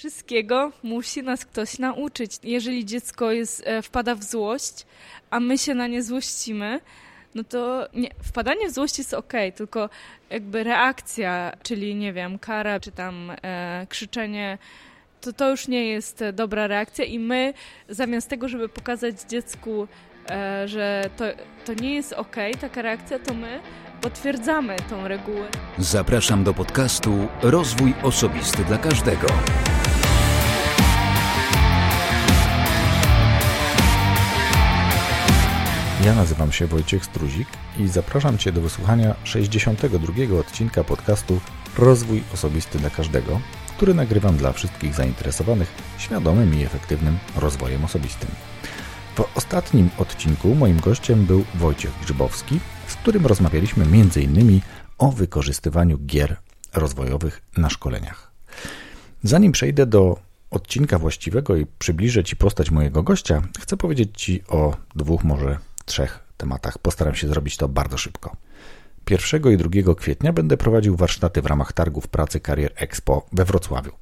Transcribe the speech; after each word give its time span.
Wszystkiego 0.00 0.72
musi 0.82 1.22
nas 1.22 1.44
ktoś 1.44 1.78
nauczyć. 1.78 2.38
Jeżeli 2.42 2.84
dziecko 2.84 3.32
jest, 3.32 3.62
e, 3.66 3.82
wpada 3.82 4.14
w 4.14 4.24
złość, 4.24 4.86
a 5.30 5.40
my 5.40 5.58
się 5.58 5.74
na 5.74 5.86
nie 5.86 6.02
złościmy, 6.02 6.80
no 7.34 7.44
to 7.44 7.88
nie, 7.94 8.10
wpadanie 8.22 8.68
w 8.68 8.72
złość 8.72 8.98
jest 8.98 9.14
ok, 9.14 9.32
tylko 9.54 9.88
jakby 10.30 10.64
reakcja, 10.64 11.52
czyli 11.62 11.94
nie 11.94 12.12
wiem, 12.12 12.38
kara 12.38 12.80
czy 12.80 12.92
tam 12.92 13.32
e, 13.42 13.86
krzyczenie, 13.88 14.58
to 15.20 15.32
to 15.32 15.50
już 15.50 15.68
nie 15.68 15.88
jest 15.88 16.24
dobra 16.32 16.66
reakcja 16.66 17.04
i 17.04 17.18
my 17.18 17.54
zamiast 17.88 18.28
tego, 18.28 18.48
żeby 18.48 18.68
pokazać 18.68 19.20
dziecku, 19.28 19.88
e, 20.30 20.68
że 20.68 21.10
to, 21.16 21.24
to 21.64 21.74
nie 21.74 21.94
jest 21.94 22.12
ok, 22.12 22.36
taka 22.60 22.82
reakcja, 22.82 23.18
to 23.18 23.34
my 23.34 23.60
potwierdzamy 24.00 24.76
tą 24.90 25.08
regułę. 25.08 25.48
Zapraszam 25.78 26.44
do 26.44 26.54
podcastu 26.54 27.28
Rozwój 27.42 27.94
Osobisty 28.02 28.64
dla 28.64 28.78
Każdego. 28.78 29.26
Ja 36.04 36.14
nazywam 36.14 36.52
się 36.52 36.66
Wojciech 36.66 37.04
Struzik 37.04 37.48
i 37.78 37.88
zapraszam 37.88 38.38
Cię 38.38 38.52
do 38.52 38.60
wysłuchania 38.60 39.14
62 39.24 40.38
odcinka 40.40 40.84
podcastu 40.84 41.40
Rozwój 41.78 42.22
Osobisty 42.34 42.78
dla 42.78 42.90
Każdego, 42.90 43.40
który 43.76 43.94
nagrywam 43.94 44.36
dla 44.36 44.52
wszystkich 44.52 44.94
zainteresowanych 44.94 45.68
świadomym 45.98 46.54
i 46.54 46.62
efektywnym 46.62 47.18
rozwojem 47.36 47.84
osobistym. 47.84 48.28
W 49.16 49.36
ostatnim 49.36 49.90
odcinku 49.98 50.54
moim 50.54 50.80
gościem 50.80 51.24
był 51.24 51.44
Wojciech 51.54 51.92
Grzybowski, 52.02 52.60
z 52.86 52.94
którym 52.94 53.26
rozmawialiśmy 53.26 53.84
m.in. 53.84 54.60
o 54.98 55.12
wykorzystywaniu 55.12 55.98
gier 55.98 56.36
rozwojowych 56.74 57.42
na 57.56 57.70
szkoleniach. 57.70 58.30
Zanim 59.22 59.52
przejdę 59.52 59.86
do 59.86 60.16
odcinka 60.50 60.98
właściwego 60.98 61.56
i 61.56 61.66
przybliżę 61.78 62.24
Ci 62.24 62.36
postać 62.36 62.70
mojego 62.70 63.02
gościa, 63.02 63.42
chcę 63.60 63.76
powiedzieć 63.76 64.10
Ci 64.14 64.42
o 64.48 64.76
dwóch, 64.94 65.24
może 65.24 65.69
trzech 65.84 66.18
tematach. 66.36 66.78
Postaram 66.78 67.14
się 67.14 67.28
zrobić 67.28 67.56
to 67.56 67.68
bardzo 67.68 67.98
szybko. 67.98 68.36
1 69.10 69.52
i 69.52 69.56
2 69.56 69.94
kwietnia 69.94 70.32
będę 70.32 70.56
prowadził 70.56 70.96
warsztaty 70.96 71.42
w 71.42 71.46
ramach 71.46 71.72
targów 71.72 72.08
pracy 72.08 72.40
Career 72.40 72.72
Expo 72.76 73.26
we 73.32 73.44
Wrocławiu. 73.44 73.92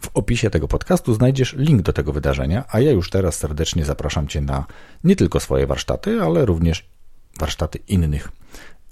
W 0.00 0.08
opisie 0.14 0.50
tego 0.50 0.68
podcastu 0.68 1.14
znajdziesz 1.14 1.52
link 1.52 1.82
do 1.82 1.92
tego 1.92 2.12
wydarzenia, 2.12 2.64
a 2.68 2.80
ja 2.80 2.90
już 2.90 3.10
teraz 3.10 3.36
serdecznie 3.36 3.84
zapraszam 3.84 4.28
Cię 4.28 4.40
na 4.40 4.66
nie 5.04 5.16
tylko 5.16 5.40
swoje 5.40 5.66
warsztaty, 5.66 6.22
ale 6.22 6.44
również 6.44 6.88
warsztaty 7.38 7.78
innych 7.88 8.28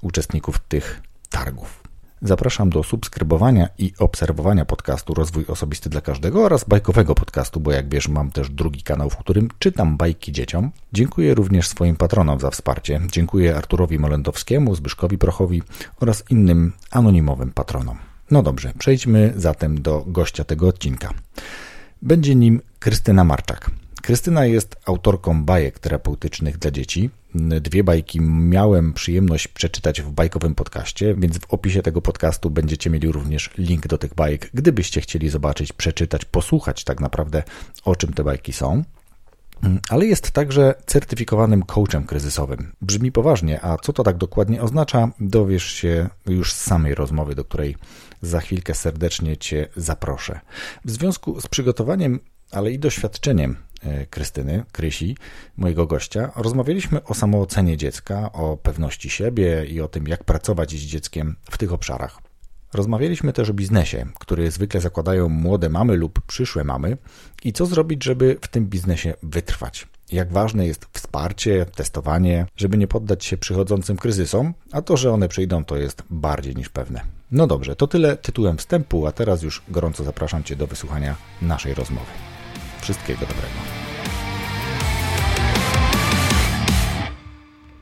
uczestników 0.02 0.58
tych 0.58 1.00
targów. 1.30 1.79
Zapraszam 2.22 2.70
do 2.70 2.82
subskrybowania 2.82 3.68
i 3.78 3.92
obserwowania 3.98 4.64
podcastu 4.64 5.14
Rozwój 5.14 5.44
Osobisty 5.48 5.90
dla 5.90 6.00
Każdego 6.00 6.44
oraz 6.44 6.64
bajkowego 6.64 7.14
podcastu, 7.14 7.60
bo 7.60 7.72
jak 7.72 7.88
wiesz, 7.88 8.08
mam 8.08 8.30
też 8.30 8.50
drugi 8.50 8.82
kanał, 8.82 9.10
w 9.10 9.16
którym 9.16 9.48
czytam 9.58 9.96
bajki 9.96 10.32
dzieciom. 10.32 10.70
Dziękuję 10.92 11.34
również 11.34 11.68
swoim 11.68 11.96
patronom 11.96 12.40
za 12.40 12.50
wsparcie. 12.50 13.00
Dziękuję 13.12 13.56
Arturowi 13.56 13.98
Molendowskiemu, 13.98 14.74
Zbyszkowi 14.74 15.18
Prochowi 15.18 15.62
oraz 16.00 16.24
innym 16.30 16.72
anonimowym 16.90 17.50
patronom. 17.50 17.98
No 18.30 18.42
dobrze, 18.42 18.72
przejdźmy 18.78 19.32
zatem 19.36 19.82
do 19.82 20.04
gościa 20.06 20.44
tego 20.44 20.68
odcinka. 20.68 21.10
Będzie 22.02 22.34
nim 22.34 22.60
Krystyna 22.78 23.24
Marczak. 23.24 23.70
Krystyna 24.10 24.46
jest 24.46 24.76
autorką 24.86 25.44
bajek 25.44 25.78
terapeutycznych 25.78 26.58
dla 26.58 26.70
dzieci. 26.70 27.10
Dwie 27.60 27.84
bajki 27.84 28.20
miałem 28.20 28.92
przyjemność 28.92 29.48
przeczytać 29.48 30.02
w 30.02 30.10
bajkowym 30.10 30.54
podcaście, 30.54 31.14
więc 31.14 31.38
w 31.38 31.54
opisie 31.54 31.82
tego 31.82 32.02
podcastu 32.02 32.50
będziecie 32.50 32.90
mieli 32.90 33.12
również 33.12 33.50
link 33.58 33.86
do 33.86 33.98
tych 33.98 34.14
bajek, 34.14 34.50
gdybyście 34.54 35.00
chcieli 35.00 35.28
zobaczyć, 35.28 35.72
przeczytać, 35.72 36.24
posłuchać 36.24 36.84
tak 36.84 37.00
naprawdę 37.00 37.42
o 37.84 37.96
czym 37.96 38.12
te 38.12 38.24
bajki 38.24 38.52
są. 38.52 38.84
Ale 39.88 40.06
jest 40.06 40.30
także 40.30 40.74
certyfikowanym 40.86 41.62
coachem 41.62 42.04
kryzysowym. 42.04 42.72
Brzmi 42.82 43.12
poważnie, 43.12 43.64
a 43.64 43.76
co 43.76 43.92
to 43.92 44.02
tak 44.02 44.16
dokładnie 44.16 44.62
oznacza, 44.62 45.10
dowiesz 45.20 45.64
się 45.64 46.08
już 46.26 46.52
z 46.52 46.60
samej 46.60 46.94
rozmowy, 46.94 47.34
do 47.34 47.44
której 47.44 47.76
za 48.22 48.40
chwilkę 48.40 48.74
serdecznie 48.74 49.36
Cię 49.36 49.68
zaproszę. 49.76 50.40
W 50.84 50.90
związku 50.90 51.40
z 51.40 51.46
przygotowaniem, 51.46 52.20
ale 52.50 52.72
i 52.72 52.78
doświadczeniem 52.78 53.56
Krystyny, 54.10 54.64
Krysi, 54.72 55.16
mojego 55.56 55.86
gościa, 55.86 56.32
rozmawialiśmy 56.36 57.04
o 57.04 57.14
samoocenie 57.14 57.76
dziecka, 57.76 58.32
o 58.32 58.56
pewności 58.56 59.10
siebie 59.10 59.64
i 59.64 59.80
o 59.80 59.88
tym, 59.88 60.08
jak 60.08 60.24
pracować 60.24 60.70
z 60.70 60.74
dzieckiem 60.74 61.36
w 61.50 61.58
tych 61.58 61.72
obszarach. 61.72 62.18
Rozmawialiśmy 62.72 63.32
też 63.32 63.50
o 63.50 63.54
biznesie, 63.54 64.06
który 64.18 64.50
zwykle 64.50 64.80
zakładają 64.80 65.28
młode 65.28 65.68
mamy 65.68 65.96
lub 65.96 66.20
przyszłe 66.26 66.64
mamy 66.64 66.96
i 67.44 67.52
co 67.52 67.66
zrobić, 67.66 68.04
żeby 68.04 68.36
w 68.40 68.48
tym 68.48 68.66
biznesie 68.66 69.14
wytrwać. 69.22 69.88
Jak 70.12 70.32
ważne 70.32 70.66
jest 70.66 70.86
wsparcie, 70.92 71.66
testowanie, 71.74 72.46
żeby 72.56 72.78
nie 72.78 72.86
poddać 72.86 73.24
się 73.24 73.36
przychodzącym 73.36 73.96
kryzysom, 73.96 74.54
a 74.72 74.82
to, 74.82 74.96
że 74.96 75.12
one 75.12 75.28
przyjdą, 75.28 75.64
to 75.64 75.76
jest 75.76 76.02
bardziej 76.10 76.56
niż 76.56 76.68
pewne. 76.68 77.00
No 77.32 77.46
dobrze, 77.46 77.76
to 77.76 77.86
tyle 77.86 78.16
tytułem 78.16 78.58
wstępu, 78.58 79.06
a 79.06 79.12
teraz 79.12 79.42
już 79.42 79.62
gorąco 79.68 80.04
zapraszam 80.04 80.44
Cię 80.44 80.56
do 80.56 80.66
wysłuchania 80.66 81.16
naszej 81.42 81.74
rozmowy. 81.74 82.29
Wszystkiego 82.80 83.20
dobrego. 83.20 83.80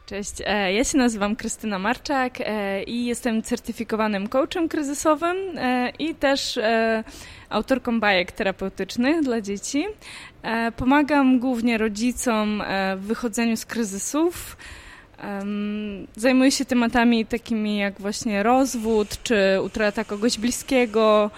Cześć, 0.08 0.32
e, 0.46 0.72
ja 0.72 0.84
się 0.84 0.98
nazywam 0.98 1.36
Krystyna 1.36 1.78
Marczak 1.78 2.38
e, 2.40 2.82
i 2.82 3.04
jestem 3.04 3.42
certyfikowanym 3.42 4.28
coachem 4.28 4.68
kryzysowym 4.68 5.36
e, 5.56 5.92
i 5.98 6.14
też 6.14 6.58
autorką 7.48 8.00
bajek 8.00 8.32
terapeutycznych 8.32 9.22
dla 9.22 9.40
dzieci. 9.40 9.86
Pomagam 10.76 11.38
głównie 11.38 11.78
rodzicom 11.78 12.62
w 12.96 13.00
wychodzeniu 13.00 13.56
z 13.56 13.66
kryzysów. 13.66 14.56
Zajmuję 16.16 16.50
się 16.50 16.64
tematami 16.64 17.26
takimi 17.26 17.78
jak 17.78 18.00
właśnie 18.00 18.42
rozwód 18.42 19.22
czy 19.22 19.58
utrata 19.62 20.04
kogoś 20.04 20.38
bliskiego, 20.38 21.30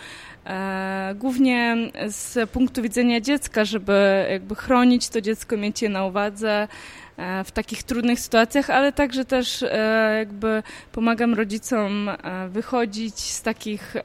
głównie 1.14 1.76
z 2.08 2.50
punktu 2.50 2.82
widzenia 2.82 3.20
dziecka, 3.20 3.64
żeby 3.64 4.26
jakby 4.30 4.54
chronić 4.54 5.08
to 5.08 5.20
dziecko, 5.20 5.56
mieć 5.56 5.82
je 5.82 5.88
na 5.88 6.04
uwadze 6.04 6.68
e, 7.16 7.44
w 7.44 7.50
takich 7.50 7.82
trudnych 7.82 8.20
sytuacjach, 8.20 8.70
ale 8.70 8.92
także 8.92 9.24
też 9.24 9.62
e, 9.62 10.14
jakby 10.18 10.62
pomagam 10.92 11.34
rodzicom 11.34 12.10
wychodzić 12.48 13.18
z 13.18 13.42
takich 13.42 13.96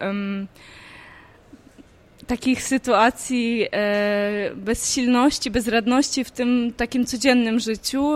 takich 2.28 2.63
sytuacji 2.63 3.67
bezsilności, 4.56 5.52
bezradności 5.52 6.23
w 6.23 6.31
tym 6.31 6.73
takim 6.78 7.06
codziennym 7.06 7.59
życiu. 7.59 8.16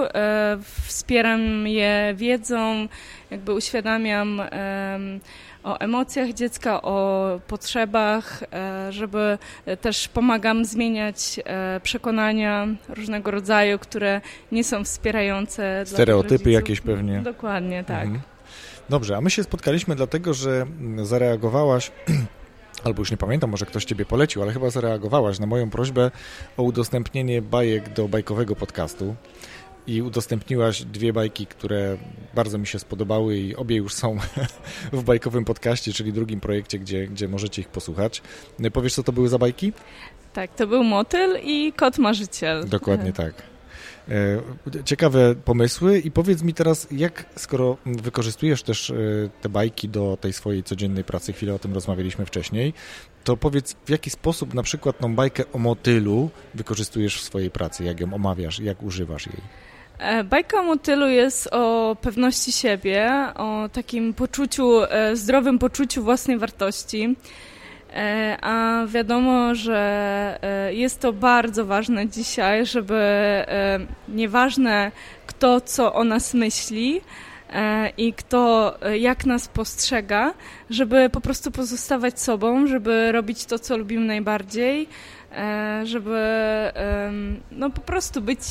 Wspieram 0.85 1.67
je 1.67 2.13
wiedzą, 2.15 2.87
jakby 3.31 3.53
uświadamiam 3.53 4.41
o 5.63 5.79
emocjach 5.79 6.33
dziecka, 6.33 6.81
o 6.81 7.39
potrzebach, 7.47 8.43
e, 8.53 8.91
żeby 8.91 9.37
też 9.81 10.07
pomagam 10.07 10.65
zmieniać 10.65 11.39
e, 11.45 11.79
przekonania 11.83 12.67
różnego 12.89 13.31
rodzaju, 13.31 13.79
które 13.79 14.21
nie 14.51 14.63
są 14.63 14.83
wspierające. 14.83 15.83
Stereotypy 15.85 16.51
jakieś 16.51 16.81
pewnie. 16.81 17.21
Dokładnie, 17.21 17.83
tak. 17.83 18.03
Mhm. 18.03 18.21
Dobrze, 18.89 19.17
a 19.17 19.21
my 19.21 19.29
się 19.29 19.43
spotkaliśmy 19.43 19.95
dlatego, 19.95 20.33
że 20.33 20.65
zareagowałaś 21.03 21.91
albo 22.83 23.01
już 23.01 23.11
nie 23.11 23.17
pamiętam, 23.17 23.49
może 23.49 23.65
ktoś 23.65 23.85
ciebie 23.85 24.05
polecił, 24.05 24.41
ale 24.41 24.53
chyba 24.53 24.69
zareagowałaś 24.69 25.39
na 25.39 25.45
moją 25.45 25.69
prośbę 25.69 26.11
o 26.57 26.63
udostępnienie 26.63 27.41
bajek 27.41 27.93
do 27.93 28.07
bajkowego 28.07 28.55
podcastu 28.55 29.15
i 29.89 30.01
udostępniłaś 30.01 30.83
dwie 30.83 31.13
bajki, 31.13 31.47
które 31.47 31.97
bardzo 32.35 32.57
mi 32.57 32.67
się 32.67 32.79
spodobały 32.79 33.37
i 33.37 33.55
obie 33.55 33.75
już 33.75 33.93
są 33.93 34.17
w 34.93 35.03
bajkowym 35.03 35.45
podcaście, 35.45 35.93
czyli 35.93 36.13
drugim 36.13 36.39
projekcie, 36.39 36.79
gdzie, 36.79 37.07
gdzie 37.07 37.27
możecie 37.27 37.61
ich 37.61 37.67
posłuchać. 37.67 38.21
Powiesz, 38.73 38.93
co 38.93 39.03
to 39.03 39.11
były 39.11 39.29
za 39.29 39.37
bajki? 39.37 39.73
Tak, 40.33 40.55
to 40.55 40.67
był 40.67 40.83
Motyl 40.83 41.37
i 41.43 41.73
Kot 41.73 41.97
Marzyciel. 41.97 42.67
Dokładnie 42.67 43.13
tak. 43.23 43.33
E, 44.09 44.83
ciekawe 44.85 45.35
pomysły 45.35 45.99
i 45.99 46.11
powiedz 46.11 46.41
mi 46.41 46.53
teraz, 46.53 46.87
jak 46.91 47.25
skoro 47.35 47.77
wykorzystujesz 47.85 48.63
też 48.63 48.89
e, 48.89 48.95
te 49.41 49.49
bajki 49.49 49.89
do 49.89 50.17
tej 50.21 50.33
swojej 50.33 50.63
codziennej 50.63 51.03
pracy, 51.03 51.33
chwilę 51.33 51.53
o 51.53 51.59
tym 51.59 51.73
rozmawialiśmy 51.73 52.25
wcześniej, 52.25 52.73
to 53.23 53.37
powiedz 53.37 53.75
w 53.85 53.89
jaki 53.89 54.09
sposób 54.09 54.53
na 54.53 54.63
przykład 54.63 54.99
tą 54.99 55.15
bajkę 55.15 55.43
o 55.53 55.57
motylu 55.57 56.29
wykorzystujesz 56.53 57.21
w 57.21 57.23
swojej 57.23 57.51
pracy, 57.51 57.83
jak 57.83 57.99
ją 57.99 58.13
omawiasz, 58.13 58.59
jak 58.59 58.83
używasz 58.83 59.27
jej? 59.27 59.68
E, 59.99 60.23
bajka 60.23 60.59
o 60.59 60.63
motylu 60.63 61.07
jest 61.07 61.47
o 61.51 61.95
pewności 62.01 62.51
siebie, 62.51 63.11
o 63.35 63.69
takim 63.73 64.13
poczuciu, 64.13 64.83
e, 64.83 65.15
zdrowym 65.15 65.59
poczuciu 65.59 66.03
własnej 66.03 66.37
wartości. 66.37 67.15
E, 67.93 68.37
a 68.41 68.85
wiadomo, 68.87 69.55
że 69.55 70.39
jest 70.71 70.99
to 70.99 71.13
bardzo 71.13 71.65
ważne 71.65 72.07
dzisiaj, 72.07 72.65
żeby 72.65 73.01
nieważne 74.07 74.91
kto 75.27 75.61
co 75.61 75.93
o 75.93 76.03
nas 76.03 76.33
myśli, 76.33 77.01
i 77.97 78.13
kto 78.13 78.75
jak 78.99 79.25
nas 79.25 79.47
postrzega, 79.47 80.33
żeby 80.69 81.09
po 81.09 81.21
prostu 81.21 81.51
pozostawać 81.51 82.19
sobą, 82.19 82.67
żeby 82.67 83.11
robić 83.11 83.45
to, 83.45 83.59
co 83.59 83.77
lubimy 83.77 84.05
najbardziej, 84.05 84.87
żeby 85.83 86.19
no 87.51 87.69
po 87.69 87.81
prostu 87.81 88.21
być 88.21 88.41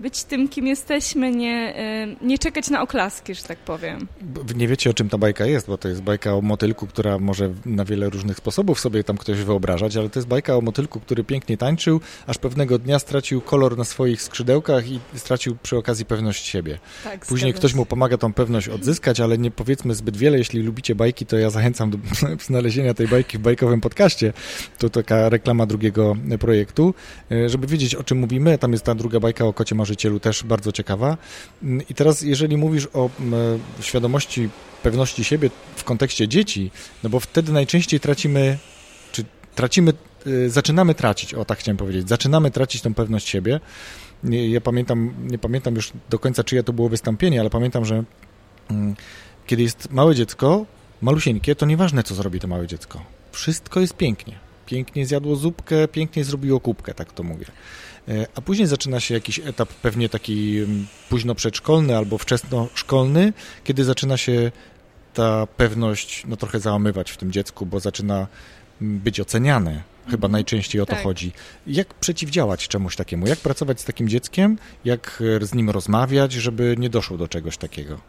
być 0.00 0.24
tym, 0.24 0.48
kim 0.48 0.66
jesteśmy, 0.66 1.30
nie, 1.30 1.74
e, 1.76 2.26
nie 2.26 2.38
czekać 2.38 2.70
na 2.70 2.82
oklaski, 2.82 3.34
że 3.34 3.42
tak 3.42 3.58
powiem. 3.58 4.08
Nie 4.54 4.68
wiecie, 4.68 4.90
o 4.90 4.94
czym 4.94 5.08
ta 5.08 5.18
bajka 5.18 5.46
jest, 5.46 5.66
bo 5.66 5.78
to 5.78 5.88
jest 5.88 6.02
bajka 6.02 6.34
o 6.34 6.40
motylku, 6.40 6.86
która 6.86 7.18
może 7.18 7.50
na 7.66 7.84
wiele 7.84 8.10
różnych 8.10 8.36
sposobów 8.36 8.80
sobie 8.80 9.04
tam 9.04 9.16
ktoś 9.16 9.38
wyobrażać, 9.38 9.96
ale 9.96 10.10
to 10.10 10.18
jest 10.18 10.28
bajka 10.28 10.56
o 10.56 10.60
motylku, 10.60 11.00
który 11.00 11.24
pięknie 11.24 11.56
tańczył, 11.56 12.00
aż 12.26 12.38
pewnego 12.38 12.78
dnia 12.78 12.98
stracił 12.98 13.40
kolor 13.40 13.78
na 13.78 13.84
swoich 13.84 14.22
skrzydełkach 14.22 14.88
i 14.88 15.00
stracił 15.14 15.56
przy 15.62 15.76
okazji 15.76 16.04
pewność 16.04 16.46
siebie. 16.46 16.78
Tak, 17.04 17.26
Później 17.26 17.54
ktoś 17.54 17.74
mu 17.74 17.86
pomaga 17.86 18.18
tą 18.18 18.32
pewność 18.32 18.68
odzyskać, 18.68 19.20
ale 19.20 19.38
nie 19.38 19.50
powiedzmy 19.50 19.94
zbyt 19.94 20.16
wiele. 20.16 20.38
Jeśli 20.38 20.62
lubicie 20.62 20.94
bajki, 20.94 21.26
to 21.26 21.38
ja 21.38 21.50
zachęcam 21.50 21.90
do 21.90 21.98
znalezienia 22.46 22.94
tej 22.94 23.08
bajki 23.08 23.38
w 23.38 23.40
bajkowym 23.40 23.80
podcaście. 23.80 24.32
To 24.78 24.90
taka 24.90 25.28
reklama 25.28 25.66
drugiego 25.66 26.16
projektu, 26.40 26.94
e, 27.30 27.48
żeby 27.48 27.66
wiedzieć, 27.66 27.94
o 27.94 28.04
czym 28.04 28.18
mówimy. 28.18 28.58
Tam 28.58 28.72
jest 28.72 28.84
ta 28.84 28.94
druga 28.94 29.20
bajka 29.20 29.44
o 29.44 29.52
kocie 29.52 29.74
marzycielu 29.90 30.20
też 30.20 30.44
bardzo 30.44 30.72
ciekawa. 30.72 31.16
Mm, 31.62 31.82
I 31.90 31.94
teraz, 31.94 32.22
jeżeli 32.22 32.56
mówisz 32.56 32.88
o 32.92 33.10
mm, 33.20 33.60
świadomości, 33.80 34.48
pewności 34.82 35.24
siebie 35.24 35.50
w 35.76 35.84
kontekście 35.84 36.28
dzieci, 36.28 36.70
no 37.02 37.10
bo 37.10 37.20
wtedy 37.20 37.52
najczęściej 37.52 38.00
tracimy, 38.00 38.58
czy 39.12 39.24
tracimy, 39.54 39.92
y, 40.26 40.50
zaczynamy 40.50 40.94
tracić, 40.94 41.34
o 41.34 41.44
tak 41.44 41.58
chciałem 41.58 41.76
powiedzieć, 41.76 42.08
zaczynamy 42.08 42.50
tracić 42.50 42.82
tą 42.82 42.94
pewność 42.94 43.28
siebie. 43.28 43.60
Ja 44.24 44.60
pamiętam, 44.60 45.14
nie 45.30 45.38
pamiętam 45.38 45.74
już 45.74 45.92
do 46.10 46.18
końca, 46.18 46.44
czyje 46.44 46.62
to 46.62 46.72
było 46.72 46.88
wystąpienie, 46.88 47.40
ale 47.40 47.50
pamiętam, 47.50 47.84
że 47.84 48.04
mm, 48.70 48.94
kiedy 49.46 49.62
jest 49.62 49.90
małe 49.90 50.14
dziecko, 50.14 50.66
malusieńkie, 51.02 51.54
to 51.54 51.66
nieważne, 51.66 52.02
co 52.02 52.14
zrobi 52.14 52.40
to 52.40 52.48
małe 52.48 52.66
dziecko. 52.66 53.02
Wszystko 53.32 53.80
jest 53.80 53.94
pięknie. 53.96 54.38
Pięknie 54.66 55.06
zjadło 55.06 55.36
zupkę, 55.36 55.88
pięknie 55.88 56.24
zrobiło 56.24 56.60
kubkę, 56.60 56.94
tak 56.94 57.12
to 57.12 57.22
mówię. 57.22 57.46
E, 58.10 58.26
a 58.34 58.40
później 58.40 58.68
zaczyna 58.68 59.00
się 59.00 59.14
jakiś 59.14 59.38
etap 59.38 59.68
pewnie 59.68 60.08
taki 60.08 60.58
mm, 60.58 60.86
późno 61.08 61.34
przedszkolny 61.34 61.96
albo 61.96 62.18
wczesno 62.18 62.68
szkolny, 62.74 63.32
kiedy 63.64 63.84
zaczyna 63.84 64.16
się 64.16 64.52
ta 65.14 65.46
pewność 65.46 66.24
no, 66.28 66.36
trochę 66.36 66.60
załamywać 66.60 67.10
w 67.10 67.16
tym 67.16 67.32
dziecku, 67.32 67.66
bo 67.66 67.80
zaczyna 67.80 68.26
mm, 68.82 68.98
być 68.98 69.20
oceniane. 69.20 69.82
Chyba 70.04 70.26
mhm. 70.26 70.32
najczęściej 70.32 70.80
o 70.80 70.86
to 70.86 70.92
tak. 70.92 71.02
chodzi. 71.02 71.32
Jak 71.66 71.94
przeciwdziałać 71.94 72.68
czemuś 72.68 72.96
takiemu? 72.96 73.26
Jak 73.26 73.38
pracować 73.38 73.80
z 73.80 73.84
takim 73.84 74.08
dzieckiem? 74.08 74.58
Jak 74.84 75.22
e, 75.42 75.46
z 75.46 75.54
nim 75.54 75.70
rozmawiać, 75.70 76.32
żeby 76.32 76.74
nie 76.78 76.90
doszło 76.90 77.16
do 77.16 77.28
czegoś 77.28 77.56
takiego? 77.56 78.00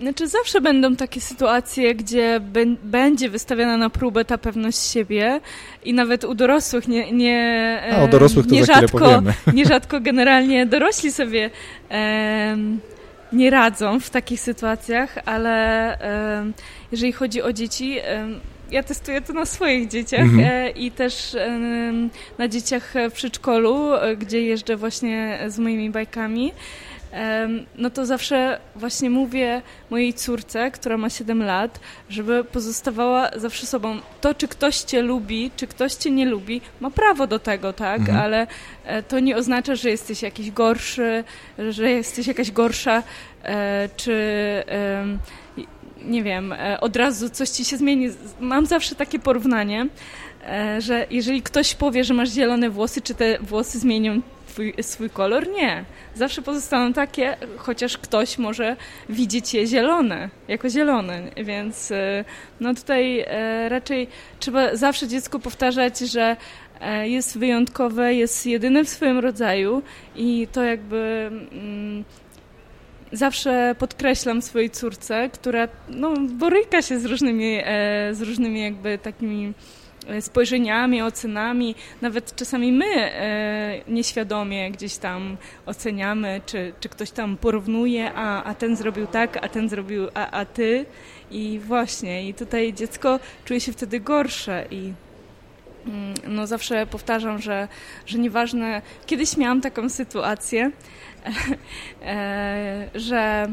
Znaczy 0.00 0.28
zawsze 0.28 0.60
będą 0.60 0.96
takie 0.96 1.20
sytuacje, 1.20 1.94
gdzie 1.94 2.40
będzie 2.82 3.28
wystawiana 3.28 3.76
na 3.76 3.90
próbę 3.90 4.24
ta 4.24 4.38
pewność 4.38 4.78
siebie 4.78 5.40
i 5.84 5.94
nawet 5.94 6.24
u 6.24 6.34
dorosłych 6.34 6.88
nie... 6.88 7.12
nie 7.12 7.82
A, 7.92 8.02
o 8.02 8.08
dorosłych 8.08 8.46
to 8.46 8.54
nierzadko. 8.54 9.22
Nierzadko 9.54 10.00
generalnie 10.00 10.66
dorośli 10.66 11.12
sobie 11.12 11.50
nie 13.32 13.50
radzą 13.50 14.00
w 14.00 14.10
takich 14.10 14.40
sytuacjach, 14.40 15.18
ale 15.24 15.98
jeżeli 16.92 17.12
chodzi 17.12 17.42
o 17.42 17.52
dzieci... 17.52 17.98
Ja 18.70 18.82
testuję 18.82 19.20
to 19.20 19.32
na 19.32 19.46
swoich 19.46 19.88
dzieciach 19.88 20.20
mhm. 20.20 20.40
E, 20.40 20.70
i 20.70 20.90
też 20.90 21.36
na 22.38 22.48
dzieciach 22.48 22.94
w 23.10 23.12
przedszkolu, 23.12 23.94
e, 23.94 24.16
gdzie 24.16 24.42
jeżdżę 24.42 24.76
właśnie 24.76 25.38
z 25.48 25.58
moimi 25.58 25.90
bajkami 25.90 26.52
no 27.76 27.90
to 27.90 28.06
zawsze 28.06 28.58
właśnie 28.76 29.10
mówię 29.10 29.62
mojej 29.90 30.14
córce, 30.14 30.70
która 30.70 30.96
ma 30.96 31.10
7 31.10 31.42
lat, 31.42 31.80
żeby 32.08 32.44
pozostawała 32.44 33.30
zawsze 33.36 33.66
sobą. 33.66 33.96
To, 34.20 34.34
czy 34.34 34.48
ktoś 34.48 34.78
cię 34.78 35.02
lubi, 35.02 35.50
czy 35.56 35.66
ktoś 35.66 35.94
cię 35.94 36.10
nie 36.10 36.26
lubi, 36.26 36.60
ma 36.80 36.90
prawo 36.90 37.26
do 37.26 37.38
tego, 37.38 37.72
tak? 37.72 38.00
Mhm. 38.00 38.18
Ale 38.18 38.46
e, 38.84 39.02
to 39.02 39.20
nie 39.20 39.36
oznacza, 39.36 39.74
że 39.74 39.90
jesteś 39.90 40.22
jakiś 40.22 40.50
gorszy, 40.50 41.24
że 41.70 41.90
jesteś 41.90 42.26
jakaś 42.26 42.50
gorsza, 42.50 43.02
e, 43.42 43.88
czy 43.96 44.14
nie 46.04 46.22
wiem, 46.22 46.52
e, 46.52 46.80
od 46.80 46.96
razu 46.96 47.30
coś 47.30 47.50
ci 47.50 47.64
się 47.64 47.76
zmieni. 47.76 48.08
Mam 48.40 48.66
zawsze 48.66 48.94
takie 48.94 49.18
porównanie, 49.18 49.86
że 50.78 51.06
jeżeli 51.10 51.42
ktoś 51.42 51.74
powie, 51.74 52.04
że 52.04 52.14
masz 52.14 52.30
zielone 52.30 52.70
włosy, 52.70 53.00
czy 53.00 53.14
te 53.14 53.38
włosy 53.38 53.78
zmienią 53.78 54.20
twój, 54.50 54.74
swój 54.80 55.10
kolor? 55.10 55.48
Nie. 55.48 55.84
Zawsze 56.14 56.42
pozostaną 56.42 56.92
takie, 56.92 57.36
chociaż 57.56 57.98
ktoś 57.98 58.38
może 58.38 58.76
widzieć 59.08 59.54
je 59.54 59.66
zielone, 59.66 60.30
jako 60.48 60.68
zielone, 60.68 61.22
więc 61.44 61.90
e, 61.90 62.24
no 62.60 62.74
tutaj 62.74 63.20
e, 63.26 63.68
raczej 63.68 64.08
trzeba 64.40 64.76
zawsze 64.76 65.08
dziecku 65.08 65.38
powtarzać, 65.38 65.98
że 65.98 66.36
e, 66.80 67.08
jest 67.08 67.38
wyjątkowe, 67.38 68.14
jest 68.14 68.46
jedyne 68.46 68.84
w 68.84 68.88
swoim 68.88 69.18
rodzaju 69.18 69.82
i 70.16 70.48
to 70.52 70.62
jakby 70.62 71.30
mm, 71.52 72.04
zawsze 73.12 73.74
podkreślam 73.78 74.42
swojej 74.42 74.70
córce, 74.70 75.30
która 75.32 75.68
no, 75.88 76.14
boryka 76.38 76.82
się 76.82 77.00
z 77.00 77.04
różnymi, 77.04 77.58
z 78.12 78.22
różnymi 78.22 78.62
jakby 78.62 78.98
takimi 78.98 79.54
E, 79.54 79.79
spojrzeniami, 80.20 81.02
ocenami. 81.02 81.74
Nawet 82.00 82.36
czasami 82.36 82.72
my 82.72 82.86
e, 82.86 83.80
nieświadomie 83.88 84.70
gdzieś 84.70 84.96
tam 84.96 85.36
oceniamy, 85.66 86.40
czy, 86.46 86.72
czy 86.80 86.88
ktoś 86.88 87.10
tam 87.10 87.36
porównuje, 87.36 88.12
a, 88.14 88.44
a 88.44 88.54
ten 88.54 88.76
zrobił 88.76 89.06
tak, 89.06 89.44
a 89.44 89.48
ten 89.48 89.68
zrobił, 89.68 90.08
a, 90.14 90.30
a 90.30 90.44
ty. 90.44 90.86
I 91.30 91.60
właśnie, 91.64 92.28
i 92.28 92.34
tutaj 92.34 92.72
dziecko 92.72 93.20
czuje 93.44 93.60
się 93.60 93.72
wtedy 93.72 94.00
gorsze 94.00 94.66
i 94.70 94.92
mm, 95.86 96.14
no 96.28 96.46
zawsze 96.46 96.86
powtarzam, 96.86 97.40
że, 97.40 97.68
że 98.06 98.18
nieważne, 98.18 98.82
kiedyś 99.06 99.36
miałam 99.36 99.60
taką 99.60 99.88
sytuację, 99.88 100.70
e, 102.02 102.88
że 102.94 103.48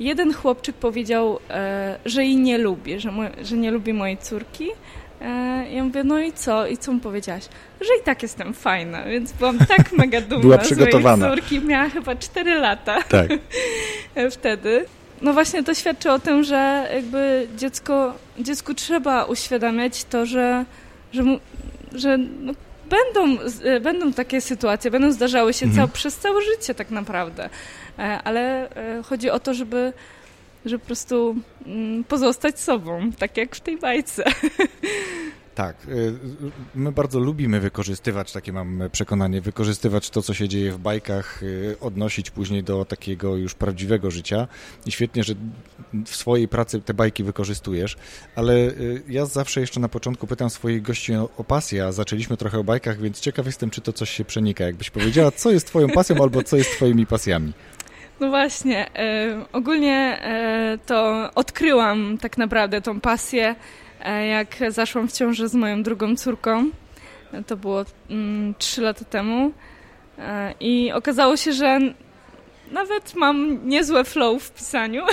jeden 0.00 0.34
chłopczyk 0.34 0.76
powiedział, 0.76 1.38
e, 1.50 1.98
że 2.04 2.24
jej 2.24 2.36
nie 2.36 2.58
lubi, 2.58 3.00
że, 3.00 3.12
że 3.42 3.56
nie 3.56 3.70
lubi 3.70 3.92
mojej 3.92 4.18
córki, 4.18 4.70
E, 4.70 5.01
ja 5.70 5.84
mówię, 5.84 6.04
no 6.04 6.20
i 6.20 6.32
co? 6.32 6.66
I 6.66 6.78
co 6.78 6.92
mu 6.92 7.00
powiedziałaś? 7.00 7.44
Że 7.80 7.88
i 8.00 8.04
tak 8.04 8.22
jestem 8.22 8.54
fajna, 8.54 9.04
więc 9.04 9.32
byłam 9.32 9.58
tak 9.58 9.92
mega 9.98 10.20
dumna 10.20 10.42
Była 10.42 10.58
przygotowana. 10.58 11.26
z 11.26 11.30
córki. 11.30 11.60
Miała 11.60 11.88
chyba 11.88 12.16
4 12.16 12.54
lata 12.54 13.02
tak. 13.02 13.28
wtedy. 14.30 14.86
No 15.22 15.32
właśnie 15.32 15.64
to 15.64 15.74
świadczy 15.74 16.10
o 16.10 16.18
tym, 16.18 16.44
że 16.44 16.90
jakby 16.94 17.48
dziecko, 17.56 18.14
dziecku 18.38 18.74
trzeba 18.74 19.24
uświadamiać 19.24 20.04
to, 20.04 20.26
że, 20.26 20.64
że, 21.12 21.22
że 21.94 22.18
no, 22.18 22.52
będą, 22.90 23.42
e, 23.64 23.80
będą 23.80 24.12
takie 24.12 24.40
sytuacje, 24.40 24.90
będą 24.90 25.12
zdarzały 25.12 25.52
się 25.52 25.66
mhm. 25.66 25.90
przez 25.90 26.16
całe 26.16 26.42
życie 26.42 26.74
tak 26.74 26.90
naprawdę. 26.90 27.50
E, 27.98 28.22
ale 28.24 28.68
chodzi 29.04 29.30
o 29.30 29.40
to, 29.40 29.54
żeby 29.54 29.92
że 30.64 30.78
po 30.78 30.86
prostu 30.86 31.36
mm, 31.66 32.04
pozostać 32.04 32.60
sobą, 32.60 33.12
tak 33.18 33.36
jak 33.36 33.56
w 33.56 33.60
tej 33.60 33.78
bajce. 33.78 34.24
Tak, 35.54 35.76
y, 35.88 36.14
my 36.74 36.92
bardzo 36.92 37.18
lubimy 37.18 37.60
wykorzystywać, 37.60 38.32
takie 38.32 38.52
mam 38.52 38.82
przekonanie, 38.92 39.40
wykorzystywać 39.40 40.10
to, 40.10 40.22
co 40.22 40.34
się 40.34 40.48
dzieje 40.48 40.72
w 40.72 40.78
bajkach, 40.78 41.42
y, 41.42 41.76
odnosić 41.80 42.30
później 42.30 42.62
do 42.62 42.84
takiego 42.84 43.36
już 43.36 43.54
prawdziwego 43.54 44.10
życia. 44.10 44.48
I 44.86 44.92
świetnie, 44.92 45.24
że 45.24 45.34
w 46.06 46.16
swojej 46.16 46.48
pracy 46.48 46.80
te 46.80 46.94
bajki 46.94 47.24
wykorzystujesz, 47.24 47.96
ale 48.36 48.54
y, 48.54 49.02
ja 49.08 49.26
zawsze 49.26 49.60
jeszcze 49.60 49.80
na 49.80 49.88
początku 49.88 50.26
pytam 50.26 50.50
swoich 50.50 50.82
gości 50.82 51.14
o, 51.14 51.44
pasję, 51.44 51.86
a 51.86 51.92
zaczęliśmy 51.92 52.36
trochę 52.36 52.58
o 52.58 52.64
bajkach, 52.64 53.00
więc 53.00 53.20
ciekaw 53.20 53.46
jestem, 53.46 53.70
czy 53.70 53.80
to 53.80 53.92
coś 53.92 54.10
się 54.10 54.24
przenika. 54.24 54.64
Jakbyś 54.64 54.90
powiedziała, 54.90 55.30
co 55.30 55.50
jest 55.50 55.66
twoją 55.66 55.88
pasją 55.88 56.22
albo 56.22 56.42
co 56.42 56.56
jest 56.56 56.70
twoimi 56.70 57.06
pasjami. 57.06 57.52
No 58.20 58.28
właśnie, 58.28 58.96
e, 58.96 59.44
ogólnie 59.52 60.18
e, 60.22 60.78
to 60.86 61.30
odkryłam 61.34 62.18
tak 62.18 62.38
naprawdę 62.38 62.80
tą 62.80 63.00
pasję, 63.00 63.54
e, 64.00 64.26
jak 64.26 64.56
zaszłam 64.68 65.08
w 65.08 65.12
ciążę 65.12 65.48
z 65.48 65.54
moją 65.54 65.82
drugą 65.82 66.16
córką. 66.16 66.70
To 67.46 67.56
było 67.56 67.84
mm, 68.10 68.54
3 68.58 68.82
lata 68.82 69.04
temu. 69.04 69.52
E, 70.18 70.54
I 70.60 70.92
okazało 70.92 71.36
się, 71.36 71.52
że 71.52 71.80
nawet 72.72 73.14
mam 73.14 73.68
niezłe 73.68 74.04
flow 74.04 74.42
w 74.42 74.50
pisaniu. 74.50 75.04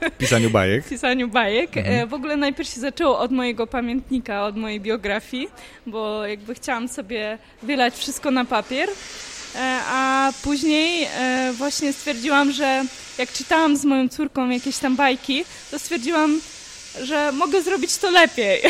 W 0.00 0.18
pisaniu 0.18 0.50
bajek? 0.50 0.84
W 0.84 0.88
pisaniu 0.88 1.28
bajek. 1.28 1.76
Mhm. 1.76 1.94
E, 1.94 2.06
w 2.06 2.14
ogóle 2.14 2.36
najpierw 2.36 2.68
się 2.68 2.80
zaczęło 2.80 3.18
od 3.18 3.32
mojego 3.32 3.66
pamiętnika, 3.66 4.44
od 4.44 4.56
mojej 4.56 4.80
biografii, 4.80 5.48
bo 5.86 6.26
jakby 6.26 6.54
chciałam 6.54 6.88
sobie 6.88 7.38
wylać 7.62 7.94
wszystko 7.94 8.30
na 8.30 8.44
papier. 8.44 8.88
E, 9.54 9.80
a 9.86 10.32
później 10.42 11.08
e, 11.14 11.52
właśnie 11.52 11.92
stwierdziłam, 11.92 12.52
że 12.52 12.84
jak 13.18 13.32
czytałam 13.32 13.76
z 13.76 13.84
moją 13.84 14.08
córką 14.08 14.50
jakieś 14.50 14.78
tam 14.78 14.96
bajki, 14.96 15.44
to 15.70 15.78
stwierdziłam, 15.78 16.40
że 17.02 17.32
mogę 17.32 17.62
zrobić 17.62 17.96
to 17.96 18.10
lepiej. 18.10 18.62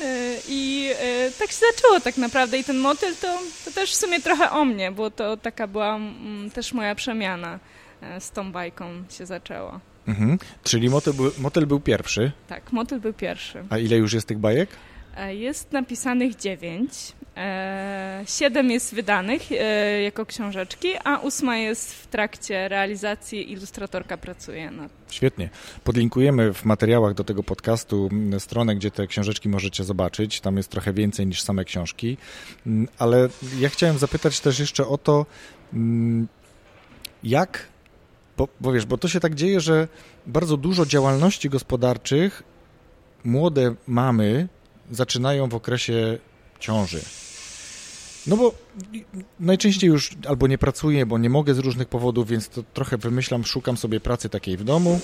E, 0.00 0.34
I 0.48 0.90
tak 1.38 1.50
się 1.50 1.56
zaczęło 1.74 2.00
tak 2.00 2.16
naprawdę. 2.16 2.58
I 2.58 2.64
ten 2.64 2.78
motyl 2.78 3.16
to, 3.16 3.38
to 3.64 3.70
też 3.70 3.92
w 3.92 3.96
sumie 3.96 4.20
trochę 4.20 4.50
o 4.50 4.64
mnie, 4.64 4.92
bo 4.92 5.10
to 5.10 5.36
taka 5.36 5.66
była 5.66 5.96
mm, 5.96 6.50
też 6.50 6.72
moja 6.72 6.94
przemiana. 6.94 7.58
z 8.20 8.30
tą 8.30 8.52
bajką 8.52 9.04
się 9.18 9.26
zaczęło. 9.26 9.80
Mhm. 10.08 10.38
Czyli 10.62 10.90
motyl 10.90 11.12
był, 11.12 11.30
motyl 11.38 11.66
był 11.66 11.80
pierwszy. 11.80 12.32
Tak, 12.48 12.72
motyl 12.72 13.00
był 13.00 13.12
pierwszy. 13.12 13.64
A 13.70 13.78
ile 13.78 13.96
już 13.96 14.12
jest 14.12 14.26
tych 14.26 14.38
bajek? 14.38 14.68
Jest 15.26 15.72
napisanych 15.72 16.36
dziewięć. 16.36 16.90
Siedem 18.26 18.70
jest 18.70 18.94
wydanych 18.94 19.42
jako 20.04 20.26
książeczki, 20.26 20.88
a 21.04 21.18
ósma 21.18 21.56
jest 21.56 21.94
w 21.94 22.06
trakcie 22.06 22.68
realizacji. 22.68 23.52
Ilustratorka 23.52 24.16
pracuje 24.16 24.70
nad. 24.70 24.92
Świetnie. 25.10 25.50
Podlinkujemy 25.84 26.54
w 26.54 26.64
materiałach 26.64 27.14
do 27.14 27.24
tego 27.24 27.42
podcastu 27.42 28.08
stronę, 28.38 28.76
gdzie 28.76 28.90
te 28.90 29.06
książeczki 29.06 29.48
możecie 29.48 29.84
zobaczyć. 29.84 30.40
Tam 30.40 30.56
jest 30.56 30.70
trochę 30.70 30.92
więcej 30.92 31.26
niż 31.26 31.42
same 31.42 31.64
książki. 31.64 32.16
Ale 32.98 33.28
ja 33.58 33.68
chciałem 33.68 33.98
zapytać 33.98 34.40
też 34.40 34.58
jeszcze 34.58 34.86
o 34.86 34.98
to, 34.98 35.26
jak 37.22 37.66
bo, 38.36 38.48
bo 38.60 38.72
wiesz, 38.72 38.86
bo 38.86 38.98
to 38.98 39.08
się 39.08 39.20
tak 39.20 39.34
dzieje, 39.34 39.60
że 39.60 39.88
bardzo 40.26 40.56
dużo 40.56 40.86
działalności 40.86 41.50
gospodarczych 41.50 42.42
młode 43.24 43.74
mamy 43.86 44.48
zaczynają 44.90 45.48
w 45.48 45.54
okresie 45.54 46.18
ciąży. 46.60 47.00
No 48.26 48.36
bo 48.36 48.54
najczęściej 49.40 49.90
już 49.90 50.10
albo 50.28 50.46
nie 50.46 50.58
pracuję, 50.58 51.06
bo 51.06 51.18
nie 51.18 51.30
mogę 51.30 51.54
z 51.54 51.58
różnych 51.58 51.88
powodów, 51.88 52.28
więc 52.28 52.48
to 52.48 52.62
trochę 52.74 52.96
wymyślam, 52.96 53.44
szukam 53.44 53.76
sobie 53.76 54.00
pracy 54.00 54.28
takiej 54.28 54.56
w 54.56 54.64
domu, 54.64 55.00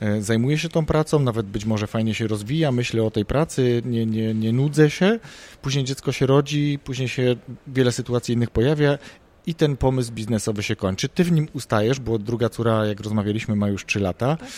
e, 0.00 0.22
zajmuję 0.22 0.58
się 0.58 0.68
tą 0.68 0.86
pracą, 0.86 1.20
nawet 1.20 1.46
być 1.46 1.64
może 1.64 1.86
fajnie 1.86 2.14
się 2.14 2.26
rozwija, 2.26 2.72
myślę 2.72 3.02
o 3.02 3.10
tej 3.10 3.24
pracy, 3.24 3.82
nie, 3.84 4.06
nie, 4.06 4.34
nie 4.34 4.52
nudzę 4.52 4.90
się, 4.90 5.18
później 5.62 5.84
dziecko 5.84 6.12
się 6.12 6.26
rodzi, 6.26 6.78
później 6.84 7.08
się 7.08 7.36
wiele 7.66 7.92
sytuacji 7.92 8.34
innych 8.34 8.50
pojawia 8.50 8.98
i 9.46 9.54
ten 9.54 9.76
pomysł 9.76 10.12
biznesowy 10.12 10.62
się 10.62 10.76
kończy. 10.76 11.08
Ty 11.08 11.24
w 11.24 11.32
nim 11.32 11.48
ustajesz, 11.52 12.00
bo 12.00 12.18
druga 12.18 12.48
córa, 12.48 12.86
jak 12.86 13.00
rozmawialiśmy, 13.00 13.56
ma 13.56 13.68
już 13.68 13.86
3 13.86 14.00
lata. 14.00 14.36
Tak, 14.36 14.48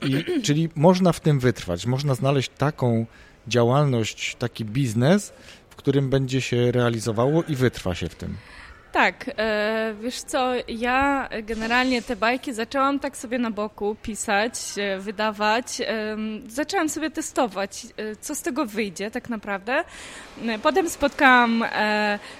tak. 0.00 0.10
I, 0.10 0.42
czyli 0.42 0.68
można 0.74 1.12
w 1.12 1.20
tym 1.20 1.40
wytrwać, 1.40 1.86
można 1.86 2.14
znaleźć 2.14 2.50
taką 2.58 3.06
działalność, 3.48 4.36
taki 4.38 4.64
biznes, 4.64 5.32
w 5.70 5.76
którym 5.76 6.10
będzie 6.10 6.40
się 6.40 6.72
realizowało 6.72 7.42
i 7.42 7.56
wytrwa 7.56 7.94
się 7.94 8.08
w 8.08 8.14
tym. 8.14 8.36
Tak, 8.92 9.30
e, 9.38 9.94
wiesz 10.00 10.22
co, 10.22 10.52
ja 10.68 11.28
generalnie 11.42 12.02
te 12.02 12.16
bajki 12.16 12.52
zaczęłam 12.52 12.98
tak 12.98 13.16
sobie 13.16 13.38
na 13.38 13.50
boku 13.50 13.96
pisać, 14.02 14.54
e, 14.76 14.98
wydawać. 14.98 15.80
E, 15.80 16.16
zaczęłam 16.46 16.88
sobie 16.88 17.10
testować, 17.10 17.86
co 18.20 18.34
z 18.34 18.42
tego 18.42 18.66
wyjdzie 18.66 19.10
tak 19.10 19.28
naprawdę. 19.28 19.84
Potem 20.62 20.90
spotkałam 20.90 21.64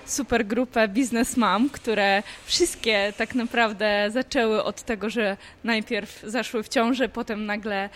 super 0.05 0.47
grupę 0.47 0.89
Business 0.89 1.37
Mom, 1.37 1.71
które 1.71 2.23
wszystkie 2.45 3.13
tak 3.17 3.35
naprawdę 3.35 4.09
zaczęły 4.11 4.65
od 4.65 4.83
tego, 4.83 5.11
że 5.11 5.37
najpierw 5.65 6.23
zaszły 6.23 6.63
w 6.63 6.69
ciąży, 6.69 7.09
potem 7.09 7.47
nagle 7.47 7.89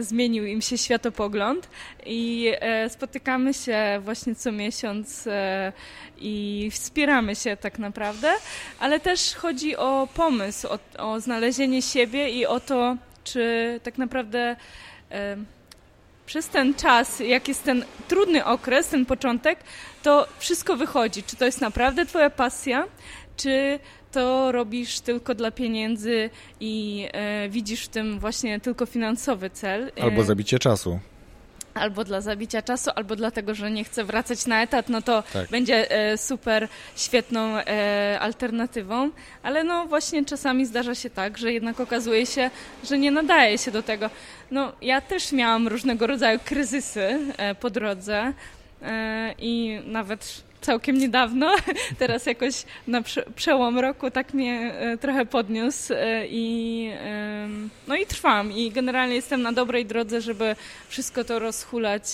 zmienił 0.00 0.46
im 0.46 0.62
się 0.62 0.78
światopogląd 0.78 1.68
i 2.06 2.52
spotykamy 2.88 3.54
się 3.54 4.00
właśnie 4.04 4.34
co 4.34 4.52
miesiąc 4.52 5.28
i 6.18 6.68
wspieramy 6.72 7.36
się 7.36 7.45
tak 7.60 7.78
naprawdę, 7.78 8.32
ale 8.80 9.00
też 9.00 9.34
chodzi 9.34 9.76
o 9.76 10.08
pomysł, 10.14 10.68
o, 10.68 10.78
o 10.98 11.20
znalezienie 11.20 11.82
siebie 11.82 12.30
i 12.30 12.46
o 12.46 12.60
to, 12.60 12.96
czy 13.24 13.80
tak 13.82 13.98
naprawdę 13.98 14.56
e, 15.10 15.36
przez 16.26 16.48
ten 16.48 16.74
czas, 16.74 17.20
jak 17.20 17.48
jest 17.48 17.64
ten 17.64 17.84
trudny 18.08 18.44
okres, 18.44 18.88
ten 18.88 19.06
początek, 19.06 19.58
to 20.02 20.26
wszystko 20.38 20.76
wychodzi. 20.76 21.22
Czy 21.22 21.36
to 21.36 21.44
jest 21.44 21.60
naprawdę 21.60 22.06
Twoja 22.06 22.30
pasja, 22.30 22.84
czy 23.36 23.78
to 24.12 24.52
robisz 24.52 25.00
tylko 25.00 25.34
dla 25.34 25.50
pieniędzy 25.50 26.30
i 26.60 27.06
e, 27.12 27.48
widzisz 27.48 27.84
w 27.84 27.88
tym 27.88 28.18
właśnie 28.18 28.60
tylko 28.60 28.86
finansowy 28.86 29.50
cel. 29.50 29.92
Albo 30.00 30.22
zabicie 30.22 30.58
czasu 30.58 30.98
albo 31.78 32.04
dla 32.04 32.20
zabicia 32.20 32.62
czasu, 32.62 32.90
albo 32.94 33.16
dlatego, 33.16 33.54
że 33.54 33.70
nie 33.70 33.84
chce 33.84 34.04
wracać 34.04 34.46
na 34.46 34.62
etat, 34.62 34.88
no 34.88 35.02
to 35.02 35.22
tak. 35.32 35.50
będzie 35.50 35.90
e, 35.90 36.18
super 36.18 36.68
świetną 36.96 37.56
e, 37.56 38.18
alternatywą, 38.20 39.10
ale 39.42 39.64
no 39.64 39.86
właśnie 39.86 40.24
czasami 40.24 40.66
zdarza 40.66 40.94
się 40.94 41.10
tak, 41.10 41.38
że 41.38 41.52
jednak 41.52 41.80
okazuje 41.80 42.26
się, 42.26 42.50
że 42.84 42.98
nie 42.98 43.10
nadaje 43.10 43.58
się 43.58 43.70
do 43.70 43.82
tego. 43.82 44.10
No 44.50 44.72
ja 44.82 45.00
też 45.00 45.32
miałam 45.32 45.68
różnego 45.68 46.06
rodzaju 46.06 46.38
kryzysy 46.44 47.18
e, 47.36 47.54
po 47.54 47.70
drodze 47.70 48.32
e, 48.82 49.34
i 49.38 49.80
nawet 49.84 50.45
całkiem 50.60 50.98
niedawno. 50.98 51.54
Teraz 51.98 52.26
jakoś 52.26 52.64
na 52.86 53.02
przełom 53.34 53.78
roku 53.78 54.10
tak 54.10 54.34
mnie 54.34 54.74
e, 54.74 54.98
trochę 54.98 55.26
podniósł 55.26 55.94
e, 55.94 56.26
i 56.26 56.90
no 57.88 57.96
i 57.96 58.06
trwam 58.06 58.52
i 58.52 58.70
generalnie 58.70 59.14
jestem 59.14 59.42
na 59.42 59.52
dobrej 59.52 59.86
drodze, 59.86 60.20
żeby 60.20 60.56
wszystko 60.88 61.24
to 61.24 61.38
rozhulać 61.38 62.04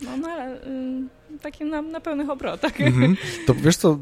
no, 0.00 0.28
y, 0.28 1.17
takim 1.38 1.68
na, 1.68 1.82
na 1.82 2.00
pełnych 2.00 2.30
obrotach. 2.30 2.78
-hmm. 2.78 3.16
To 3.46 3.54
wiesz 3.54 3.76
co, 3.76 3.98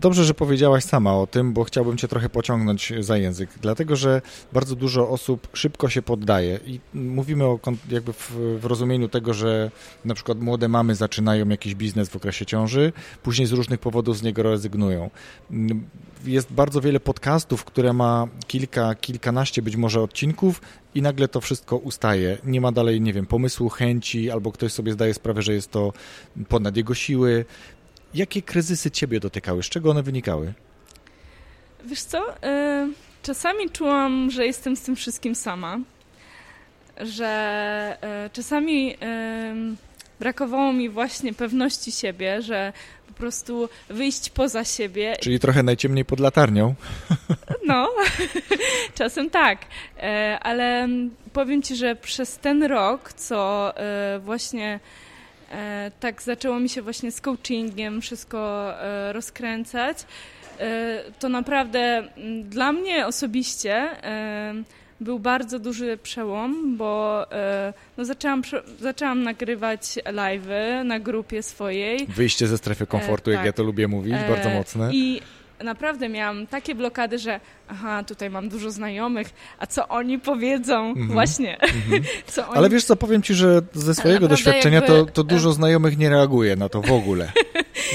dobrze, 0.00 0.24
że 0.24 0.34
powiedziałaś 0.34 0.84
sama 0.84 1.14
o 1.14 1.26
tym, 1.26 1.52
bo 1.52 1.64
chciałbym 1.64 1.96
cię 1.96 2.08
trochę 2.08 2.28
pociągnąć 2.28 2.92
za 3.00 3.16
język, 3.16 3.50
dlatego, 3.60 3.96
że 3.96 4.22
bardzo 4.52 4.76
dużo 4.76 5.08
osób 5.08 5.48
szybko 5.52 5.88
się 5.88 6.02
poddaje 6.02 6.60
i 6.66 6.80
mówimy 6.94 7.44
o 7.44 7.58
jakby 7.90 8.12
w, 8.12 8.30
w 8.60 8.64
rozumieniu 8.64 9.08
tego, 9.08 9.34
że 9.34 9.70
na 10.04 10.14
przykład 10.14 10.40
młode 10.40 10.68
mamy 10.68 10.94
zaczynają 10.94 11.48
jakiś 11.48 11.74
biznes 11.74 12.08
w 12.08 12.16
okresie 12.16 12.46
ciąży, 12.46 12.92
później 13.22 13.46
z 13.46 13.52
różnych 13.52 13.80
powodów 13.80 14.18
z 14.18 14.22
niego 14.22 14.42
rezygnują 14.42 15.10
jest 16.24 16.52
bardzo 16.52 16.80
wiele 16.80 17.00
podcastów, 17.00 17.64
które 17.64 17.92
ma 17.92 18.28
kilka, 18.46 18.94
kilkanaście 18.94 19.62
być 19.62 19.76
może 19.76 20.02
odcinków 20.02 20.60
i 20.94 21.02
nagle 21.02 21.28
to 21.28 21.40
wszystko 21.40 21.76
ustaje. 21.76 22.38
Nie 22.44 22.60
ma 22.60 22.72
dalej, 22.72 23.00
nie 23.00 23.12
wiem, 23.12 23.26
pomysłu, 23.26 23.68
chęci, 23.68 24.30
albo 24.30 24.52
ktoś 24.52 24.72
sobie 24.72 24.92
zdaje 24.92 25.14
sprawę, 25.14 25.42
że 25.42 25.54
jest 25.54 25.70
to 25.70 25.92
ponad 26.48 26.69
jego 26.76 26.94
siły. 26.94 27.44
Jakie 28.14 28.42
kryzysy 28.42 28.90
ciebie 28.90 29.20
dotykały? 29.20 29.62
Z 29.62 29.68
czego 29.68 29.90
one 29.90 30.02
wynikały? 30.02 30.52
Wiesz 31.84 32.02
co, 32.02 32.30
y, 32.30 32.36
czasami 33.22 33.70
czułam, 33.70 34.30
że 34.30 34.46
jestem 34.46 34.76
z 34.76 34.80
tym 34.82 34.96
wszystkim 34.96 35.34
sama, 35.34 35.78
że 37.00 37.98
y, 38.26 38.30
czasami 38.30 38.96
brakowało 40.20 40.72
mi 40.72 40.88
właśnie 40.88 41.34
pewności 41.34 41.92
siebie, 41.92 42.42
że 42.42 42.72
prostu 43.20 43.68
wyjść 43.88 44.30
poza 44.30 44.64
siebie. 44.64 45.16
Czyli 45.20 45.40
trochę 45.40 45.62
najciemniej 45.62 46.04
pod 46.04 46.20
latarnią. 46.20 46.74
No, 47.66 47.90
czasem 48.98 49.30
tak, 49.30 49.58
e, 49.98 50.38
ale 50.42 50.88
powiem 51.32 51.62
Ci, 51.62 51.76
że 51.76 51.96
przez 51.96 52.38
ten 52.38 52.62
rok, 52.62 53.12
co 53.12 53.72
e, 53.76 54.18
właśnie 54.18 54.68
e, 54.74 54.80
tak 56.00 56.22
zaczęło 56.22 56.60
mi 56.60 56.68
się 56.68 56.82
właśnie 56.82 57.12
z 57.12 57.20
coachingiem 57.20 58.00
wszystko 58.00 58.72
rozkręcać, 59.12 59.98
to 61.18 61.28
naprawdę 61.28 62.08
dla 62.44 62.72
mnie 62.72 63.06
osobiście 63.06 63.88
był 65.00 65.18
bardzo 65.18 65.58
duży 65.58 65.98
przełom, 66.02 66.76
bo 66.76 67.26
e, 67.32 67.72
no, 67.96 68.04
zaczęłam, 68.04 68.42
zaczęłam 68.80 69.22
nagrywać 69.22 69.82
live'y 70.04 70.84
na 70.84 71.00
grupie 71.00 71.42
swojej. 71.42 72.06
Wyjście 72.06 72.46
ze 72.46 72.58
strefy 72.58 72.86
komfortu, 72.86 73.30
e, 73.30 73.32
jak 73.32 73.40
tak. 73.40 73.46
ja 73.46 73.52
to 73.52 73.62
lubię 73.62 73.88
mówić, 73.88 74.14
e, 74.14 74.28
bardzo 74.28 74.50
mocne. 74.50 74.90
I 74.92 75.22
naprawdę 75.64 76.08
miałam 76.08 76.46
takie 76.46 76.74
blokady, 76.74 77.18
że 77.18 77.40
aha, 77.68 78.04
tutaj 78.04 78.30
mam 78.30 78.48
dużo 78.48 78.70
znajomych, 78.70 79.30
a 79.58 79.66
co 79.66 79.88
oni 79.88 80.18
powiedzą? 80.18 80.90
Mm 80.90 81.08
-hmm. 81.08 81.12
Właśnie. 81.12 81.58
Mm 81.70 82.02
-hmm. 82.02 82.42
oni... 82.48 82.56
Ale 82.58 82.68
wiesz 82.68 82.84
co, 82.84 82.96
powiem 82.96 83.22
ci, 83.22 83.34
że 83.34 83.62
ze 83.72 83.94
swojego 83.94 84.28
doświadczenia 84.28 84.74
jakby... 84.74 84.88
to, 84.88 85.06
to 85.06 85.24
dużo 85.24 85.52
znajomych 85.52 85.98
nie 85.98 86.10
reaguje 86.10 86.56
na 86.56 86.68
to 86.68 86.82
w 86.82 86.92
ogóle. 86.92 87.32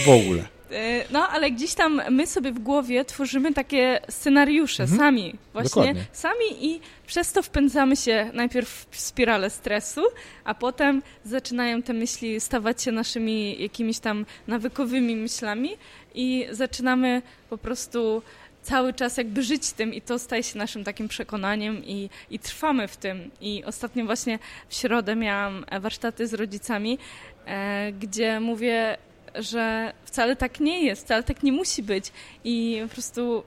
W 0.06 0.10
ogóle. 0.10 0.55
E, 0.72 1.06
no, 1.12 1.28
ale 1.28 1.52
gdzieś 1.52 1.74
tam 1.74 2.02
my 2.10 2.28
sobie 2.28 2.52
w 2.52 2.60
głowie 2.60 3.06
tworzymy 3.06 3.54
takie 3.54 4.00
scenariusze 4.10 4.84
mhm. 4.84 5.00
sami, 5.00 5.36
właśnie 5.54 5.82
Dokładnie. 5.82 6.06
sami 6.12 6.66
i 6.66 6.80
przez 7.08 7.32
to 7.32 7.44
wpędzamy 7.44 7.96
się 7.96 8.32
najpierw 8.34 8.88
w 8.92 9.00
spiralę 9.00 9.50
stresu, 9.50 10.02
a 10.44 10.54
potem 10.54 11.02
zaczynają 11.26 11.82
te 11.82 11.94
myśli 11.94 12.40
stawać 12.40 12.84
się 12.84 12.92
naszymi 12.92 13.62
jakimiś 13.62 14.00
tam 14.00 14.26
nawykowymi 14.48 15.16
myślami 15.16 15.70
i 16.16 16.48
zaczynamy 16.52 17.22
po 17.50 17.58
prostu 17.58 18.22
cały 18.62 18.94
czas 18.94 19.18
jakby 19.18 19.44
żyć 19.44 19.72
tym 19.72 19.94
i 19.94 20.02
to 20.02 20.20
staje 20.20 20.44
się 20.44 20.58
naszym 20.58 20.84
takim 20.84 21.08
przekonaniem 21.08 21.86
i, 21.86 22.10
i 22.30 22.40
trwamy 22.40 22.88
w 22.88 22.98
tym. 22.98 23.32
I 23.42 23.64
ostatnio 23.64 24.06
właśnie 24.06 24.40
w 24.70 24.76
środę 24.76 25.16
miałam 25.16 25.66
warsztaty 25.82 26.28
z 26.28 26.34
rodzicami, 26.34 26.98
e, 27.46 27.92
gdzie 27.92 28.40
mówię 28.40 28.98
że 29.38 29.94
wcale 30.06 30.36
tak 30.36 30.60
nie 30.60 30.84
jest, 30.84 31.06
wcale 31.06 31.24
tak 31.24 31.44
nie 31.44 31.52
musi 31.52 31.84
być 31.84 32.12
i 32.44 32.80
po 32.84 32.94
prostu 32.94 33.44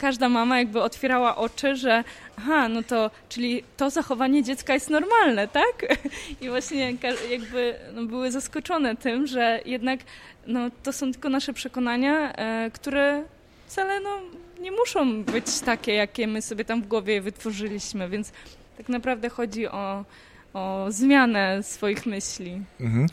każda 0.00 0.28
mama 0.28 0.58
jakby 0.58 0.82
otwierała 0.82 1.36
oczy, 1.36 1.76
że 1.76 2.04
aha, 2.38 2.68
no 2.68 2.82
to, 2.82 3.10
czyli 3.28 3.62
to 3.76 3.90
zachowanie 3.90 4.42
dziecka 4.42 4.74
jest 4.74 4.90
normalne, 4.90 5.48
tak? 5.48 5.96
I 6.40 6.48
właśnie 6.48 6.96
jakby 7.30 7.74
no, 7.92 8.04
były 8.04 8.30
zaskoczone 8.30 8.96
tym, 8.96 9.26
że 9.26 9.60
jednak 9.64 10.00
no, 10.46 10.70
to 10.82 10.92
są 10.92 11.12
tylko 11.12 11.28
nasze 11.28 11.52
przekonania, 11.52 12.32
e, 12.32 12.70
które 12.70 13.24
wcale 13.66 14.00
no, 14.00 14.20
nie 14.60 14.72
muszą 14.72 15.22
być 15.22 15.60
takie, 15.60 15.94
jakie 15.94 16.26
my 16.26 16.42
sobie 16.42 16.64
tam 16.64 16.82
w 16.82 16.88
głowie 16.88 17.20
wytworzyliśmy, 17.20 18.08
więc 18.08 18.32
tak 18.76 18.88
naprawdę 18.88 19.28
chodzi 19.28 19.68
o, 19.68 20.04
o 20.54 20.86
zmianę 20.88 21.62
swoich 21.62 22.06
myśli. 22.06 22.62
Mhm. 22.80 23.06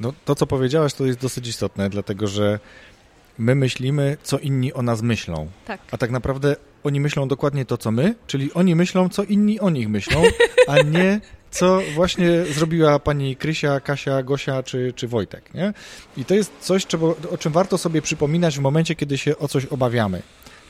No, 0.00 0.12
to, 0.24 0.34
co 0.34 0.46
powiedziałaś, 0.46 0.94
to 0.94 1.06
jest 1.06 1.18
dosyć 1.18 1.48
istotne, 1.48 1.90
dlatego 1.90 2.26
że 2.26 2.58
my 3.38 3.54
myślimy, 3.54 4.16
co 4.22 4.38
inni 4.38 4.72
o 4.72 4.82
nas 4.82 5.02
myślą. 5.02 5.48
Tak. 5.64 5.80
A 5.90 5.98
tak 5.98 6.10
naprawdę 6.10 6.56
oni 6.84 7.00
myślą 7.00 7.28
dokładnie 7.28 7.64
to, 7.64 7.78
co 7.78 7.90
my, 7.90 8.14
czyli 8.26 8.52
oni 8.52 8.74
myślą, 8.74 9.08
co 9.08 9.24
inni 9.24 9.60
o 9.60 9.70
nich 9.70 9.88
myślą, 9.88 10.22
a 10.68 10.82
nie 10.82 11.20
co 11.50 11.80
właśnie 11.94 12.44
zrobiła 12.44 12.98
pani 12.98 13.36
Krysia, 13.36 13.80
Kasia, 13.80 14.22
Gosia 14.22 14.62
czy, 14.62 14.92
czy 14.96 15.08
Wojtek. 15.08 15.54
Nie? 15.54 15.72
I 16.16 16.24
to 16.24 16.34
jest 16.34 16.52
coś, 16.60 16.86
czego, 16.86 17.16
o 17.30 17.38
czym 17.38 17.52
warto 17.52 17.78
sobie 17.78 18.02
przypominać 18.02 18.58
w 18.58 18.60
momencie, 18.60 18.94
kiedy 18.94 19.18
się 19.18 19.38
o 19.38 19.48
coś 19.48 19.66
obawiamy 19.66 20.22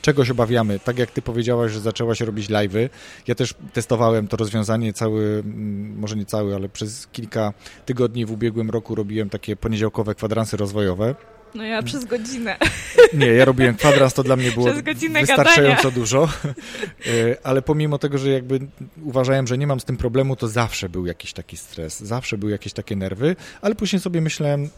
czegoś 0.05 0.29
obawiamy. 0.29 0.79
Tak 0.79 0.99
jak 0.99 1.11
ty 1.11 1.21
powiedziałaś, 1.21 1.71
że 1.71 1.79
zaczęłaś 1.79 2.21
robić 2.21 2.49
live'y. 2.49 2.89
Ja 3.27 3.35
też 3.35 3.53
testowałem 3.73 4.27
to 4.27 4.37
rozwiązanie 4.37 4.93
cały, 4.93 5.43
mm, 5.45 5.99
może 5.99 6.15
nie 6.15 6.25
cały, 6.25 6.55
ale 6.55 6.69
przez 6.69 7.07
kilka 7.07 7.53
tygodni 7.85 8.25
w 8.25 8.31
ubiegłym 8.31 8.69
roku 8.69 8.95
robiłem 8.95 9.29
takie 9.29 9.55
poniedziałkowe 9.55 10.15
kwadransy 10.15 10.57
rozwojowe. 10.57 11.15
No 11.55 11.63
ja 11.63 11.83
przez 11.83 12.05
godzinę. 12.05 12.57
Nie, 13.13 13.27
ja 13.27 13.45
robiłem 13.45 13.75
kwadrans, 13.75 14.13
to 14.13 14.23
dla 14.23 14.35
mnie 14.35 14.51
było 14.51 14.73
wystarczająco 15.19 15.83
gadania. 15.83 15.91
dużo, 15.95 16.29
e, 17.05 17.37
ale 17.43 17.61
pomimo 17.61 17.97
tego, 17.97 18.17
że 18.17 18.29
jakby 18.29 18.59
uważałem, 19.03 19.47
że 19.47 19.57
nie 19.57 19.67
mam 19.67 19.79
z 19.79 19.85
tym 19.85 19.97
problemu, 19.97 20.35
to 20.35 20.47
zawsze 20.47 20.89
był 20.89 21.05
jakiś 21.05 21.33
taki 21.33 21.57
stres, 21.57 21.99
zawsze 21.99 22.37
były 22.37 22.51
jakieś 22.51 22.73
takie 22.73 22.95
nerwy, 22.95 23.35
ale 23.61 23.75
później 23.75 23.99
sobie 23.99 24.21
myślałem, 24.21 24.69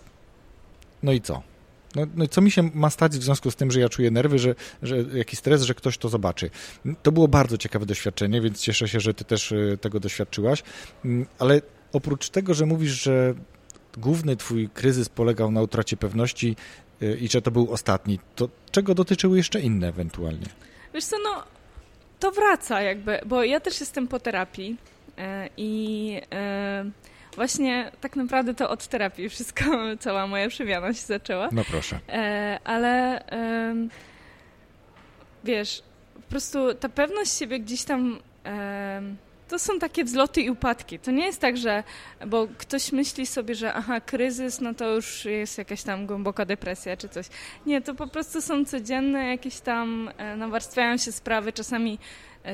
no 1.04 1.12
i 1.12 1.22
co? 1.22 1.42
No, 1.98 2.06
no 2.16 2.28
co 2.28 2.42
mi 2.42 2.52
się 2.52 2.70
ma 2.74 2.90
stać 2.90 3.12
w 3.18 3.24
związku 3.24 3.52
z 3.52 3.56
tym, 3.56 3.72
że 3.72 3.80
ja 3.80 3.90
czuję 3.90 4.12
nerwy, 4.12 4.40
że, 4.40 4.56
że 4.84 4.98
jakiś 4.98 5.40
stres, 5.40 5.62
że 5.62 5.74
ktoś 5.74 5.98
to 5.98 6.10
zobaczy. 6.10 6.50
To 7.04 7.12
było 7.12 7.28
bardzo 7.28 7.58
ciekawe 7.58 7.86
doświadczenie, 7.86 8.42
więc 8.42 8.62
cieszę 8.62 8.88
się, 8.88 9.00
że 9.00 9.14
ty 9.14 9.24
też 9.24 9.52
e, 9.52 9.78
tego 9.78 10.00
doświadczyłaś, 10.00 10.64
mm, 11.06 11.26
ale 11.40 11.62
oprócz 11.94 12.30
tego, 12.30 12.54
że 12.54 12.66
mówisz, 12.66 13.04
że 13.04 13.34
główny 13.98 14.36
twój 14.36 14.70
kryzys 14.70 15.10
polegał 15.10 15.52
na 15.52 15.62
utracie 15.62 15.98
pewności 15.98 16.56
e, 17.02 17.16
i 17.16 17.28
że 17.28 17.42
to 17.42 17.52
był 17.52 17.72
ostatni, 17.74 18.20
to 18.36 18.50
czego 18.72 18.96
dotyczyły 18.96 19.38
jeszcze 19.38 19.62
inne 19.62 19.88
ewentualnie? 19.88 20.46
Wiesz 20.94 21.06
co, 21.06 21.16
no 21.24 21.44
to 22.20 22.32
wraca 22.32 22.82
jakby, 22.82 23.20
bo 23.26 23.44
ja 23.44 23.60
też 23.60 23.80
jestem 23.80 24.08
po 24.08 24.20
terapii 24.20 24.78
e, 25.18 25.50
i 25.58 26.22
Właśnie 27.38 27.92
tak 28.02 28.16
naprawdę 28.16 28.54
to 28.54 28.70
od 28.70 28.88
terapii 28.88 29.30
wszystko, 29.30 29.64
cała 30.00 30.28
moja 30.28 30.50
przemiana 30.50 30.94
się 30.94 31.02
zaczęła. 31.02 31.50
No 31.52 31.64
proszę. 31.72 32.00
E, 32.10 32.60
ale 32.64 33.22
e, 33.30 33.76
wiesz, 35.44 35.84
po 36.16 36.22
prostu 36.22 36.74
ta 36.74 36.90
pewność 36.90 37.38
siebie 37.38 37.60
gdzieś 37.60 37.84
tam 37.84 38.20
e, 38.46 39.02
to 39.48 39.60
są 39.60 39.80
takie 39.80 40.04
wzloty 40.04 40.42
i 40.42 40.50
upadki. 40.50 41.00
To 41.00 41.12
nie 41.12 41.26
jest 41.26 41.42
tak, 41.42 41.58
że, 41.58 41.84
bo 42.28 42.48
ktoś 42.58 42.92
myśli 42.92 43.26
sobie, 43.26 43.56
że 43.56 43.74
aha, 43.74 44.02
kryzys, 44.02 44.62
no 44.62 44.74
to 44.74 44.96
już 44.96 45.26
jest 45.26 45.58
jakaś 45.58 45.84
tam 45.84 46.06
głęboka 46.06 46.46
depresja 46.46 46.98
czy 46.98 47.10
coś. 47.10 47.26
Nie, 47.66 47.82
to 47.82 47.96
po 47.96 48.08
prostu 48.08 48.42
są 48.42 48.66
codzienne 48.66 49.28
jakieś 49.28 49.60
tam, 49.60 50.12
e, 50.18 50.36
nawarstwiają 50.36 50.98
się 50.98 51.12
sprawy, 51.12 51.54
czasami 51.54 52.00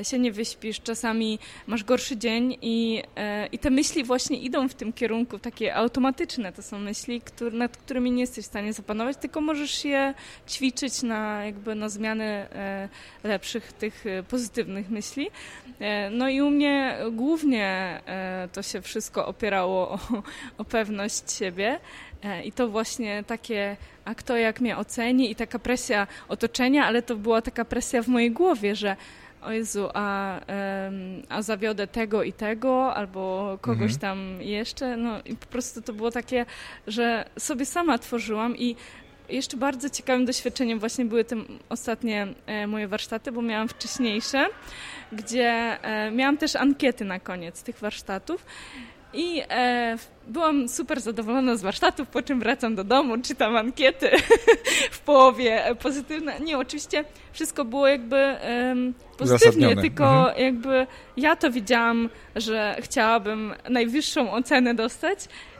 się 0.02 0.18
nie 0.18 0.32
wyśpisz, 0.32 0.80
czasami 0.80 1.38
masz 1.66 1.84
gorszy 1.84 2.16
dzień 2.16 2.56
i, 2.62 3.02
e, 3.16 3.46
i 3.46 3.58
te 3.58 3.70
myśli 3.70 4.04
właśnie 4.04 4.38
idą 4.38 4.68
w 4.68 4.74
tym 4.74 4.92
kierunku, 4.92 5.38
takie 5.38 5.74
automatyczne 5.74 6.52
to 6.52 6.62
są 6.62 6.78
myśli, 6.78 7.20
który, 7.20 7.56
nad 7.56 7.76
którymi 7.76 8.10
nie 8.10 8.20
jesteś 8.20 8.44
w 8.44 8.48
stanie 8.48 8.72
zapanować, 8.72 9.16
tylko 9.16 9.40
możesz 9.40 9.84
je 9.84 10.14
ćwiczyć 10.48 11.02
na 11.02 11.44
jakby 11.44 11.74
na 11.74 11.88
zmianę 11.88 12.24
e, 12.52 12.88
lepszych 13.28 13.72
tych 13.72 14.04
pozytywnych 14.28 14.90
myśli. 14.90 15.30
No 16.10 16.28
i 16.28 16.42
u 16.42 16.50
mnie 16.50 16.98
głównie 17.12 18.00
to 18.52 18.62
się 18.62 18.82
wszystko 18.82 19.26
opierało 19.26 19.90
o, 19.90 19.98
o 20.58 20.64
pewność 20.64 21.32
siebie. 21.32 21.80
I 22.44 22.52
to 22.52 22.68
właśnie 22.68 23.24
takie, 23.26 23.76
a 24.04 24.14
kto 24.14 24.36
jak 24.36 24.60
mnie 24.60 24.76
oceni 24.76 25.30
i 25.30 25.34
taka 25.34 25.58
presja 25.58 26.06
otoczenia, 26.28 26.86
ale 26.86 27.02
to 27.02 27.16
była 27.16 27.42
taka 27.42 27.64
presja 27.64 28.02
w 28.02 28.08
mojej 28.08 28.30
głowie, 28.30 28.76
że 28.76 28.96
o 29.44 29.52
Jezu, 29.52 29.88
a, 29.94 30.40
a 31.28 31.42
zawiodę 31.42 31.86
tego 31.86 32.22
i 32.22 32.32
tego, 32.32 32.94
albo 32.94 33.58
kogoś 33.60 33.92
mhm. 33.92 34.00
tam 34.00 34.42
jeszcze. 34.42 34.96
No 34.96 35.20
i 35.24 35.36
po 35.36 35.46
prostu 35.46 35.82
to 35.82 35.92
było 35.92 36.10
takie, 36.10 36.46
że 36.86 37.24
sobie 37.38 37.66
sama 37.66 37.98
tworzyłam 37.98 38.56
i 38.56 38.76
jeszcze 39.28 39.56
bardzo 39.56 39.90
ciekawym 39.90 40.24
doświadczeniem 40.24 40.78
właśnie 40.78 41.04
były 41.04 41.24
te 41.24 41.36
ostatnie 41.68 42.26
e, 42.46 42.66
moje 42.66 42.88
warsztaty, 42.88 43.32
bo 43.32 43.42
miałam 43.42 43.68
wcześniejsze, 43.68 44.46
gdzie 45.12 45.78
e, 45.82 46.10
miałam 46.10 46.36
też 46.36 46.56
ankiety 46.56 47.04
na 47.04 47.20
koniec 47.20 47.62
tych 47.62 47.78
warsztatów 47.78 48.46
i 49.14 49.42
e, 49.50 49.96
byłam 50.26 50.68
super 50.68 51.00
zadowolona 51.00 51.56
z 51.56 51.62
warsztatów, 51.62 52.08
po 52.08 52.22
czym 52.22 52.40
wracam 52.40 52.74
do 52.74 52.84
domu, 52.84 53.18
czytam 53.22 53.56
ankiety 53.56 54.10
w 54.90 55.00
połowie 55.00 55.62
pozytywne. 55.82 56.40
Nie, 56.40 56.58
oczywiście 56.58 57.04
wszystko 57.32 57.64
było 57.64 57.88
jakby 57.88 58.16
e, 58.16 58.74
pozytywnie, 59.18 59.76
tylko 59.76 60.04
mhm. 60.04 60.44
jakby 60.44 60.86
ja 61.16 61.36
to 61.36 61.50
widziałam, 61.50 62.08
że 62.36 62.76
chciałabym 62.80 63.54
najwyższą 63.68 64.32
ocenę 64.32 64.74
dostać 64.74 65.28
E, 65.28 65.53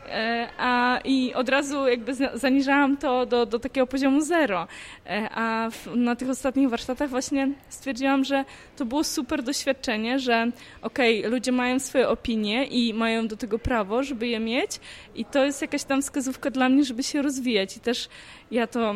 a, 0.58 0.98
i 1.04 1.34
od 1.34 1.48
razu 1.48 1.88
jakby 1.88 2.14
zaniżałam 2.34 2.96
to 2.96 3.26
do, 3.26 3.46
do 3.46 3.58
takiego 3.58 3.86
poziomu 3.86 4.20
zero. 4.20 4.66
E, 5.06 5.28
a 5.30 5.70
w, 5.70 5.96
na 5.96 6.16
tych 6.16 6.28
ostatnich 6.28 6.68
warsztatach 6.68 7.10
właśnie 7.10 7.48
stwierdziłam, 7.68 8.24
że 8.24 8.44
to 8.76 8.84
było 8.84 9.04
super 9.04 9.42
doświadczenie, 9.42 10.18
że 10.18 10.50
okej, 10.82 11.18
okay, 11.18 11.30
ludzie 11.30 11.52
mają 11.52 11.78
swoje 11.78 12.08
opinie 12.08 12.66
i 12.66 12.94
mają 12.94 13.28
do 13.28 13.36
tego 13.36 13.58
prawo, 13.58 14.02
żeby 14.02 14.26
je 14.28 14.40
mieć 14.40 14.80
i 15.14 15.24
to 15.24 15.44
jest 15.44 15.62
jakaś 15.62 15.84
tam 15.84 16.02
wskazówka 16.02 16.50
dla 16.50 16.68
mnie, 16.68 16.84
żeby 16.84 17.02
się 17.02 17.22
rozwijać 17.22 17.76
i 17.76 17.80
też 17.80 18.08
ja 18.50 18.66
to 18.66 18.94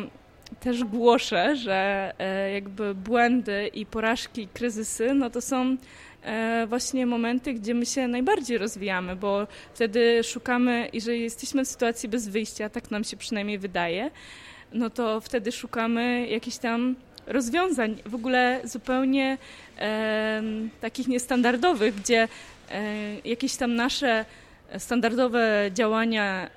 też 0.59 0.83
głoszę, 0.83 1.55
że 1.55 2.13
e, 2.19 2.51
jakby 2.51 2.95
błędy 2.95 3.69
i 3.73 3.85
porażki, 3.85 4.47
kryzysy, 4.53 5.13
no 5.13 5.29
to 5.29 5.41
są 5.41 5.75
E, 5.75 5.77
właśnie 6.67 7.05
momenty, 7.05 7.53
gdzie 7.53 7.73
my 7.73 7.85
się 7.85 8.07
najbardziej 8.07 8.57
rozwijamy, 8.57 9.15
bo 9.15 9.47
wtedy 9.73 10.23
szukamy, 10.23 10.89
jeżeli 10.93 11.21
jesteśmy 11.21 11.65
w 11.65 11.67
sytuacji 11.67 12.09
bez 12.09 12.27
wyjścia, 12.27 12.69
tak 12.69 12.91
nam 12.91 13.03
się 13.03 13.17
przynajmniej 13.17 13.59
wydaje, 13.59 14.11
no 14.73 14.89
to 14.89 15.21
wtedy 15.21 15.51
szukamy 15.51 16.27
jakichś 16.27 16.57
tam 16.57 16.95
rozwiązań, 17.27 17.95
w 18.05 18.15
ogóle 18.15 18.61
zupełnie 18.63 19.37
e, 19.77 20.41
takich 20.81 21.07
niestandardowych, 21.07 21.95
gdzie 21.95 22.27
e, 22.71 22.83
jakieś 23.25 23.55
tam 23.55 23.75
nasze 23.75 24.25
standardowe 24.77 25.69
działania 25.73 26.49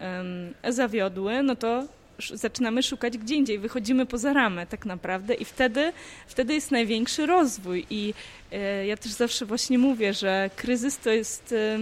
e, 0.62 0.72
zawiodły, 0.72 1.42
no 1.42 1.56
to 1.56 1.84
zaczynamy 2.30 2.82
szukać 2.82 3.18
gdzie 3.18 3.34
indziej, 3.34 3.58
wychodzimy 3.58 4.06
poza 4.06 4.32
ramę 4.32 4.66
tak 4.66 4.86
naprawdę 4.86 5.34
i 5.34 5.44
wtedy, 5.44 5.92
wtedy 6.26 6.54
jest 6.54 6.70
największy 6.70 7.26
rozwój. 7.26 7.86
I 7.90 8.14
e, 8.52 8.86
ja 8.86 8.96
też 8.96 9.12
zawsze 9.12 9.46
właśnie 9.46 9.78
mówię, 9.78 10.14
że 10.14 10.50
kryzys 10.56 10.98
to 10.98 11.10
jest, 11.10 11.52
e, 11.52 11.78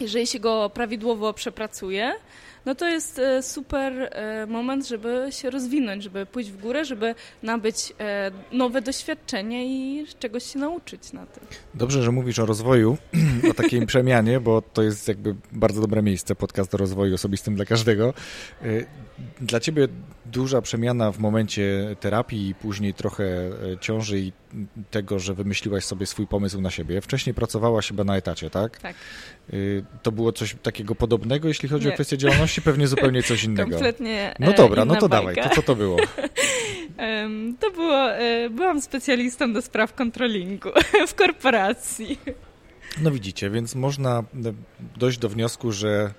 jeżeli 0.00 0.26
się 0.26 0.40
go 0.40 0.70
prawidłowo 0.70 1.32
przepracuje, 1.32 2.12
no 2.66 2.74
to 2.74 2.88
jest 2.88 3.18
e, 3.18 3.42
super 3.42 3.92
e, 3.92 4.46
moment, 4.46 4.88
żeby 4.88 5.26
się 5.30 5.50
rozwinąć, 5.50 6.02
żeby 6.02 6.26
pójść 6.26 6.50
w 6.50 6.60
górę, 6.60 6.84
żeby 6.84 7.14
nabyć 7.42 7.92
e, 8.00 8.30
nowe 8.52 8.82
doświadczenie 8.82 9.66
i 9.66 10.06
czegoś 10.18 10.52
się 10.52 10.58
nauczyć 10.58 11.12
na 11.12 11.26
tym. 11.26 11.44
Dobrze, 11.74 12.02
że 12.02 12.12
mówisz 12.12 12.38
o 12.38 12.46
rozwoju, 12.46 12.96
o 13.50 13.54
takiej 13.54 13.86
przemianie, 13.86 14.40
bo 14.40 14.62
to 14.62 14.82
jest 14.82 15.08
jakby 15.08 15.34
bardzo 15.52 15.80
dobre 15.80 16.02
miejsce, 16.02 16.34
podcast 16.34 16.74
o 16.74 16.76
rozwoju 16.76 17.14
osobistym 17.14 17.54
dla 17.54 17.64
każdego. 17.64 18.14
Dla 19.40 19.60
ciebie 19.60 19.88
duża 20.26 20.62
przemiana 20.62 21.12
w 21.12 21.18
momencie 21.18 21.96
terapii 22.00 22.48
i 22.48 22.54
później 22.54 22.94
trochę 22.94 23.50
ciąży 23.80 24.18
i 24.20 24.32
tego, 24.90 25.18
że 25.18 25.34
wymyśliłaś 25.34 25.84
sobie 25.84 26.06
swój 26.06 26.26
pomysł 26.26 26.60
na 26.60 26.70
siebie. 26.70 27.00
Wcześniej 27.00 27.34
pracowałaś 27.34 27.88
chyba 27.88 28.04
na 28.04 28.16
etacie, 28.16 28.50
tak? 28.50 28.78
Tak. 28.78 28.96
To 30.02 30.12
było 30.12 30.32
coś 30.32 30.56
takiego 30.62 30.94
podobnego, 30.94 31.48
jeśli 31.48 31.68
chodzi 31.68 31.86
Nie. 31.86 31.92
o 31.92 31.94
kwestię 31.94 32.18
działalności? 32.18 32.62
pewnie 32.62 32.86
zupełnie 32.86 33.22
coś 33.22 33.44
innego? 33.44 33.70
Kompletnie 33.76 34.34
No 34.38 34.52
dobra, 34.52 34.84
no 34.84 34.96
to 34.96 35.08
bajka. 35.08 35.34
dawaj, 35.34 35.48
to 35.50 35.54
co 35.56 35.62
to 35.62 35.76
było? 35.76 35.98
to 37.60 37.70
było, 37.70 38.12
e, 38.12 38.50
byłam 38.50 38.82
specjalistą 38.82 39.52
do 39.52 39.62
spraw 39.62 39.94
kontrolingu 39.94 40.68
w 41.08 41.14
korporacji. 41.14 42.18
No 43.02 43.10
widzicie, 43.10 43.50
więc 43.50 43.74
można 43.74 44.24
dojść 44.96 45.18
do 45.18 45.28
wniosku, 45.28 45.72
że 45.72 46.14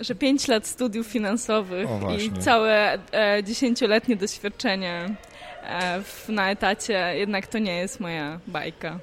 że 0.00 0.14
pięć 0.14 0.48
lat 0.48 0.66
studiów 0.66 1.06
finansowych 1.06 1.88
i 2.18 2.32
całe 2.40 2.98
e, 3.12 3.44
dziesięcioletnie 3.44 4.16
doświadczenie 4.16 5.16
e, 5.62 6.02
w, 6.02 6.28
na 6.28 6.50
etacie, 6.50 7.12
jednak 7.16 7.46
to 7.46 7.58
nie 7.58 7.76
jest 7.76 8.00
moja 8.00 8.40
bajka. 8.46 8.98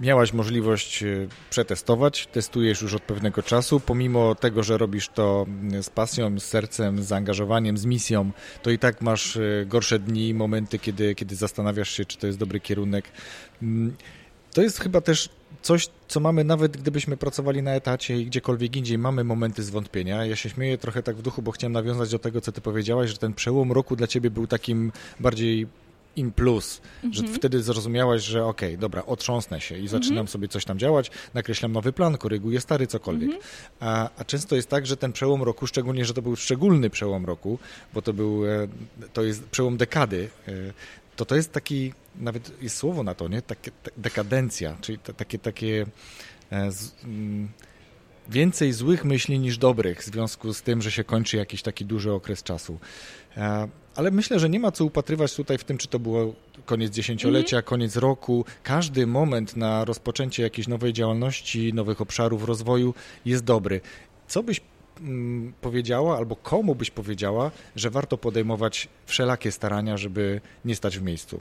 miałaś 0.00 0.32
możliwość 0.32 1.02
e, 1.02 1.06
przetestować, 1.50 2.26
testujesz 2.26 2.82
już 2.82 2.94
od 2.94 3.02
pewnego 3.02 3.42
czasu, 3.42 3.80
pomimo 3.80 4.34
tego, 4.34 4.62
że 4.62 4.78
robisz 4.78 5.08
to 5.08 5.46
mm, 5.48 5.82
z 5.82 5.90
pasją, 5.90 6.40
z 6.40 6.44
sercem, 6.44 7.02
z 7.02 7.06
zaangażowaniem, 7.06 7.78
z 7.78 7.84
misją, 7.84 8.30
to 8.62 8.70
i 8.70 8.78
tak 8.78 9.00
masz 9.00 9.38
gorsze 9.66 9.98
dni, 9.98 10.34
momenty, 10.34 10.78
kiedy, 10.78 11.14
kiedy 11.14 11.36
zastanawiasz 11.36 11.90
się, 11.90 12.04
czy 12.04 12.18
to 12.18 12.26
jest 12.26 12.38
dobry 12.38 12.60
kierunek. 12.60 13.04
Mm, 14.54 14.54
to 14.54 14.62
jest 14.62 14.80
chyba 14.80 15.00
też 15.00 15.28
coś, 15.62 15.88
co 16.08 16.20
mamy 16.20 16.44
nawet 16.44 16.76
gdybyśmy 16.76 17.16
pracowali 17.16 17.62
na 17.62 17.70
etacie 17.70 18.20
i 18.20 18.26
gdziekolwiek 18.26 18.76
indziej, 18.76 18.98
mamy 18.98 19.24
momenty 19.24 19.62
zwątpienia. 19.62 20.26
Ja 20.26 20.36
się 20.36 20.50
śmieję 20.50 20.78
trochę 20.78 21.02
tak 21.02 21.16
w 21.16 21.22
duchu, 21.22 21.42
bo 21.42 21.52
chciałem 21.52 21.72
nawiązać 21.72 22.10
do 22.10 22.18
tego, 22.18 22.40
co 22.40 22.52
ty 22.52 22.60
powiedziałaś, 22.60 23.10
że 23.10 23.16
ten 23.16 23.34
przełom 23.34 23.72
roku 23.72 23.96
dla 23.96 24.06
ciebie 24.06 24.30
był 24.30 24.46
takim 24.46 24.92
bardziej 25.20 25.66
in 26.16 26.32
plus, 26.32 26.80
mhm. 27.04 27.14
że 27.14 27.34
wtedy 27.34 27.62
zrozumiałaś, 27.62 28.22
że 28.22 28.44
okej, 28.44 28.68
okay, 28.68 28.80
dobra, 28.80 29.06
otrząsnę 29.06 29.60
się 29.60 29.78
i 29.78 29.88
zaczynam 29.88 30.18
mhm. 30.18 30.28
sobie 30.28 30.48
coś 30.48 30.64
tam 30.64 30.78
działać, 30.78 31.10
nakreślam 31.34 31.72
nowy 31.72 31.92
plan, 31.92 32.18
koryguję 32.18 32.60
stary, 32.60 32.86
cokolwiek. 32.86 33.30
Mhm. 33.30 33.42
A, 33.80 34.10
a, 34.16 34.24
często 34.24 34.56
jest 34.56 34.68
tak, 34.68 34.86
że 34.86 34.96
ten 34.96 35.12
przełom 35.12 35.42
roku, 35.42 35.66
szczególnie, 35.66 36.04
że 36.04 36.14
to 36.14 36.22
był 36.22 36.36
szczególny 36.36 36.90
przełom 36.90 37.24
roku, 37.24 37.58
bo 37.94 38.02
to 38.02 38.12
był, 38.12 38.46
e, 38.46 38.68
to 39.12 39.22
jest 39.22 39.44
przełom 39.44 39.76
dekady, 39.76 40.28
e, 40.48 40.52
to 41.16 41.24
to 41.24 41.36
jest 41.36 41.52
taki, 41.52 41.92
nawet 42.16 42.62
jest 42.62 42.76
słowo 42.76 43.02
na 43.02 43.14
to, 43.14 43.28
nie? 43.28 43.42
Takie, 43.42 43.70
dekadencja, 43.96 44.76
czyli 44.80 44.98
takie, 44.98 45.38
takie 45.38 45.86
e, 46.50 46.72
z, 46.72 46.94
mm, 47.04 47.48
więcej 48.28 48.72
złych 48.72 49.04
myśli 49.04 49.38
niż 49.38 49.58
dobrych 49.58 50.00
w 50.00 50.04
związku 50.04 50.54
z 50.54 50.62
tym, 50.62 50.82
że 50.82 50.90
się 50.90 51.04
kończy 51.04 51.36
jakiś 51.36 51.62
taki 51.62 51.84
duży 51.84 52.12
okres 52.12 52.42
czasu. 52.42 52.78
E, 53.36 53.68
ale 53.94 54.10
myślę, 54.10 54.38
że 54.38 54.48
nie 54.48 54.60
ma 54.60 54.72
co 54.72 54.84
upatrywać 54.84 55.34
tutaj 55.34 55.58
w 55.58 55.64
tym, 55.64 55.78
czy 55.78 55.88
to 55.88 55.98
było 55.98 56.34
koniec 56.66 56.92
dziesięciolecia, 56.92 57.56
mm 57.56 57.64
-hmm. 57.64 57.68
koniec 57.68 57.96
roku. 57.96 58.44
Każdy 58.62 59.06
moment 59.06 59.56
na 59.56 59.84
rozpoczęcie 59.84 60.42
jakiejś 60.42 60.68
nowej 60.68 60.92
działalności, 60.92 61.74
nowych 61.74 62.00
obszarów 62.00 62.44
rozwoju 62.44 62.94
jest 63.24 63.44
dobry. 63.44 63.80
Co 64.28 64.42
byś 64.42 64.60
powiedziała, 65.60 66.16
albo 66.16 66.36
komu 66.36 66.74
byś 66.74 66.90
powiedziała, 66.90 67.50
że 67.76 67.90
warto 67.90 68.18
podejmować 68.18 68.88
wszelakie 69.06 69.52
starania, 69.52 69.96
żeby 69.96 70.40
nie 70.64 70.76
stać 70.76 70.98
w 70.98 71.02
miejscu? 71.02 71.40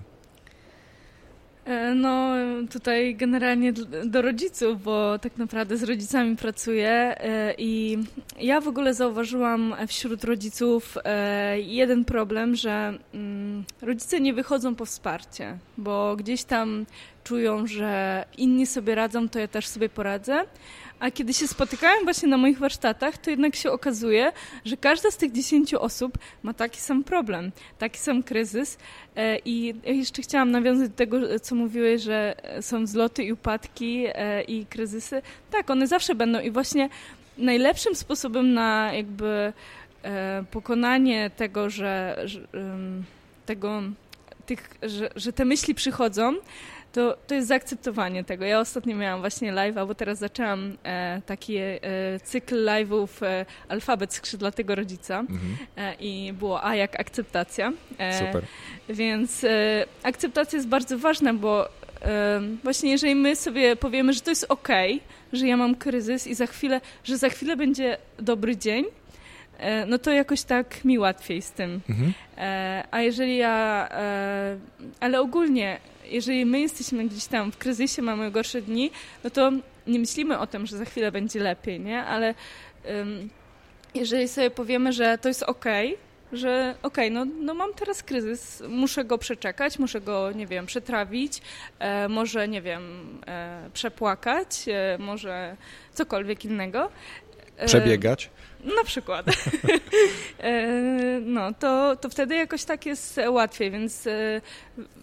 E, 1.65 1.95
no, 1.95 2.35
tutaj 2.71 3.15
generalnie 3.15 3.73
do 4.05 4.21
rodziców, 4.21 4.83
bo 4.83 5.19
tak 5.19 5.37
naprawdę 5.37 5.77
z 5.77 5.83
rodzicami 5.83 6.35
pracuję 6.35 6.89
e, 6.89 7.53
i 7.57 7.97
ja 8.39 8.61
w 8.61 8.67
ogóle 8.67 8.93
zauważyłam 8.93 9.75
wśród 9.87 10.23
rodziców 10.23 10.97
e, 11.03 11.61
jeden 11.61 12.05
problem, 12.05 12.55
że 12.55 12.93
mm, 13.13 13.63
rodzice 13.81 14.21
nie 14.21 14.33
wychodzą 14.33 14.75
po 14.75 14.85
wsparcie, 14.85 15.57
bo 15.77 16.15
gdzieś 16.15 16.43
tam 16.43 16.85
czują, 17.23 17.67
że 17.67 18.25
inni 18.37 18.65
sobie 18.65 18.95
radzą, 18.95 19.29
to 19.29 19.39
ja 19.39 19.47
też 19.47 19.67
sobie 19.67 19.89
poradzę. 19.89 20.45
A 21.03 21.11
kiedy 21.11 21.33
się 21.33 21.47
spotykałem 21.47 22.03
właśnie 22.03 22.29
na 22.29 22.37
moich 22.37 22.59
warsztatach, 22.59 23.17
to 23.17 23.29
jednak 23.29 23.55
się 23.55 23.71
okazuje, 23.71 24.31
że 24.65 24.77
każda 24.77 25.11
z 25.11 25.17
tych 25.17 25.31
dziesięciu 25.31 25.81
osób 25.81 26.17
ma 26.43 26.53
taki 26.53 26.81
sam 26.81 27.03
problem, 27.03 27.51
taki 27.77 27.99
sam 27.99 28.23
kryzys. 28.23 28.77
E, 29.15 29.37
I 29.45 29.75
jeszcze 29.85 30.21
chciałam 30.21 30.51
nawiązać 30.51 30.89
do 30.89 30.95
tego, 30.95 31.39
co 31.39 31.55
mówiłeś, 31.55 32.01
że 32.01 32.35
są 32.61 32.85
wzloty 32.85 33.23
i 33.23 33.33
upadki 33.33 34.05
e, 34.07 34.41
i 34.43 34.65
kryzysy. 34.65 35.21
Tak, 35.51 35.69
one 35.69 35.87
zawsze 35.87 36.15
będą 36.15 36.39
i 36.39 36.51
właśnie 36.51 36.89
najlepszym 37.37 37.95
sposobem 37.95 38.53
na 38.53 38.93
jakby 38.93 39.53
e, 40.03 40.43
pokonanie 40.51 41.29
tego, 41.29 41.69
że, 41.69 42.21
że 42.25 42.47
tego, 43.45 43.81
tych, 44.45 44.69
że, 44.83 45.09
że 45.15 45.33
te 45.33 45.45
myśli 45.45 45.75
przychodzą, 45.75 46.33
to, 46.93 47.17
to 47.27 47.36
jest 47.36 47.47
zaakceptowanie 47.47 48.23
tego. 48.23 48.45
Ja 48.45 48.60
ostatnio 48.60 48.95
miałam 48.95 49.19
właśnie 49.19 49.53
live'a, 49.53 49.88
bo 49.88 49.95
teraz 49.95 50.19
zaczęłam 50.19 50.77
e, 50.84 51.21
taki 51.25 51.58
e, 51.58 51.82
cykl 52.23 52.65
live'ów 52.65 53.08
e, 53.25 53.45
Alfabet 53.67 54.13
Skrzydlatego 54.13 54.75
Rodzica 54.75 55.19
mhm. 55.19 55.58
e, 55.77 55.93
i 55.99 56.34
było 56.34 56.63
A 56.63 56.75
jak 56.75 56.99
akceptacja. 56.99 57.73
E, 57.97 58.19
Super. 58.19 58.43
Więc 58.89 59.43
e, 59.43 59.86
akceptacja 60.03 60.58
jest 60.58 60.67
bardzo 60.67 60.97
ważna, 60.97 61.34
bo 61.34 61.69
właśnie 62.63 62.91
jeżeli 62.91 63.15
my 63.15 63.36
sobie 63.36 63.75
powiemy, 63.75 64.13
że 64.13 64.21
to 64.21 64.29
jest 64.29 64.45
ok, 64.49 64.67
że 65.34 65.47
ja 65.47 65.58
mam 65.58 65.75
kryzys 65.75 66.27
i 66.27 66.36
za 66.36 66.47
chwilę, 66.47 66.82
że 67.03 67.17
za 67.17 67.29
chwilę 67.29 67.58
będzie 67.58 67.97
dobry 68.19 68.58
dzień, 68.58 68.86
no 69.88 69.97
to 69.97 70.12
jakoś 70.12 70.43
tak 70.43 70.86
mi 70.86 70.99
łatwiej 70.99 71.41
z 71.41 71.51
tym. 71.51 71.82
Mhm. 71.89 72.13
A 72.91 73.01
jeżeli 73.01 73.38
ja, 73.38 73.89
ale 74.99 75.21
ogólnie 75.21 75.79
jeżeli 76.05 76.45
my 76.45 76.59
jesteśmy 76.59 77.05
gdzieś 77.07 77.25
tam 77.25 77.51
w 77.51 77.57
kryzysie, 77.57 78.01
mamy 78.01 78.31
gorsze 78.31 78.61
dni, 78.61 78.91
no 79.23 79.29
to 79.29 79.51
nie 79.87 79.99
myślimy 79.99 80.39
o 80.39 80.47
tym, 80.47 80.65
że 80.65 80.77
za 80.77 80.85
chwilę 80.85 81.11
będzie 81.11 81.39
lepiej, 81.39 81.79
nie? 81.79 82.03
Ale 82.03 82.35
um, 82.85 83.29
jeżeli 83.95 84.27
sobie 84.27 84.51
powiemy, 84.51 84.93
że 84.93 85.17
to 85.17 85.27
jest 85.27 85.43
ok, 85.43 85.65
że 86.33 86.75
okej, 86.83 87.07
okay, 87.07 87.25
no, 87.25 87.33
no 87.39 87.53
mam 87.53 87.73
teraz 87.73 88.03
kryzys, 88.03 88.63
muszę 88.69 89.05
go 89.05 89.17
przeczekać, 89.17 89.79
muszę 89.79 90.01
go, 90.01 90.31
nie 90.31 90.47
wiem, 90.47 90.65
przetrawić, 90.65 91.41
e, 91.79 92.07
może, 92.07 92.47
nie 92.47 92.61
wiem, 92.61 92.81
e, 93.27 93.69
przepłakać, 93.73 94.65
e, 94.67 94.97
może 94.99 95.57
cokolwiek 95.93 96.45
innego. 96.45 96.89
E, 97.57 97.65
Przebiegać? 97.65 98.29
Na 98.63 98.84
przykład. 98.84 99.26
E, 100.39 101.19
no, 101.26 101.54
to, 101.54 101.95
to 101.95 102.10
wtedy 102.10 102.36
jakoś 102.36 102.63
tak 102.63 102.86
jest 102.86 103.19
łatwiej, 103.30 103.71
więc 103.71 104.08
e, 104.08 104.41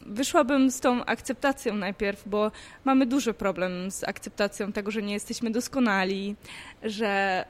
wyszłabym 0.06 0.70
z 0.70 0.80
tą 0.80 1.04
akceptacją 1.04 1.74
najpierw, 1.74 2.28
bo 2.28 2.52
mamy 2.84 3.06
duży 3.06 3.34
problem 3.34 3.90
z 3.90 4.04
akceptacją 4.04 4.72
tego, 4.72 4.90
że 4.90 5.02
nie 5.02 5.12
jesteśmy 5.12 5.50
doskonali, 5.50 6.36
że, 6.82 7.44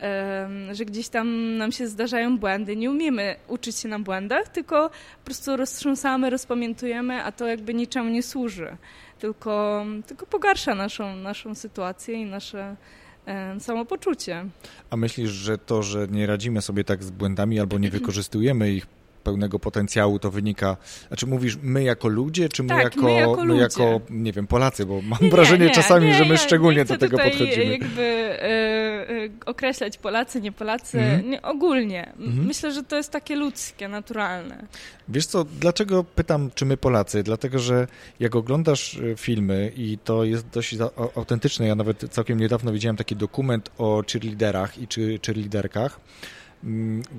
że 0.73 0.85
gdzieś 0.85 1.09
tam 1.09 1.57
nam 1.57 1.73
się 1.73 1.89
zdarzają 1.89 2.39
błędy. 2.39 2.77
Nie 2.77 2.91
umiemy 2.91 3.37
uczyć 3.49 3.77
się 3.77 3.89
na 3.89 3.99
błędach, 3.99 4.49
tylko 4.49 4.91
po 4.91 5.25
prostu 5.25 5.57
roztrząsamy, 5.57 6.31
rozpamiętujemy, 6.31 7.25
a 7.25 7.33
to 7.33 7.47
jakby 7.47 7.75
niczemu 7.75 8.09
nie 8.09 8.23
służy, 8.23 8.77
tylko, 9.19 9.85
tylko 10.07 10.27
pogarsza 10.27 10.75
naszą, 10.75 11.17
naszą 11.17 11.55
sytuację 11.55 12.15
i 12.15 12.25
nasze 12.25 12.77
samopoczucie. 13.59 14.47
A 14.91 14.97
myślisz, 14.97 15.31
że 15.31 15.59
to, 15.59 15.83
że 15.83 16.09
nie 16.11 16.27
radzimy 16.27 16.63
sobie 16.63 16.85
tak 16.85 17.05
z 17.05 17.11
błędami 17.11 17.61
albo 17.61 17.79
nie 17.79 17.91
wykorzystujemy 17.91 18.73
ich 18.73 18.87
pełnego 19.21 19.59
potencjału 19.59 20.19
to 20.19 20.31
wynika, 20.31 20.77
znaczy 21.09 21.27
mówisz 21.27 21.59
my 21.63 21.83
jako 21.83 22.09
ludzie, 22.09 22.49
czy 22.49 22.63
my, 22.63 22.69
tak, 22.69 22.85
jako, 22.85 23.03
my, 23.03 23.13
jako, 23.13 23.45
my 23.45 23.57
jako, 23.57 24.01
nie 24.11 24.33
wiem, 24.33 24.47
Polacy, 24.47 24.87
bo 24.87 25.03
mam 25.03 25.19
nie, 25.23 25.31
wrażenie 25.31 25.67
nie, 25.67 25.75
czasami, 25.75 26.07
nie, 26.07 26.15
że 26.15 26.25
my 26.25 26.39
szczególnie 26.39 26.85
do 26.85 26.99
tego 26.99 27.19
podchodzimy. 27.19 27.65
jakby 27.65 28.03
e, 28.03 29.11
e, 29.11 29.29
określać 29.47 29.99
Polacy, 29.99 30.41
nie 30.41 30.53
Polacy, 30.53 30.99
mhm. 30.99 31.31
nie, 31.31 31.43
ogólnie. 31.43 32.13
Mhm. 32.19 32.47
Myślę, 32.47 32.73
że 32.73 32.83
to 32.83 32.97
jest 32.97 33.11
takie 33.11 33.37
ludzkie, 33.37 33.89
naturalne. 33.89 34.67
Wiesz 35.09 35.27
co, 35.27 35.45
dlaczego 35.45 36.05
pytam, 36.05 36.51
czy 36.55 36.65
my 36.65 36.77
Polacy? 36.77 37.23
Dlatego, 37.23 37.59
że 37.59 37.87
jak 38.21 38.37
oglądasz 38.37 38.99
e, 38.99 39.17
filmy 39.17 39.73
i 39.77 39.99
to 40.05 40.25
jest 40.25 40.49
dość 40.49 40.77
autentyczne, 41.15 41.67
ja 41.67 41.75
nawet 41.75 42.05
całkiem 42.11 42.41
niedawno 42.41 42.73
widziałem 42.73 42.97
taki 42.97 43.17
dokument 43.17 43.71
o 43.79 44.03
cheerleaderach 44.13 44.79
i 44.79 44.89
czy 44.89 45.19
cheerleaderkach, 45.27 46.01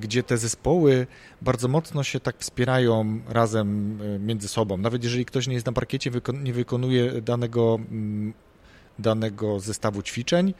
gdzie 0.01 0.23
te 0.23 0.37
zespoły 0.37 1.07
bardzo 1.41 1.67
mocno 1.67 2.03
się 2.03 2.19
tak 2.19 2.37
wspierają 2.37 3.19
razem 3.27 3.99
e, 4.01 4.19
między 4.19 4.47
sobą. 4.47 4.77
Nawet 4.77 5.03
jeżeli 5.03 5.25
ktoś 5.25 5.47
nie 5.47 5.53
jest 5.53 5.65
na 5.65 5.71
parkiecie, 5.71 6.11
nie 6.43 6.53
wykonuje 6.53 7.21
danego 7.21 7.79
mm, 7.91 8.33
danego 9.01 9.59
zestawu 9.59 10.01
ćwiczeń, 10.01 10.53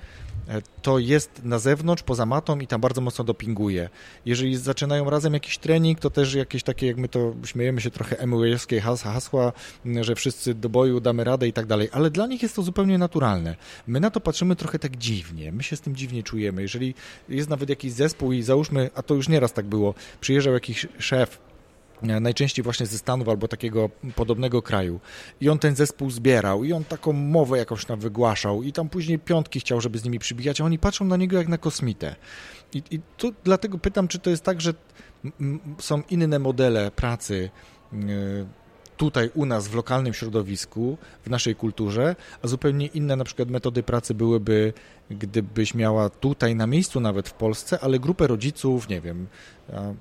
e, 0.48 0.62
to 0.82 1.00
jest 1.00 1.44
na 1.44 1.60
zewnątrz, 1.60 2.04
poza 2.04 2.26
matą 2.26 2.60
i 2.60 2.68
tam 2.68 2.82
bardzo 2.82 3.02
mocno 3.02 3.24
dopinguje. 3.24 3.90
Jeżeli 4.26 4.58
zaczynają 4.58 5.10
razem 5.10 5.34
jakiś 5.34 5.58
trening, 5.58 6.00
to 6.00 6.10
też 6.10 6.34
jakieś 6.34 6.64
takie, 6.64 6.88
jak 6.88 6.98
my 6.98 7.08
to 7.08 7.34
śmiejemy 7.46 7.82
się 7.82 7.92
trochę 7.92 8.20
emuejowskie 8.20 8.82
hasła, 8.82 9.54
że 10.02 10.16
wszyscy 10.16 10.54
do 10.54 10.70
boju 10.70 11.00
damy 11.00 11.24
radę 11.24 11.48
i 11.48 11.54
tak 11.54 11.66
dalej, 11.66 11.90
ale 11.92 12.10
dla 12.10 12.28
nich 12.28 12.42
jest 12.44 12.56
to 12.56 12.64
zupełnie 12.64 12.98
naturalne. 12.98 13.56
My 13.88 14.00
na 14.00 14.12
to 14.12 14.20
patrzymy 14.20 14.56
trochę 14.56 14.80
tak 14.80 14.98
dziwnie, 14.98 15.52
my 15.52 15.64
się 15.64 15.76
z 15.76 15.82
tym 15.82 15.96
dziwnie 15.96 16.24
czujemy. 16.24 16.62
Jeżeli 16.62 16.96
jest 17.30 17.50
nawet 17.50 17.70
jakiś 17.70 17.92
zespół 17.92 18.32
i 18.32 18.44
załóżmy, 18.44 18.90
a 18.96 19.04
to 19.04 19.14
już 19.14 19.30
nieraz 19.30 19.54
tak 19.54 19.66
było, 19.66 19.94
przyjeżdżał 20.22 20.54
jakiś 20.54 20.88
szef 21.00 21.51
najczęściej 22.02 22.64
właśnie 22.64 22.86
ze 22.86 22.98
Stanów 22.98 23.30
albo 23.30 23.48
takiego 23.48 23.90
podobnego 24.16 24.62
kraju. 24.62 25.00
I 25.42 25.50
on 25.50 25.60
ten 25.60 25.76
zespół 25.76 26.12
zbierał 26.12 26.64
i 26.64 26.74
on 26.74 26.84
taką 26.84 27.14
mowę 27.14 27.58
jakąś 27.58 27.86
tam 27.86 28.00
wygłaszał 28.00 28.64
i 28.64 28.74
tam 28.74 28.90
później 28.90 29.20
piątki 29.20 29.60
chciał, 29.60 29.82
żeby 29.82 30.00
z 30.00 30.04
nimi 30.04 30.20
przybijać, 30.20 30.62
a 30.62 30.66
oni 30.66 30.80
patrzą 30.80 31.06
na 31.06 31.18
niego 31.18 31.38
jak 31.38 31.48
na 31.48 31.58
kosmitę. 31.58 32.16
I, 32.74 32.84
i 32.92 33.00
tu 33.18 33.34
dlatego 33.44 33.78
pytam, 33.78 34.08
czy 34.08 34.20
to 34.20 34.30
jest 34.30 34.44
tak, 34.44 34.62
że 34.62 34.74
są 35.80 36.02
inne 36.10 36.40
modele 36.40 36.92
pracy 36.92 37.50
e, 37.94 37.98
tutaj 39.02 39.30
u 39.34 39.46
nas 39.46 39.68
w 39.68 39.76
lokalnym 39.76 40.14
środowisku, 40.14 40.98
w 41.26 41.30
naszej 41.30 41.56
kulturze, 41.56 42.16
a 42.42 42.48
zupełnie 42.48 42.86
inne 42.86 43.16
na 43.16 43.24
przykład 43.24 43.50
metody 43.50 43.84
pracy 43.84 44.14
byłyby, 44.14 44.74
gdybyś 45.10 45.74
miała 45.74 46.10
tutaj 46.10 46.56
na 46.56 46.68
miejscu 46.68 47.00
nawet 47.00 47.30
w 47.30 47.34
Polsce, 47.34 47.80
ale 47.82 48.00
grupę 48.00 48.28
rodziców, 48.28 48.90
nie 48.90 49.02
wiem, 49.02 49.28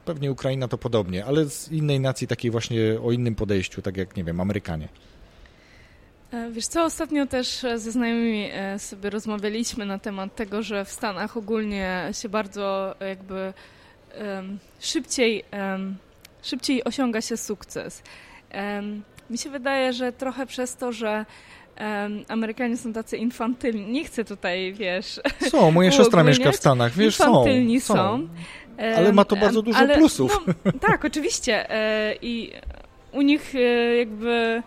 pewnie 0.05 0.33
Ukraina 0.33 0.69
to 0.69 0.79
podobnie, 0.79 1.25
ale 1.25 1.51
z 1.51 1.73
innej 1.73 2.01
nacji 2.01 2.27
takiej 2.27 2.51
właśnie 2.51 2.81
o 3.05 3.13
innym 3.13 3.35
podejściu, 3.35 3.83
tak 3.83 3.97
jak, 3.97 4.17
nie 4.17 4.25
wiem, 4.25 4.41
Amerykanie. 4.41 4.89
E, 6.33 6.51
wiesz 6.51 6.67
co, 6.67 6.85
ostatnio 6.85 7.27
też 7.27 7.67
ze 7.77 7.93
znajomymi 7.93 8.49
e, 8.53 8.79
sobie 8.79 9.11
rozmawialiśmy 9.11 9.87
na 9.87 9.99
temat 9.99 10.37
tego, 10.37 10.63
że 10.63 10.85
w 10.85 10.93
Stanach 10.93 11.37
ogólnie 11.37 12.09
się 12.13 12.29
bardzo 12.29 12.95
jakby 13.01 13.53
um, 14.21 14.59
szybciej, 14.81 15.45
um, 15.53 15.97
szybciej 16.43 16.85
osiąga 16.85 17.21
się 17.21 17.37
sukces. 17.37 18.03
Mi 19.31 19.39
się 19.39 19.51
wydaje, 19.51 19.93
że 19.93 20.13
trochę 20.13 20.47
przez 20.47 20.77
to, 20.77 20.93
że 20.93 21.27
Amerykanie 22.29 22.77
są 22.77 22.93
tacy 22.93 23.17
infantylni. 23.17 23.93
Nie 23.93 24.05
chcę 24.05 24.25
tutaj, 24.25 24.73
wiesz... 24.73 25.21
Są, 25.49 25.71
moja 25.71 25.91
siostra 25.99 26.23
mieszka 26.23 26.53
w 26.53 26.57
Stanach, 26.57 26.93
wiesz, 26.93 27.21
infantylni 27.21 27.81
są. 27.81 27.95
są. 27.95 28.29
Ale 28.97 29.13
ma 29.13 29.25
to 29.25 29.37
bardzo 29.37 29.63
dużo 29.63 29.79
ale, 29.79 29.97
plusów. 29.97 30.45
No, 30.65 30.73
tak, 30.81 31.05
oczywiście. 31.05 31.67
I 32.23 32.53
u 33.13 33.23
nich 33.23 33.55
e, 33.55 33.97
jakby 33.97 34.63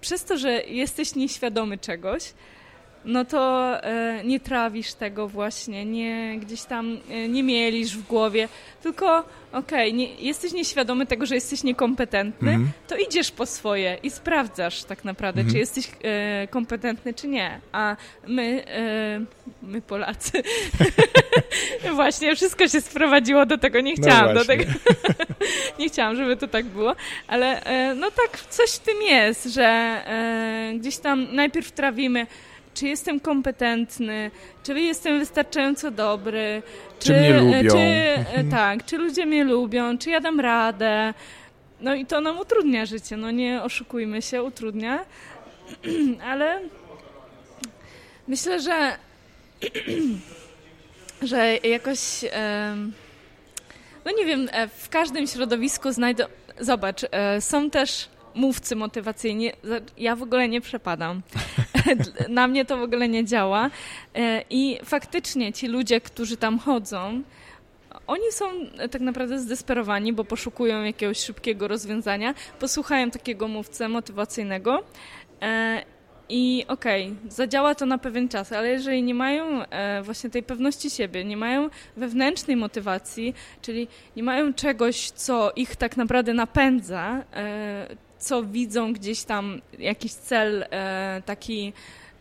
przez 0.00 0.24
to, 0.24 0.38
że 0.38 0.50
jesteś 0.62 1.14
nieświadomy 1.14 1.78
czegoś, 1.78 2.32
no 3.04 3.24
to 3.24 3.74
e, 3.84 4.24
nie 4.24 4.40
trawisz 4.40 4.94
tego 4.94 5.28
właśnie, 5.28 5.84
nie 5.84 6.38
gdzieś 6.40 6.62
tam 6.62 6.98
e, 7.10 7.28
nie 7.28 7.42
mielisz 7.42 7.96
w 7.96 8.06
głowie, 8.06 8.48
tylko 8.82 9.24
okej, 9.52 9.92
okay, 9.92 10.24
jesteś 10.24 10.52
nieświadomy 10.52 11.06
tego, 11.06 11.26
że 11.26 11.34
jesteś 11.34 11.64
niekompetentny, 11.64 12.50
mm. 12.50 12.70
to 12.88 12.96
idziesz 12.96 13.30
po 13.30 13.46
swoje 13.46 13.98
i 14.02 14.10
sprawdzasz 14.10 14.84
tak 14.84 15.04
naprawdę, 15.04 15.40
mm. 15.40 15.52
czy 15.52 15.58
mhm. 15.58 15.60
jesteś 15.60 15.94
e, 16.04 16.48
kompetentny, 16.48 17.14
czy 17.14 17.28
nie. 17.28 17.60
A 17.72 17.96
my, 18.26 18.64
e, 18.66 19.20
my 19.62 19.82
Polacy, 19.82 20.42
właśnie 21.94 22.36
wszystko 22.36 22.68
się 22.68 22.80
sprowadziło 22.80 23.46
do 23.46 23.58
tego, 23.58 23.80
nie 23.80 23.94
no 23.98 24.02
chciałam 24.02 24.34
no 24.34 24.40
do 24.40 24.44
tego, 24.44 24.64
nie 25.78 25.88
chciałam, 25.88 26.16
żeby 26.16 26.36
to 26.36 26.48
tak 26.48 26.66
było, 26.66 26.96
ale 27.26 27.64
e, 27.64 27.94
no 27.94 28.10
tak, 28.10 28.40
coś 28.48 28.70
w 28.70 28.78
tym 28.78 29.02
jest, 29.02 29.44
że 29.44 29.64
e, 29.64 30.72
gdzieś 30.78 30.98
tam 30.98 31.34
najpierw 31.34 31.72
trawimy 31.72 32.26
czy 32.74 32.88
jestem 32.88 33.20
kompetentny, 33.20 34.30
czy 34.62 34.80
jestem 34.80 35.18
wystarczająco 35.18 35.90
dobry, 35.90 36.62
czy, 36.98 37.06
czy 37.06 37.20
mnie 37.20 37.40
lubią. 37.40 37.70
Czy, 37.70 37.78
e, 37.78 38.44
tak, 38.50 38.84
czy 38.84 38.98
ludzie 38.98 39.26
mnie 39.26 39.44
lubią, 39.44 39.98
czy 39.98 40.10
ja 40.10 40.20
dam 40.20 40.40
radę. 40.40 41.14
No 41.80 41.94
i 41.94 42.06
to 42.06 42.20
nam 42.20 42.38
utrudnia 42.38 42.86
życie, 42.86 43.16
no 43.16 43.30
nie 43.30 43.62
oszukujmy 43.62 44.22
się, 44.22 44.42
utrudnia, 44.42 45.04
ale 46.30 46.60
myślę, 48.28 48.60
że 48.60 48.96
że 51.22 51.56
jakoś 51.56 52.24
no 54.04 54.12
nie 54.18 54.24
wiem, 54.26 54.48
e, 54.52 54.68
w 54.68 54.88
każdym 54.88 55.26
środowisku 55.26 55.92
znajdą, 55.92 56.24
zobacz, 56.60 57.00
e, 57.10 57.40
są 57.40 57.70
też 57.70 58.08
mówcy 58.34 58.76
motywacyjni, 58.76 59.52
ja 59.98 60.16
w 60.16 60.22
ogóle 60.22 60.48
nie 60.48 60.60
przepadam. 60.60 61.22
Na 62.28 62.48
mnie 62.48 62.64
to 62.64 62.76
w 62.76 62.82
ogóle 62.82 63.08
nie 63.08 63.24
działa. 63.24 63.70
E, 64.14 64.44
I 64.50 64.78
faktycznie 64.84 65.52
ci 65.52 65.68
ludzie, 65.68 66.00
którzy 66.00 66.36
tam 66.36 66.58
chodzą, 66.58 67.22
oni 68.06 68.32
są 68.32 68.44
tak 68.90 69.00
naprawdę 69.00 69.38
zdesperowani, 69.38 70.12
bo 70.12 70.24
poszukują 70.24 70.82
jakiegoś 70.82 71.18
szybkiego 71.18 71.68
rozwiązania, 71.68 72.34
posłuchają 72.58 73.10
takiego 73.10 73.48
mówcę 73.48 73.88
motywacyjnego 73.88 74.82
e, 75.42 75.82
i 76.28 76.64
okej, 76.68 77.06
okay, 77.06 77.30
zadziała 77.30 77.74
to 77.74 77.86
na 77.86 77.98
pewien 77.98 78.28
czas, 78.28 78.52
ale 78.52 78.68
jeżeli 78.68 79.02
nie 79.02 79.14
mają 79.14 79.64
e, 79.64 80.02
właśnie 80.02 80.30
tej 80.30 80.42
pewności 80.42 80.90
siebie, 80.90 81.24
nie 81.24 81.36
mają 81.36 81.70
wewnętrznej 81.96 82.56
motywacji, 82.56 83.34
czyli 83.62 83.88
nie 84.16 84.22
mają 84.22 84.54
czegoś, 84.54 85.10
co 85.10 85.52
ich 85.56 85.76
tak 85.76 85.96
naprawdę 85.96 86.34
napędza, 86.34 87.24
co 88.20 88.42
widzą 88.42 88.92
gdzieś 88.92 89.22
tam 89.22 89.60
jakiś 89.78 90.12
cel 90.12 90.64
e, 90.70 91.22
taki, 91.26 91.72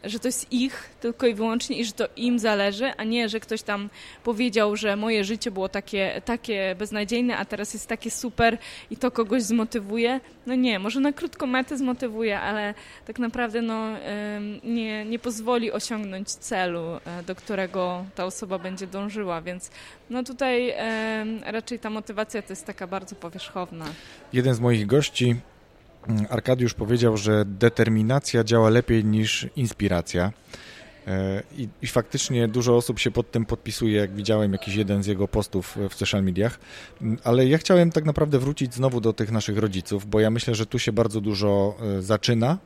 że 0.03 0.19
to 0.19 0.27
jest 0.27 0.53
ich 0.53 0.89
tylko 1.01 1.27
i 1.27 1.33
wyłącznie 1.33 1.77
i 1.77 1.85
że 1.85 1.91
to 1.91 2.07
im 2.15 2.39
zależy, 2.39 2.91
a 2.97 3.03
nie, 3.03 3.29
że 3.29 3.39
ktoś 3.39 3.62
tam 3.62 3.89
powiedział, 4.23 4.75
że 4.75 4.95
moje 4.95 5.23
życie 5.23 5.51
było 5.51 5.69
takie, 5.69 6.21
takie 6.25 6.75
beznadziejne, 6.79 7.38
a 7.38 7.45
teraz 7.45 7.73
jest 7.73 7.88
takie 7.88 8.12
super 8.12 8.57
i 8.91 8.97
to 8.97 9.12
kogoś 9.12 9.43
zmotywuje. 9.43 10.19
No 10.45 10.55
nie, 10.55 10.79
może 10.79 10.99
na 10.99 11.13
krótką 11.13 11.47
metę 11.47 11.77
zmotywuje, 11.77 12.39
ale 12.39 12.73
tak 13.05 13.19
naprawdę 13.19 13.62
no, 13.62 13.88
nie, 14.63 15.05
nie 15.05 15.19
pozwoli 15.19 15.71
osiągnąć 15.71 16.29
celu, 16.29 16.81
e, 17.05 17.23
do 17.23 17.35
którego 17.35 18.05
ta 18.15 18.25
osoba 18.25 18.59
będzie 18.59 18.88
dążyła, 18.88 19.41
więc 19.41 19.71
no 20.09 20.23
tutaj 20.23 20.73
raczej 21.45 21.79
ta 21.79 21.89
motywacja 21.89 22.41
to 22.41 22.49
jest 22.49 22.65
taka 22.65 22.88
bardzo 22.88 23.15
powierzchowna. 23.15 23.85
Jeden 24.33 24.55
z 24.55 24.59
moich 24.59 24.85
gości 24.88 25.35
Arkadiusz 26.29 26.73
powiedział, 26.73 27.17
że 27.17 27.45
determinacja 27.45 28.43
działa 28.43 28.69
lepiej 28.69 29.05
niż 29.05 29.47
inspiracja. 29.55 30.31
E, 31.07 31.43
I, 31.57 31.69
I, 31.81 31.88
faktycznie 31.88 32.47
dużo 32.47 32.75
osób 32.75 32.99
się 32.99 33.12
pod 33.12 33.31
tym 33.31 33.45
podpisuje, 33.45 33.97
jak 33.97 34.15
widziałem 34.15 34.51
jakiś 34.53 34.75
jeden 34.75 35.03
z 35.03 35.07
jego 35.07 35.27
postów 35.27 35.77
w 35.89 35.93
social 35.93 36.23
mediach. 36.23 36.59
Mm, 37.01 37.17
ale 37.23 37.47
ja 37.47 37.57
chciałem 37.57 37.91
tak 37.91 38.05
naprawdę 38.05 38.39
wrócić 38.39 38.73
znowu 38.73 39.01
do 39.01 39.13
tych 39.13 39.31
naszych 39.31 39.57
rodziców, 39.57 40.05
bo 40.05 40.19
ja 40.19 40.29
myślę, 40.29 40.55
że 40.55 40.65
tu 40.65 40.79
się 40.79 40.91
bardzo 40.91 41.21
dużo 41.21 41.75
e, 41.81 42.01
zaczyna 42.01 42.57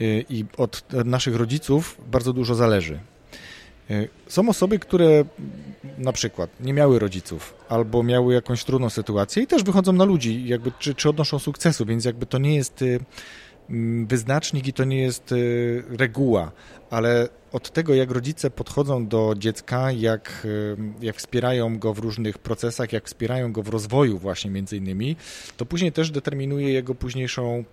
e, 0.00 0.04
i 0.20 0.44
od 0.56 0.84
naszych 1.04 1.36
rodziców 1.36 2.00
bardzo 2.10 2.32
dużo 2.32 2.54
zależy. 2.54 2.98
E, 3.90 4.08
są 4.26 4.48
osoby, 4.48 4.78
które 4.78 5.24
na 5.98 6.12
przykład 6.12 6.50
nie 6.60 6.72
miały 6.72 6.98
rodziców 6.98 7.54
albo 7.68 8.02
miały 8.02 8.34
jakąś 8.34 8.64
trudną 8.64 8.90
sytuację 8.90 9.42
i 9.42 9.46
też 9.46 9.62
wychodzą 9.62 9.92
na 9.92 10.04
ludzi, 10.04 10.48
jakby, 10.48 10.72
czy, 10.78 10.94
czy 10.94 11.08
odnoszą 11.08 11.38
sukcesu, 11.38 11.86
więc 11.86 12.04
jakby 12.04 12.26
to 12.26 12.38
nie 12.38 12.54
jest 12.54 12.82
y, 12.82 13.00
wyznacznik 14.06 14.66
i 14.66 14.72
to 14.72 14.84
nie 14.84 15.02
jest 15.02 15.32
y, 15.32 15.84
reguła, 15.88 16.52
ale 16.90 17.28
od 17.52 17.70
tego, 17.70 17.94
jak 17.94 18.10
rodzice 18.10 18.50
podchodzą 18.50 19.06
do 19.06 19.34
dziecka, 19.38 19.92
jak, 19.92 20.42
y, 20.44 20.76
jak 21.00 21.16
wspierają 21.16 21.78
go 21.78 21.94
w 21.94 21.98
różnych 21.98 22.38
procesach, 22.38 22.92
jak 22.92 23.06
wspierają 23.06 23.52
go 23.52 23.62
w 23.62 23.68
rozwoju 23.68 24.18
właśnie 24.18 24.50
między 24.50 24.76
innymi, 24.76 25.16
to 25.56 25.66
później 25.66 25.92
też 25.92 26.10
determinuje 26.10 26.72
jego 26.72 26.94
późniejszą 26.94 27.64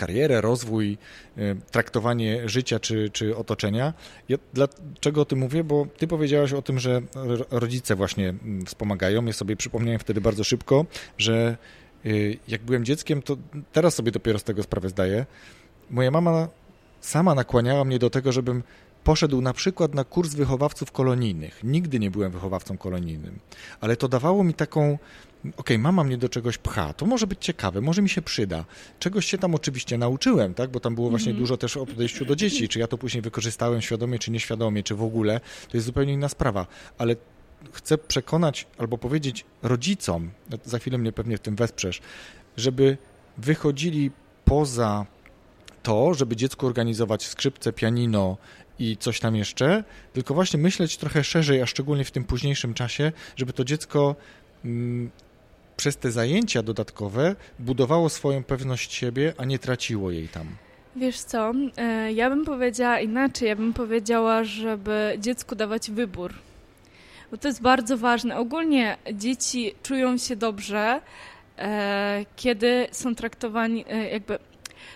karierę, 0.00 0.40
rozwój, 0.40 0.98
y, 1.38 1.56
traktowanie 1.70 2.48
życia 2.48 2.80
czy, 2.80 3.10
czy 3.12 3.36
otoczenia. 3.36 3.94
Ja 4.28 4.36
dlaczego 4.54 5.20
o 5.20 5.24
tym 5.24 5.38
mówię? 5.38 5.64
Bo 5.64 5.86
ty 5.98 6.06
powiedziałaś 6.06 6.52
o 6.52 6.62
tym, 6.62 6.78
że 6.78 7.02
rodzice 7.50 7.96
właśnie 7.96 8.28
mm, 8.28 8.66
wspomagają. 8.66 9.24
Ja 9.24 9.32
sobie 9.32 9.56
przypomniałem 9.56 10.00
wtedy 10.00 10.20
bardzo 10.20 10.44
szybko, 10.44 10.86
że 11.18 11.56
y, 12.06 12.38
jak 12.48 12.62
byłem 12.62 12.84
dzieckiem, 12.84 13.22
to 13.22 13.36
teraz 13.72 13.94
sobie 13.94 14.12
dopiero 14.12 14.38
z 14.38 14.44
tego 14.44 14.62
sprawę 14.62 14.88
zdaję. 14.88 15.26
Moja 15.90 16.10
mama 16.10 16.48
sama 17.00 17.34
nakłaniała 17.34 17.84
mnie 17.84 17.98
do 17.98 18.10
tego, 18.10 18.32
żebym 18.32 18.62
poszedł 19.04 19.40
na 19.40 19.52
przykład 19.52 19.94
na 19.94 20.04
kurs 20.04 20.34
wychowawców 20.34 20.92
kolonijnych. 20.92 21.60
Nigdy 21.64 21.98
nie 21.98 22.10
byłem 22.10 22.32
wychowawcą 22.32 22.78
kolonijnym, 22.78 23.38
ale 23.80 23.96
to 23.96 24.08
dawało 24.08 24.44
mi 24.44 24.54
taką 24.54 24.98
okej, 25.40 25.54
okay, 25.56 25.78
mama 25.78 26.04
mnie 26.04 26.18
do 26.18 26.28
czegoś 26.28 26.58
pcha, 26.58 26.92
to 26.92 27.06
może 27.06 27.26
być 27.26 27.44
ciekawe, 27.44 27.80
może 27.80 28.02
mi 28.02 28.08
się 28.08 28.22
przyda. 28.22 28.64
Czegoś 28.98 29.26
się 29.26 29.38
tam 29.38 29.54
oczywiście 29.54 29.98
nauczyłem, 29.98 30.54
tak, 30.54 30.70
bo 30.70 30.80
tam 30.80 30.94
było 30.94 31.10
właśnie 31.10 31.30
mm 31.30 31.40
dużo 31.40 31.56
też 31.56 31.76
o 31.76 31.86
podejściu 31.86 32.24
do 32.24 32.36
dzieci, 32.36 32.68
czy 32.68 32.78
ja 32.78 32.86
to 32.86 32.98
później 32.98 33.22
wykorzystałem 33.22 33.82
świadomie, 33.82 34.18
czy 34.18 34.30
nieświadomie, 34.30 34.82
czy 34.82 34.94
w 34.94 35.02
ogóle, 35.02 35.40
to 35.70 35.76
jest 35.76 35.86
zupełnie 35.86 36.12
inna 36.12 36.28
sprawa, 36.28 36.66
ale 36.98 37.16
chcę 37.72 37.98
przekonać 37.98 38.66
albo 38.78 38.98
powiedzieć 38.98 39.44
rodzicom, 39.62 40.30
za 40.64 40.78
chwilę 40.78 40.98
mnie 40.98 41.12
pewnie 41.12 41.36
w 41.36 41.40
tym 41.40 41.56
wesprzesz, 41.56 42.00
żeby 42.56 42.98
wychodzili 43.38 44.10
poza 44.44 45.06
to, 45.82 46.14
żeby 46.14 46.36
dziecku 46.36 46.66
organizować 46.66 47.26
skrzypce, 47.26 47.72
pianino 47.72 48.36
i 48.78 48.96
coś 48.96 49.20
tam 49.20 49.36
jeszcze, 49.36 49.84
tylko 50.12 50.34
właśnie 50.34 50.60
myśleć 50.60 50.96
trochę 50.96 51.24
szerzej, 51.24 51.62
a 51.62 51.66
szczególnie 51.66 52.04
w 52.04 52.10
tym 52.10 52.24
późniejszym 52.24 52.74
czasie, 52.74 53.12
żeby 53.36 53.52
to 53.52 53.64
dziecko 53.64 54.16
mm, 54.64 55.10
przez 55.80 55.96
te 55.96 56.10
zajęcia 56.10 56.62
dodatkowe 56.62 57.36
budowało 57.58 58.08
swoją 58.08 58.44
pewność 58.44 58.94
siebie, 58.94 59.34
a 59.38 59.44
nie 59.44 59.58
traciło 59.58 60.10
jej 60.10 60.28
tam. 60.28 60.46
Wiesz 60.96 61.20
co, 61.20 61.52
e, 61.76 62.12
ja 62.12 62.30
bym 62.30 62.44
powiedziała 62.44 63.00
inaczej. 63.00 63.48
Ja 63.48 63.56
bym 63.56 63.72
powiedziała, 63.72 64.44
żeby 64.44 65.16
dziecku 65.18 65.54
dawać 65.54 65.90
wybór. 65.90 66.34
Bo 67.30 67.36
to 67.36 67.48
jest 67.48 67.62
bardzo 67.62 67.96
ważne. 67.96 68.36
Ogólnie 68.36 68.96
dzieci 69.12 69.74
czują 69.82 70.18
się 70.18 70.36
dobrze, 70.36 71.00
e, 71.58 72.24
kiedy 72.36 72.86
są 72.92 73.14
traktowani, 73.14 73.84
e, 73.88 74.10
jakby 74.10 74.38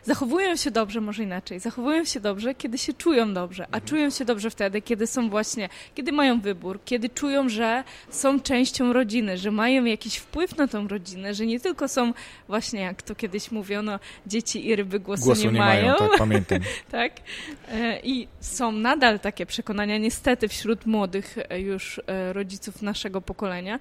zachowują 0.03 0.57
się 0.57 0.71
dobrze, 0.71 1.01
może 1.01 1.23
inaczej, 1.23 1.61
zachowują 1.61 2.05
się 2.05 2.21
dobrze, 2.21 2.55
kiedy 2.55 2.79
się 2.79 2.93
czują 2.93 3.35
dobrze, 3.35 3.63
a 3.63 3.67
mhm. 3.67 3.85
czują 3.85 4.11
się 4.11 4.25
dobrze 4.25 4.51
wtedy, 4.51 4.83
kiedy 4.83 5.07
są 5.07 5.31
właśnie, 5.31 5.69
kiedy 5.95 6.13
mają 6.13 6.41
wybór, 6.41 6.81
kiedy 6.85 7.09
czują, 7.09 7.49
że 7.49 7.85
są 8.11 8.41
częścią 8.41 8.93
rodziny, 8.93 9.39
że 9.39 9.51
mają 9.51 9.85
jakiś 9.85 10.17
wpływ 10.17 10.57
na 10.57 10.69
tą 10.69 10.89
rodzinę, 10.89 11.35
że 11.35 11.47
nie 11.47 11.61
tylko 11.61 11.89
są 11.89 12.13
właśnie, 12.49 12.81
jak 12.81 13.03
to 13.03 13.15
kiedyś 13.15 13.51
mówiono, 13.51 13.99
dzieci 14.27 14.67
i 14.67 14.77
ryby 14.77 15.01
głosu, 15.01 15.25
głosu 15.25 15.47
nie, 15.47 15.53
nie, 15.53 15.59
mają. 15.59 15.83
mają 15.83 15.97
tak, 15.97 16.19
pamiętam. 16.19 16.59
tak. 16.91 17.13
E, 17.69 18.01
I 18.01 18.29
są 18.41 18.73
nadal 18.73 19.21
takie 19.21 19.47
przekonania, 19.47 19.99
niestety, 19.99 20.49
wśród 20.49 20.87
młodych 20.87 21.39
e, 21.49 21.61
już 21.61 22.01
e, 22.07 22.33
rodziców 22.33 22.83
naszego 22.83 23.21
pokolenia, 23.21 23.79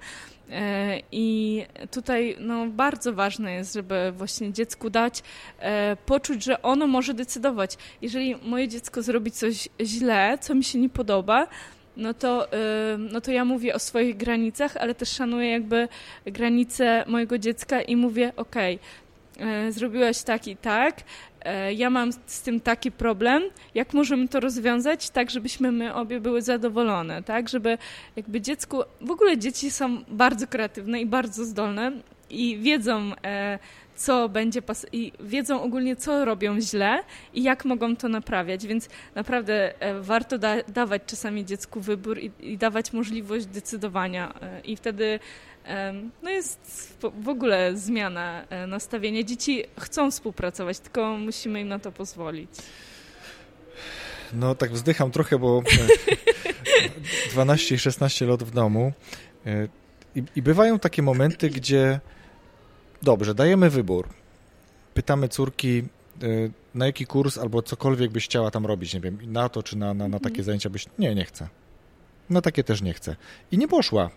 I 1.12 1.62
tutaj 1.90 2.36
no, 2.40 2.66
bardzo 2.66 3.12
ważne 3.12 3.52
jest, 3.52 3.74
żeby 3.74 4.12
właśnie 4.16 4.52
dziecku 4.52 4.90
dać 4.90 5.22
e, 5.58 5.96
poczuć, 6.06 6.44
że 6.44 6.62
ono 6.62 6.86
może 6.86 7.14
decydować. 7.14 7.76
Jeżeli 8.02 8.36
moje 8.36 8.68
dziecko 8.68 9.02
zrobi 9.02 9.30
coś 9.30 9.68
źle, 9.80 10.38
co 10.40 10.54
mi 10.54 10.64
się 10.64 10.78
nie 10.78 10.88
podoba, 10.88 11.46
no 11.96 12.14
to, 12.14 12.48
no 12.98 13.20
to 13.20 13.32
ja 13.32 13.44
mówię 13.44 13.74
o 13.74 13.78
swoich 13.78 14.16
granicach, 14.16 14.76
ale 14.76 14.94
też 14.94 15.08
szanuję 15.08 15.50
jakby 15.50 15.88
granice 16.26 17.04
mojego 17.06 17.38
dziecka 17.38 17.82
i 17.82 17.96
mówię, 17.96 18.32
okay, 18.36 18.78
zrobiłaś 19.70 20.22
tak 20.22 20.48
i 20.48 20.56
tak, 20.56 20.94
E, 21.44 21.72
ja 21.74 21.90
mam 21.90 22.12
z 22.26 22.42
tym 22.42 22.60
taki 22.60 22.92
problem, 22.92 23.42
jak 23.74 23.94
możemy 23.94 24.28
to 24.28 24.40
rozwiązać? 24.40 25.10
Tak, 25.10 25.30
żebyśmy 25.30 25.72
my 25.72 25.94
obie 25.94 26.20
były 26.20 26.42
zadowolone, 26.42 27.22
tak, 27.22 27.48
żeby 27.48 27.78
jakby 28.16 28.40
dziecku, 28.40 28.82
w 29.00 29.10
ogóle 29.10 29.38
dzieci 29.38 29.70
są 29.70 30.04
bardzo 30.08 30.46
kreatywne 30.46 31.00
i 31.00 31.06
bardzo 31.06 31.44
zdolne 31.44 31.92
i 32.30 32.58
wiedzą, 32.58 33.10
e, 33.24 33.58
co 33.96 34.28
będzie 34.28 34.62
pas- 34.62 34.86
i 34.92 35.12
wiedzą 35.20 35.62
ogólnie, 35.62 35.96
co 35.96 36.24
robią 36.24 36.60
źle 36.60 36.98
i 37.34 37.42
jak 37.42 37.64
mogą 37.64 37.96
to 37.96 38.08
naprawiać, 38.08 38.66
więc 38.66 38.88
naprawdę 39.14 39.80
e, 39.82 40.00
warto 40.00 40.38
da- 40.38 40.62
dawać 40.68 41.02
czasami 41.06 41.44
dziecku 41.44 41.80
wybór 41.80 42.18
i, 42.18 42.30
i 42.40 42.58
dawać 42.58 42.92
możliwość 42.92 43.46
decydowania. 43.46 44.34
I 44.64 44.76
wtedy 44.76 45.18
no 46.22 46.30
jest 46.30 46.96
w 47.20 47.28
ogóle 47.28 47.76
zmiana 47.76 48.44
e, 48.50 48.66
nastawienia. 48.66 49.22
Dzieci 49.22 49.64
chcą 49.80 50.10
współpracować, 50.10 50.78
tylko 50.78 51.18
musimy 51.18 51.60
im 51.60 51.68
na 51.68 51.78
to 51.78 51.92
pozwolić. 51.92 52.50
No 54.32 54.54
tak 54.54 54.72
wzdycham 54.72 55.10
trochę, 55.10 55.38
bo 55.38 55.62
12 57.32 57.74
i 57.74 57.78
16 57.78 58.26
lat 58.26 58.42
w 58.42 58.50
domu 58.50 58.92
e, 59.46 59.68
i, 60.14 60.22
i 60.36 60.42
bywają 60.42 60.78
takie 60.78 61.02
momenty, 61.02 61.50
gdzie 61.50 62.00
dobrze, 63.02 63.34
dajemy 63.34 63.70
wybór. 63.70 64.08
Pytamy 64.94 65.28
córki, 65.28 65.78
e, 65.78 66.26
na 66.74 66.86
jaki 66.86 67.06
kurs 67.06 67.38
albo 67.38 67.62
cokolwiek 67.62 68.10
byś 68.10 68.24
chciała 68.24 68.50
tam 68.50 68.66
robić, 68.66 68.94
nie 68.94 69.00
wiem, 69.00 69.18
na 69.26 69.48
to 69.48 69.62
czy 69.62 69.78
na, 69.78 69.94
na, 69.94 70.08
na 70.08 70.18
takie 70.18 70.28
mhm. 70.28 70.44
zajęcia 70.44 70.70
byś... 70.70 70.86
Nie, 70.98 71.14
nie 71.14 71.24
chcę. 71.24 71.48
Na 72.30 72.40
takie 72.40 72.64
też 72.64 72.82
nie 72.82 72.94
chcę. 72.94 73.16
I 73.52 73.58
nie 73.58 73.68
poszła. 73.68 74.10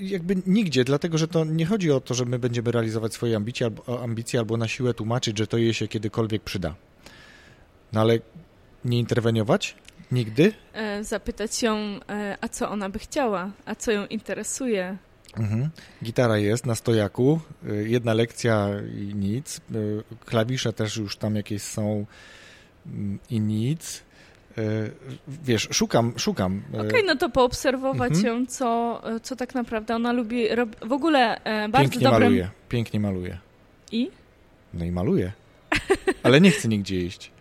Jakby 0.00 0.36
nigdzie, 0.46 0.84
dlatego 0.84 1.18
że 1.18 1.28
to 1.28 1.44
nie 1.44 1.66
chodzi 1.66 1.92
o 1.92 2.00
to, 2.00 2.14
że 2.14 2.24
my 2.24 2.38
będziemy 2.38 2.72
realizować 2.72 3.14
swoje 3.14 3.36
ambicje 3.36 3.66
albo, 3.66 4.02
ambicje 4.02 4.40
albo 4.40 4.56
na 4.56 4.68
siłę 4.68 4.94
tłumaczyć, 4.94 5.38
że 5.38 5.46
to 5.46 5.58
jej 5.58 5.74
się 5.74 5.88
kiedykolwiek 5.88 6.42
przyda. 6.42 6.74
No 7.92 8.00
ale 8.00 8.18
nie 8.84 8.98
interweniować? 8.98 9.76
Nigdy? 10.12 10.52
E, 10.72 11.04
zapytać 11.04 11.62
ją, 11.62 11.76
e, 12.08 12.38
a 12.40 12.48
co 12.48 12.70
ona 12.70 12.88
by 12.88 12.98
chciała, 12.98 13.50
a 13.64 13.74
co 13.74 13.92
ją 13.92 14.06
interesuje. 14.06 14.96
Mhm. 15.36 15.70
Gitara 16.04 16.38
jest 16.38 16.66
na 16.66 16.74
stojaku, 16.74 17.40
e, 17.68 17.74
jedna 17.74 18.14
lekcja 18.14 18.68
i 18.96 19.14
nic. 19.14 19.60
Klawisze 20.24 20.72
też 20.72 20.96
już 20.96 21.16
tam 21.16 21.36
jakieś 21.36 21.62
są 21.62 22.06
mm, 22.86 23.18
i 23.30 23.40
nic. 23.40 24.02
E, 24.58 24.62
wiesz, 25.28 25.68
szukam, 25.72 26.12
szukam. 26.16 26.62
E, 26.74 26.76
Okej, 26.76 26.88
okay, 26.88 27.02
no 27.02 27.16
to 27.16 27.28
poobserwować 27.28 28.12
mhm. 28.12 28.26
ją, 28.26 28.46
co, 28.46 29.02
co 29.22 29.36
tak 29.36 29.54
naprawdę 29.54 29.96
ona 29.96 30.12
lubi. 30.12 30.44
W 30.82 30.92
ogóle 30.92 31.44
e, 31.44 31.68
bardzo 31.68 31.90
Pięknie 31.90 32.10
dobrym... 32.10 32.22
maluje, 32.22 32.50
pięknie 32.68 33.00
maluje. 33.00 33.38
I? 33.92 34.10
No 34.74 34.84
i 34.84 34.90
maluje. 34.90 35.32
Ale 36.22 36.40
nie 36.40 36.50
chce 36.50 36.68
nigdzie 36.68 37.00
iść. 37.00 37.30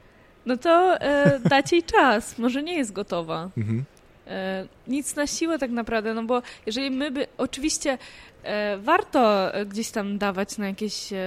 No 0.45 0.57
to 0.57 1.01
e, 1.01 1.39
dać 1.39 1.71
jej 1.71 1.83
czas, 1.83 2.37
może 2.37 2.63
nie 2.63 2.73
jest 2.73 2.93
gotowa. 2.93 3.49
Mhm. 3.57 3.83
E, 4.27 4.67
nic 4.87 5.15
na 5.15 5.27
siłę 5.27 5.59
tak 5.59 5.71
naprawdę, 5.71 6.13
no 6.13 6.23
bo 6.23 6.41
jeżeli 6.65 6.91
my 6.91 7.11
by, 7.11 7.27
oczywiście 7.37 7.97
e, 8.43 8.77
warto 8.77 9.51
gdzieś 9.65 9.91
tam 9.91 10.17
dawać 10.17 10.57
na 10.57 10.67
jakieś 10.67 11.13
e, 11.13 11.17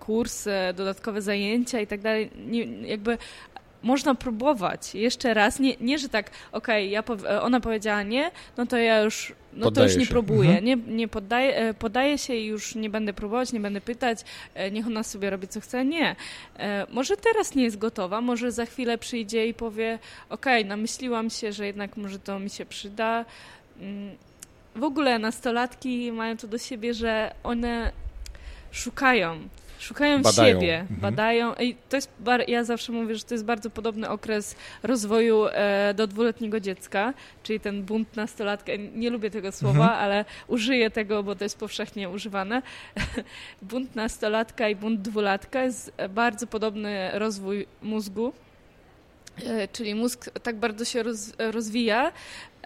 kursy, 0.00 0.50
dodatkowe 0.76 1.22
zajęcia 1.22 1.80
i 1.80 1.86
tak 1.86 2.00
dalej, 2.00 2.30
nie, 2.46 2.64
jakby 2.64 3.18
można 3.82 4.14
próbować 4.14 4.94
jeszcze 4.94 5.34
raz, 5.34 5.60
nie, 5.60 5.76
nie 5.80 5.98
że 5.98 6.08
tak, 6.08 6.30
okej, 6.52 6.98
okay, 6.98 7.40
ona 7.40 7.60
powiedziała 7.60 8.02
nie, 8.02 8.30
no 8.56 8.66
to 8.66 8.76
ja 8.76 9.00
już, 9.00 9.32
no 9.52 9.64
poddaję 9.64 9.86
to 9.86 9.92
już 9.92 9.98
nie 9.98 10.06
się. 10.06 10.10
próbuję, 10.10 10.48
mhm. 10.48 10.64
nie, 10.64 10.76
nie 10.76 11.08
poddaję, 11.08 11.56
e, 11.56 11.74
podaję 11.74 12.18
się 12.18 12.34
i 12.34 12.46
już 12.46 12.74
nie 12.74 12.90
będę 12.90 13.12
próbować, 13.12 13.52
nie 13.52 13.60
będę 13.60 13.80
pytać, 13.80 14.18
e, 14.54 14.70
niech 14.70 14.86
ona 14.86 15.02
sobie 15.02 15.30
robi 15.30 15.48
co 15.48 15.60
chce, 15.60 15.84
nie. 15.84 16.16
E, 16.58 16.86
może 16.90 17.16
teraz 17.16 17.54
nie 17.54 17.64
jest 17.64 17.78
gotowa, 17.78 18.20
może 18.20 18.52
za 18.52 18.66
chwilę 18.66 18.98
przyjdzie 18.98 19.46
i 19.46 19.54
powie, 19.54 19.98
okej, 20.30 20.60
okay, 20.60 20.68
namyśliłam 20.68 21.30
się, 21.30 21.52
że 21.52 21.66
jednak 21.66 21.96
może 21.96 22.18
to 22.18 22.38
mi 22.38 22.50
się 22.50 22.66
przyda. 22.66 23.24
Mm, 23.80 24.16
w 24.76 24.84
ogóle 24.84 25.18
nastolatki 25.18 26.12
mają 26.12 26.36
to 26.36 26.46
do 26.46 26.58
siebie, 26.58 26.94
że 26.94 27.34
one 27.42 27.92
szukają 28.70 29.48
Szukają 29.78 30.22
badają. 30.22 30.60
siebie, 30.60 30.80
mhm. 30.80 31.00
badają. 31.00 31.54
I 31.54 31.74
to 31.88 31.96
jest, 31.96 32.10
ja 32.48 32.64
zawsze 32.64 32.92
mówię, 32.92 33.14
że 33.14 33.24
to 33.24 33.34
jest 33.34 33.44
bardzo 33.44 33.70
podobny 33.70 34.08
okres 34.08 34.56
rozwoju 34.82 35.46
e, 35.46 35.94
do 35.94 36.06
dwuletniego 36.06 36.60
dziecka, 36.60 37.14
czyli 37.42 37.60
ten 37.60 37.82
bunt 37.82 38.16
nastolatka. 38.16 38.72
Nie 38.94 39.10
lubię 39.10 39.30
tego 39.30 39.52
słowa, 39.52 39.84
mhm. 39.84 39.98
ale 40.00 40.24
użyję 40.48 40.90
tego, 40.90 41.22
bo 41.22 41.34
to 41.34 41.44
jest 41.44 41.58
powszechnie 41.58 42.08
używane. 42.08 42.62
bunt 43.62 43.96
nastolatka 43.96 44.68
i 44.68 44.76
bunt 44.76 45.00
dwulatka 45.00 45.62
jest 45.62 45.92
bardzo 46.08 46.46
podobny 46.46 47.10
rozwój 47.12 47.66
mózgu. 47.82 48.32
E, 49.46 49.68
czyli 49.68 49.94
mózg 49.94 50.30
tak 50.42 50.56
bardzo 50.56 50.84
się 50.84 51.02
roz, 51.02 51.32
rozwija, 51.38 52.12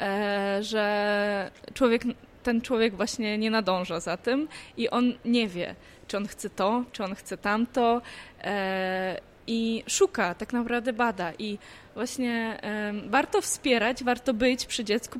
e, 0.00 0.58
że 0.60 1.50
człowiek, 1.74 2.02
ten 2.42 2.60
człowiek 2.60 2.94
właśnie 2.94 3.38
nie 3.38 3.50
nadąża 3.50 4.00
za 4.00 4.16
tym 4.16 4.48
i 4.76 4.90
on 4.90 5.12
nie 5.24 5.48
wie 5.48 5.74
czy 6.06 6.16
on 6.16 6.26
chce 6.26 6.50
to, 6.50 6.84
czy 6.92 7.04
on 7.04 7.14
chce 7.14 7.36
tamto 7.36 8.02
e, 8.40 9.20
i 9.46 9.84
szuka, 9.86 10.34
tak 10.34 10.52
naprawdę 10.52 10.92
bada. 10.92 11.32
I 11.38 11.58
właśnie 11.94 12.58
warto 13.06 13.40
wspierać, 13.40 14.04
warto 14.04 14.34
być 14.34 14.66
przy 14.66 14.84
dziecku, 14.84 15.18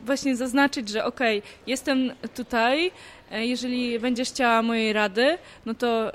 właśnie 0.00 0.36
zaznaczyć, 0.36 0.88
że 0.88 1.04
okej, 1.04 1.38
okay, 1.38 1.50
jestem 1.66 2.12
tutaj, 2.34 2.92
E, 3.34 3.46
jeżeli 3.46 3.98
będziesz 3.98 4.28
chciała 4.28 4.62
mojej 4.62 4.92
rady, 4.92 5.38
no 5.66 5.74
to, 5.74 6.12
e, 6.12 6.14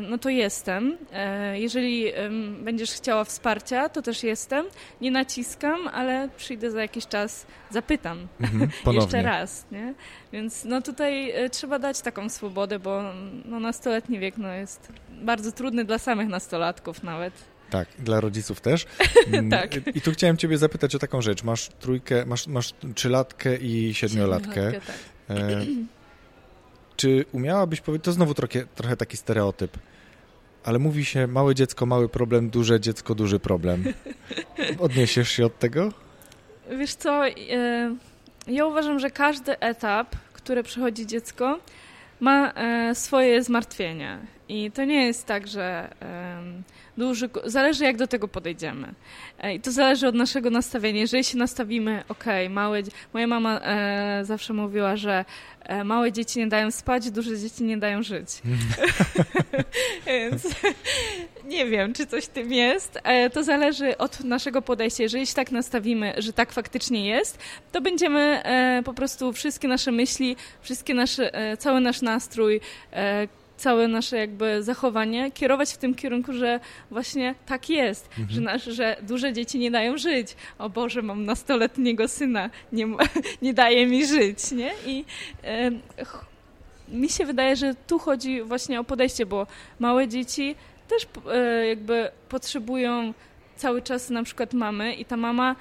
no 0.00 0.18
to 0.18 0.28
jestem. 0.28 0.96
E, 1.12 1.60
jeżeli 1.60 2.12
będziesz 2.60 2.92
chciała 2.92 3.24
wsparcia, 3.24 3.88
to 3.88 4.02
też 4.02 4.22
jestem. 4.22 4.66
Nie 5.00 5.10
naciskam, 5.10 5.88
ale 5.88 6.28
przyjdę 6.36 6.70
za 6.70 6.82
jakiś 6.82 7.06
czas, 7.06 7.46
zapytam 7.70 8.28
mhm, 8.40 8.70
jeszcze 8.94 9.22
raz. 9.22 9.66
Nie? 9.72 9.94
Więc 10.32 10.64
no 10.64 10.82
tutaj 10.82 11.34
trzeba 11.52 11.78
dać 11.78 12.00
taką 12.00 12.28
swobodę, 12.28 12.78
bo 12.78 13.02
no, 13.44 13.60
nastoletni 13.60 14.18
wiek 14.18 14.38
no, 14.38 14.52
jest 14.52 14.92
bardzo 15.10 15.52
trudny 15.52 15.84
dla 15.84 15.98
samych 15.98 16.28
nastolatków 16.28 17.02
nawet. 17.02 17.57
Tak, 17.70 17.88
dla 17.98 18.20
rodziców 18.20 18.60
też. 18.60 18.86
Mm, 19.32 19.50
tak. 19.50 19.96
I 19.96 20.00
tu 20.00 20.12
chciałem 20.12 20.36
ciebie 20.36 20.58
zapytać 20.58 20.94
o 20.94 20.98
taką 20.98 21.22
rzecz. 21.22 21.44
Masz 21.44 21.68
trójkę, 21.68 22.26
masz, 22.26 22.46
masz 22.46 22.74
trzylatkę 22.94 23.56
i 23.56 23.94
siedmiolatkę. 23.94 24.54
siedmiolatkę 24.54 24.92
tak. 25.28 25.38
e, 25.38 25.66
czy 26.98 27.24
umiałabyś 27.32 27.80
powiedzieć, 27.80 28.04
to 28.04 28.12
znowu 28.12 28.34
trochę, 28.34 28.66
trochę 28.66 28.96
taki 28.96 29.16
stereotyp, 29.16 29.78
ale 30.64 30.78
mówi 30.78 31.04
się 31.04 31.26
małe 31.26 31.54
dziecko, 31.54 31.86
mały 31.86 32.08
problem, 32.08 32.50
duże 32.50 32.80
dziecko, 32.80 33.14
duży 33.14 33.38
problem. 33.38 33.84
Odniesiesz 34.78 35.28
się 35.28 35.46
od 35.46 35.58
tego? 35.58 35.92
Wiesz 36.78 36.94
co, 36.94 37.28
e, 37.28 37.32
ja 38.46 38.66
uważam, 38.66 38.98
że 38.98 39.10
każdy 39.10 39.58
etap, 39.58 40.16
który 40.32 40.62
przechodzi 40.62 41.06
dziecko, 41.06 41.58
ma 42.20 42.52
e, 42.52 42.94
swoje 42.94 43.42
zmartwienia. 43.42 44.18
I 44.48 44.70
to 44.70 44.84
nie 44.84 45.06
jest 45.06 45.26
tak, 45.26 45.46
że 45.46 45.94
duży, 46.98 47.30
zależy 47.44 47.84
jak 47.84 47.96
do 47.96 48.06
tego 48.06 48.28
podejdziemy. 48.28 48.94
E, 49.38 49.54
I 49.54 49.60
to 49.60 49.72
zależy 49.72 50.08
od 50.08 50.14
naszego 50.14 50.50
nastawienia. 50.50 51.00
Jeżeli 51.00 51.24
się 51.24 51.38
nastawimy, 51.38 52.04
ok, 52.08 52.24
małe, 52.50 52.82
moja 53.12 53.26
mama 53.26 53.60
e, 53.60 54.20
zawsze 54.24 54.52
mówiła, 54.52 54.96
że 54.96 55.24
e, 55.62 55.84
małe 55.84 56.12
dzieci 56.12 56.38
nie 56.38 56.46
dają 56.46 56.70
spać, 56.70 57.10
duże 57.10 57.38
dzieci 57.38 57.64
nie 57.64 57.76
dają 57.76 58.02
żyć. 58.02 58.28
Więc 60.06 60.42
nie 61.54 61.66
wiem, 61.66 61.94
czy 61.94 62.06
coś 62.06 62.24
w 62.24 62.28
tym 62.28 62.52
jest. 62.52 62.98
E, 63.04 63.30
to 63.30 63.44
zależy 63.44 63.98
od 63.98 64.24
naszego 64.24 64.62
podejścia. 64.62 65.02
Jeżeli 65.02 65.26
się 65.26 65.34
tak 65.34 65.52
nastawimy, 65.52 66.14
że 66.16 66.32
tak 66.32 66.52
faktycznie 66.52 67.06
jest, 67.06 67.38
to 67.72 67.80
będziemy 67.80 68.42
po 68.84 68.94
prostu 68.94 69.32
wszystkie 69.32 69.68
nasze 69.68 69.92
myśli, 69.92 70.36
wszystkie 70.60 70.94
nasze, 70.94 71.56
cały 71.58 71.80
nasz 71.80 72.02
nastrój, 72.02 72.60
całe 73.58 73.88
nasze 73.88 74.16
jakby 74.16 74.62
zachowanie 74.62 75.30
kierować 75.30 75.72
w 75.72 75.76
tym 75.76 75.94
kierunku, 75.94 76.32
że 76.32 76.60
właśnie 76.90 77.34
tak 77.46 77.70
jest, 77.70 78.08
mhm. 78.08 78.30
że, 78.30 78.40
nasz, 78.40 78.64
że 78.64 78.96
duże 79.02 79.32
dzieci 79.32 79.58
nie 79.58 79.70
dają 79.70 79.98
żyć. 79.98 80.36
O 80.58 80.70
Boże, 80.70 81.02
mam 81.02 81.24
nastoletniego 81.24 82.08
syna, 82.08 82.50
nie, 82.72 82.86
nie 83.42 83.54
daje 83.54 83.86
mi 83.86 84.06
żyć, 84.06 84.52
nie? 84.52 84.70
I 84.86 85.04
e, 85.44 85.70
mi 86.88 87.08
się 87.08 87.26
wydaje, 87.26 87.56
że 87.56 87.74
tu 87.86 87.98
chodzi 87.98 88.42
właśnie 88.42 88.80
o 88.80 88.84
podejście, 88.84 89.26
bo 89.26 89.46
małe 89.78 90.08
dzieci 90.08 90.54
też 90.88 91.06
e, 91.32 91.66
jakby 91.66 92.10
potrzebują 92.28 93.14
cały 93.56 93.82
czas 93.82 94.10
na 94.10 94.22
przykład 94.22 94.52
mamy 94.52 94.94
i 94.94 95.04
ta 95.04 95.16
mama 95.16 95.56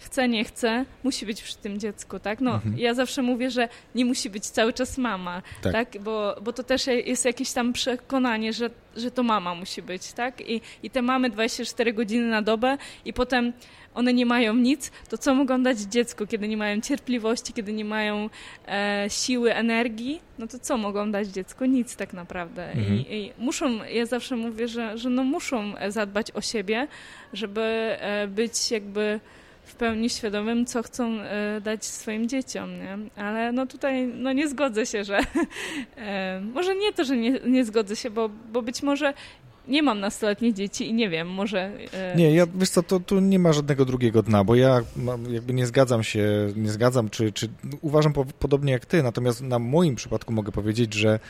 chce, 0.00 0.28
nie 0.28 0.44
chce, 0.44 0.84
musi 1.04 1.26
być 1.26 1.42
przy 1.42 1.56
tym 1.56 1.80
dziecku, 1.80 2.18
tak? 2.18 2.40
No, 2.40 2.54
mhm. 2.54 2.78
ja 2.78 2.94
zawsze 2.94 3.22
mówię, 3.22 3.50
że 3.50 3.68
nie 3.94 4.04
musi 4.04 4.30
być 4.30 4.46
cały 4.46 4.72
czas 4.72 4.98
mama, 4.98 5.42
tak? 5.62 5.72
tak? 5.72 6.02
Bo, 6.02 6.36
bo 6.42 6.52
to 6.52 6.62
też 6.62 6.86
jest 6.86 7.24
jakieś 7.24 7.52
tam 7.52 7.72
przekonanie, 7.72 8.52
że, 8.52 8.70
że 8.96 9.10
to 9.10 9.22
mama 9.22 9.54
musi 9.54 9.82
być, 9.82 10.12
tak? 10.12 10.40
I, 10.50 10.60
I 10.82 10.90
te 10.90 11.02
mamy 11.02 11.30
24 11.30 11.92
godziny 11.92 12.28
na 12.28 12.42
dobę 12.42 12.78
i 13.04 13.12
potem 13.12 13.52
one 13.94 14.12
nie 14.12 14.26
mają 14.26 14.54
nic, 14.54 14.90
to 15.08 15.18
co 15.18 15.34
mogą 15.34 15.62
dać 15.62 15.78
dziecku, 15.78 16.26
kiedy 16.26 16.48
nie 16.48 16.56
mają 16.56 16.80
cierpliwości, 16.80 17.52
kiedy 17.52 17.72
nie 17.72 17.84
mają 17.84 18.30
e, 18.68 19.06
siły, 19.08 19.54
energii, 19.54 20.20
no 20.38 20.46
to 20.46 20.58
co 20.58 20.76
mogą 20.76 21.10
dać 21.10 21.28
dziecku? 21.28 21.64
Nic 21.64 21.96
tak 21.96 22.12
naprawdę. 22.12 22.70
Mhm. 22.70 22.96
I, 22.96 23.14
I, 23.14 23.32
muszą, 23.38 23.84
ja 23.84 24.06
zawsze 24.06 24.36
mówię, 24.36 24.68
że, 24.68 24.98
że 24.98 25.10
no 25.10 25.24
muszą 25.24 25.74
zadbać 25.88 26.30
o 26.30 26.40
siebie, 26.40 26.88
żeby 27.32 27.60
e, 28.00 28.28
być 28.28 28.70
jakby 28.70 29.20
w 29.68 29.74
pełni 29.74 30.10
świadomym, 30.10 30.66
co 30.66 30.82
chcą 30.82 31.20
e, 31.20 31.60
dać 31.60 31.84
swoim 31.84 32.28
dzieciom, 32.28 32.70
nie? 32.78 32.98
Ale 33.16 33.52
no 33.52 33.66
tutaj 33.66 34.06
no 34.06 34.32
nie 34.32 34.48
zgodzę 34.48 34.86
się, 34.86 35.04
że 35.04 35.18
e, 35.96 36.40
może 36.40 36.74
nie 36.74 36.92
to, 36.92 37.04
że 37.04 37.16
nie, 37.16 37.40
nie 37.46 37.64
zgodzę 37.64 37.96
się, 37.96 38.10
bo, 38.10 38.28
bo 38.28 38.62
być 38.62 38.82
może 38.82 39.14
nie 39.68 39.82
mam 39.82 40.00
nastoletnich 40.00 40.54
dzieci 40.54 40.88
i 40.88 40.94
nie 40.94 41.10
wiem, 41.10 41.28
może... 41.28 41.72
E... 41.92 42.16
Nie, 42.16 42.34
ja, 42.34 42.46
wiesz 42.54 42.70
co, 42.70 42.82
to 42.82 43.00
tu 43.00 43.20
nie 43.20 43.38
ma 43.38 43.52
żadnego 43.52 43.84
drugiego 43.84 44.22
dna, 44.22 44.44
bo 44.44 44.54
ja 44.54 44.80
jakby 45.30 45.52
nie 45.52 45.66
zgadzam 45.66 46.02
się, 46.02 46.52
nie 46.56 46.70
zgadzam, 46.70 47.10
czy, 47.10 47.32
czy 47.32 47.48
uważam 47.80 48.12
po, 48.12 48.24
podobnie 48.24 48.72
jak 48.72 48.86
ty, 48.86 49.02
natomiast 49.02 49.42
na 49.42 49.58
moim 49.58 49.94
przypadku 49.94 50.32
mogę 50.32 50.52
powiedzieć, 50.52 50.94
że 50.94 51.20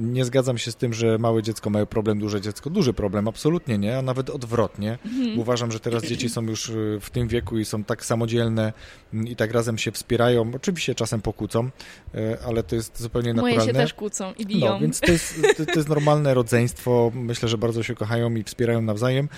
nie 0.00 0.24
zgadzam 0.24 0.58
się 0.58 0.70
z 0.70 0.76
tym, 0.76 0.94
że 0.94 1.18
małe 1.18 1.42
dziecko 1.42 1.70
ma 1.70 1.86
problem, 1.86 2.18
duże 2.18 2.40
dziecko 2.40 2.70
duży 2.70 2.92
problem, 2.92 3.28
absolutnie 3.28 3.78
nie, 3.78 3.98
a 3.98 4.02
nawet 4.02 4.30
odwrotnie. 4.30 4.98
Mhm. 5.04 5.38
Uważam, 5.38 5.72
że 5.72 5.80
teraz 5.80 6.04
dzieci 6.04 6.28
są 6.28 6.42
już 6.42 6.68
y, 6.68 6.98
w 7.00 7.10
tym 7.10 7.28
wieku 7.28 7.58
i 7.58 7.64
są 7.64 7.84
tak 7.84 8.04
samodzielne 8.04 8.72
i 9.12 9.36
tak 9.36 9.52
razem 9.52 9.78
się 9.78 9.92
wspierają, 9.92 10.50
oczywiście 10.54 10.94
czasem 10.94 11.22
pokłócą, 11.22 11.70
y, 12.14 12.36
ale 12.46 12.62
to 12.62 12.74
jest 12.74 13.00
zupełnie 13.00 13.34
naturalne. 13.34 13.56
Moje 13.56 13.68
się 13.68 13.74
też 13.74 13.94
kłócą 13.94 14.32
i 14.38 14.46
biją. 14.46 14.66
No, 14.66 14.80
więc 14.80 15.00
to 15.00 15.12
jest, 15.12 15.40
to 15.56 15.72
jest 15.76 15.88
normalne 15.88 16.34
rodzeństwo, 16.34 17.12
myślę, 17.14 17.48
że 17.48 17.58
bardzo 17.58 17.71
bardzo 17.72 17.82
się 17.82 17.94
kochają 17.94 18.34
i 18.34 18.42
wspierają 18.44 18.82
nawzajem 18.82 19.28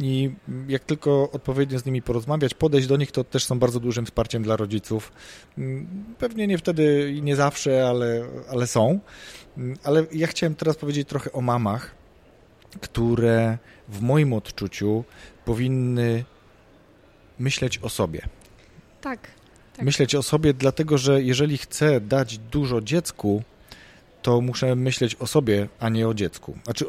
i 0.00 0.30
jak 0.68 0.84
tylko 0.84 1.30
odpowiednio 1.30 1.78
z 1.78 1.84
nimi 1.84 2.02
porozmawiać, 2.02 2.54
podejść 2.54 2.88
do 2.88 2.96
nich, 2.96 3.12
to 3.12 3.24
też 3.24 3.44
są 3.44 3.58
bardzo 3.58 3.80
dużym 3.80 4.06
wsparciem 4.06 4.42
dla 4.42 4.56
rodziców. 4.56 5.12
Pewnie 6.18 6.46
nie 6.46 6.58
wtedy 6.58 7.12
i 7.12 7.22
nie 7.22 7.36
zawsze, 7.36 7.88
ale, 7.88 8.24
ale 8.50 8.66
są. 8.66 9.00
Ale 9.84 10.06
ja 10.12 10.26
chciałem 10.26 10.54
teraz 10.54 10.76
powiedzieć 10.76 11.08
trochę 11.08 11.32
o 11.32 11.40
mamach, 11.40 11.94
które 12.80 13.58
w 13.88 14.00
moim 14.00 14.32
odczuciu 14.32 15.04
powinny 15.44 16.24
myśleć 17.38 17.78
o 17.78 17.88
sobie. 17.88 18.20
Tak. 19.00 19.20
tak. 19.76 19.84
Myśleć 19.84 20.14
o 20.14 20.22
sobie, 20.22 20.54
dlatego 20.54 20.98
że 20.98 21.22
jeżeli 21.22 21.58
chcę 21.58 22.00
dać 22.00 22.38
dużo 22.38 22.80
dziecku, 22.80 23.42
to 24.24 24.40
muszę 24.40 24.76
myśleć 24.76 25.14
o 25.14 25.26
sobie, 25.26 25.68
a 25.80 25.88
nie 25.88 26.08
o 26.08 26.14
dziecku. 26.14 26.58
Znaczy, 26.64 26.84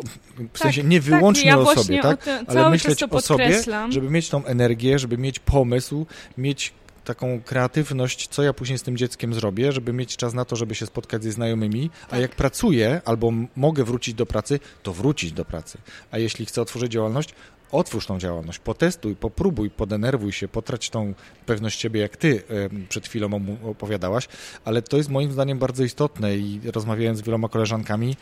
w 0.53 0.59
sensie 0.59 0.81
tak, 0.81 0.89
nie 0.89 0.99
tak, 0.99 1.09
wyłącznie 1.09 1.51
tak, 1.51 1.59
ja 1.65 1.71
o 1.71 1.75
sobie, 1.75 2.01
tak? 2.01 2.27
ale 2.47 2.69
myśleć 2.69 3.03
o 3.03 3.21
sobie, 3.21 3.61
żeby 3.89 4.09
mieć 4.09 4.29
tą 4.29 4.45
energię, 4.45 4.99
żeby 4.99 5.17
mieć 5.17 5.39
pomysł, 5.39 6.05
mieć 6.37 6.73
taką 7.05 7.41
kreatywność, 7.41 8.27
co 8.27 8.43
ja 8.43 8.53
później 8.53 8.77
z 8.77 8.83
tym 8.83 8.97
dzieckiem 8.97 9.33
zrobię, 9.33 9.71
żeby 9.71 9.93
mieć 9.93 10.17
czas 10.17 10.33
na 10.33 10.45
to, 10.45 10.55
żeby 10.55 10.75
się 10.75 10.85
spotkać 10.85 11.23
ze 11.23 11.31
znajomymi, 11.31 11.89
a 12.07 12.09
tak. 12.09 12.21
jak 12.21 12.35
pracuję 12.35 13.01
albo 13.05 13.31
mogę 13.55 13.83
wrócić 13.83 14.13
do 14.13 14.25
pracy, 14.25 14.59
to 14.83 14.93
wrócić 14.93 15.31
do 15.31 15.45
pracy. 15.45 15.77
A 16.11 16.17
jeśli 16.17 16.45
chcę 16.45 16.61
otworzyć 16.61 16.91
działalność, 16.91 17.29
otwórz 17.71 18.05
tą 18.05 18.19
działalność, 18.19 18.59
potestuj, 18.59 19.15
popróbuj, 19.15 19.69
podenerwuj 19.69 20.31
się, 20.31 20.47
potrać 20.47 20.89
tą 20.89 21.13
pewność 21.45 21.81
siebie, 21.81 22.01
jak 22.01 22.17
ty 22.17 22.43
przed 22.89 23.07
chwilą 23.07 23.45
opowiadałaś, 23.63 24.27
ale 24.65 24.81
to 24.81 24.97
jest 24.97 25.09
moim 25.09 25.31
zdaniem 25.31 25.59
bardzo 25.59 25.83
istotne 25.83 26.37
i 26.37 26.61
rozmawiając 26.73 27.19
z 27.19 27.21
wieloma 27.21 27.49
koleżankami, 27.49 28.17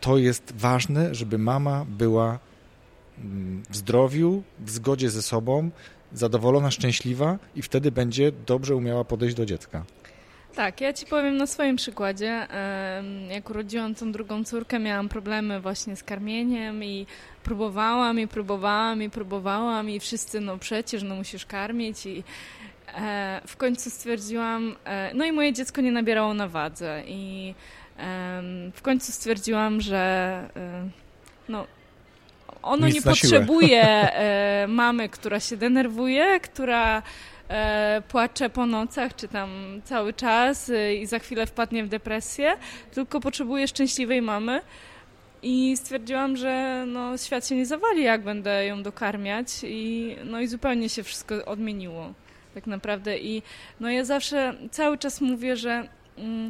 to 0.00 0.18
jest 0.18 0.52
ważne, 0.56 1.14
żeby 1.14 1.38
mama 1.38 1.86
była 1.88 2.38
w 3.70 3.76
zdrowiu, 3.76 4.42
w 4.58 4.70
zgodzie 4.70 5.10
ze 5.10 5.22
sobą, 5.22 5.70
zadowolona, 6.12 6.70
szczęśliwa 6.70 7.38
i 7.56 7.62
wtedy 7.62 7.92
będzie 7.92 8.32
dobrze 8.46 8.76
umiała 8.76 9.04
podejść 9.04 9.36
do 9.36 9.46
dziecka. 9.46 9.84
Tak, 10.56 10.80
ja 10.80 10.92
ci 10.92 11.06
powiem 11.06 11.36
na 11.36 11.46
swoim 11.46 11.76
przykładzie. 11.76 12.46
Jak 13.30 13.50
urodziłam 13.50 13.94
tą 13.94 14.12
drugą 14.12 14.44
córkę, 14.44 14.78
miałam 14.78 15.08
problemy 15.08 15.60
właśnie 15.60 15.96
z 15.96 16.02
karmieniem 16.02 16.84
i 16.84 17.06
próbowałam 17.42 18.20
i 18.20 18.28
próbowałam 18.28 19.02
i 19.02 19.10
próbowałam 19.10 19.90
i 19.90 20.00
wszyscy, 20.00 20.40
no 20.40 20.58
przecież, 20.58 21.02
no 21.02 21.14
musisz 21.14 21.46
karmić 21.46 22.06
i 22.06 22.24
e, 22.94 23.40
w 23.46 23.56
końcu 23.56 23.90
stwierdziłam, 23.90 24.76
e, 24.84 25.10
no 25.14 25.24
i 25.24 25.32
moje 25.32 25.52
dziecko 25.52 25.80
nie 25.80 25.92
nabierało 25.92 26.34
na 26.34 26.48
wadze 26.48 27.02
i 27.06 27.54
w 28.74 28.82
końcu 28.82 29.12
stwierdziłam, 29.12 29.80
że 29.80 29.98
e, 30.56 30.88
no 31.48 31.66
ono 32.62 32.86
Nic 32.86 32.94
nie 32.94 33.02
potrzebuje 33.02 34.08
mamy, 34.68 35.08
która 35.08 35.40
się 35.40 35.56
denerwuje, 35.56 36.40
która 36.40 37.02
płacze 38.08 38.50
po 38.50 38.66
nocach, 38.66 39.16
czy 39.16 39.28
tam 39.28 39.50
cały 39.84 40.12
czas 40.12 40.70
e, 40.70 40.94
i 40.94 41.06
za 41.06 41.18
chwilę 41.18 41.46
wpadnie 41.46 41.84
w 41.84 41.88
depresję, 41.88 42.56
tylko 42.92 43.20
potrzebuje 43.20 43.68
szczęśliwej 43.68 44.22
mamy. 44.22 44.60
I 45.42 45.76
stwierdziłam, 45.76 46.36
że 46.36 46.84
no, 46.86 47.18
świat 47.18 47.48
się 47.48 47.56
nie 47.56 47.66
zawali, 47.66 48.02
jak 48.02 48.22
będę 48.22 48.66
ją 48.66 48.82
dokarmiać 48.82 49.48
i, 49.62 50.16
no, 50.24 50.40
i 50.40 50.48
zupełnie 50.48 50.88
się 50.88 51.02
wszystko 51.02 51.44
odmieniło 51.44 52.12
tak 52.54 52.66
naprawdę. 52.66 53.18
I 53.18 53.42
no, 53.80 53.90
ja 53.90 54.04
zawsze 54.04 54.54
cały 54.70 54.98
czas 54.98 55.20
mówię, 55.20 55.56
że 55.56 55.88
mm, 56.16 56.48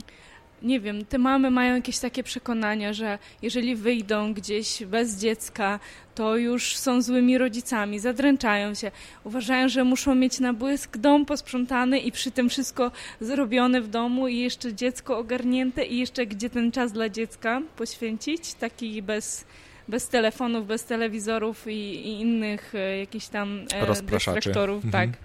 nie 0.65 0.81
wiem, 0.81 1.05
te 1.05 1.19
mamy 1.19 1.51
mają 1.51 1.75
jakieś 1.75 1.99
takie 1.99 2.23
przekonania, 2.23 2.93
że 2.93 3.19
jeżeli 3.43 3.77
wyjdą 3.77 4.35
gdzieś 4.35 4.85
bez 4.85 5.21
dziecka, 5.21 5.81
to 6.15 6.37
już 6.37 6.77
są 6.77 7.03
złymi 7.03 7.39
rodzicami, 7.39 7.99
zadręczają 8.01 8.75
się, 8.75 8.91
uważają, 9.25 9.69
że 9.69 9.85
muszą 9.85 10.15
mieć 10.15 10.41
na 10.41 10.53
błysk 10.53 10.97
dom 10.97 11.27
posprzątany 11.27 11.99
i 11.99 12.13
przy 12.13 12.31
tym 12.31 12.49
wszystko 12.49 12.91
zrobione 13.21 13.81
w 13.81 13.89
domu 13.89 14.29
i 14.29 14.39
jeszcze 14.39 14.75
dziecko 14.75 15.19
ogarnięte 15.19 15.85
i 15.85 15.99
jeszcze 15.99 16.27
gdzie 16.27 16.51
ten 16.51 16.73
czas 16.73 16.93
dla 16.93 17.09
dziecka 17.09 17.63
poświęcić, 17.77 18.55
taki 18.55 19.03
bez 19.03 19.45
bez 19.89 20.09
telefonów, 20.09 20.67
bez 20.67 20.85
telewizorów 20.85 21.67
i, 21.67 21.71
i 22.09 22.21
innych 22.21 22.75
e, 22.75 22.99
jakichś 22.99 23.27
tam 23.27 23.67
e, 23.75 24.03
dystraktorów, 24.03 24.85
mhm. 24.85 25.11
tak. 25.11 25.21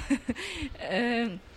e, 0.80 1.53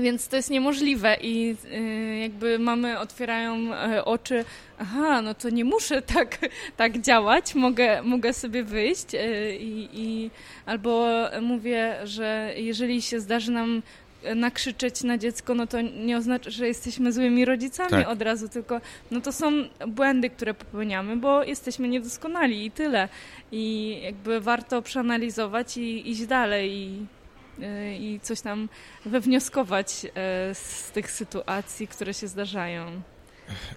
więc 0.00 0.28
to 0.28 0.36
jest 0.36 0.50
niemożliwe 0.50 1.16
i 1.22 1.56
y, 1.64 2.18
jakby 2.18 2.58
mamy 2.58 2.98
otwierają 2.98 3.74
y, 3.96 4.04
oczy, 4.04 4.44
aha, 4.78 5.22
no 5.22 5.34
to 5.34 5.50
nie 5.50 5.64
muszę 5.64 6.02
tak, 6.02 6.38
tak 6.76 7.00
działać, 7.00 7.54
mogę, 7.54 8.02
mogę 8.02 8.32
sobie 8.32 8.64
wyjść 8.64 9.14
y, 9.14 9.18
i, 9.60 10.30
albo 10.66 11.08
mówię, 11.42 11.96
że 12.04 12.52
jeżeli 12.56 13.02
się 13.02 13.20
zdarzy 13.20 13.50
nam 13.52 13.82
nakrzyczeć 14.34 15.02
na 15.02 15.18
dziecko, 15.18 15.54
no 15.54 15.66
to 15.66 15.80
nie 15.80 16.16
oznacza, 16.16 16.50
że 16.50 16.66
jesteśmy 16.66 17.12
złymi 17.12 17.44
rodzicami 17.44 17.90
tak. 17.90 18.08
od 18.08 18.22
razu, 18.22 18.48
tylko 18.48 18.80
no 19.10 19.20
to 19.20 19.32
są 19.32 19.52
błędy, 19.86 20.30
które 20.30 20.54
popełniamy, 20.54 21.16
bo 21.16 21.44
jesteśmy 21.44 21.88
niedoskonali 21.88 22.66
i 22.66 22.70
tyle. 22.70 23.08
I 23.52 23.96
jakby 24.02 24.40
warto 24.40 24.82
przeanalizować 24.82 25.76
i 25.76 26.10
iść 26.10 26.26
dalej 26.26 26.72
i 26.72 27.06
E, 27.19 27.19
i 27.98 28.20
coś 28.22 28.40
tam 28.40 28.68
wywnioskować 29.04 30.04
e, 30.04 30.10
z 30.54 30.90
tych 30.92 31.10
sytuacji, 31.10 31.88
które 31.88 32.14
się 32.14 32.28
zdarzają. 32.28 33.02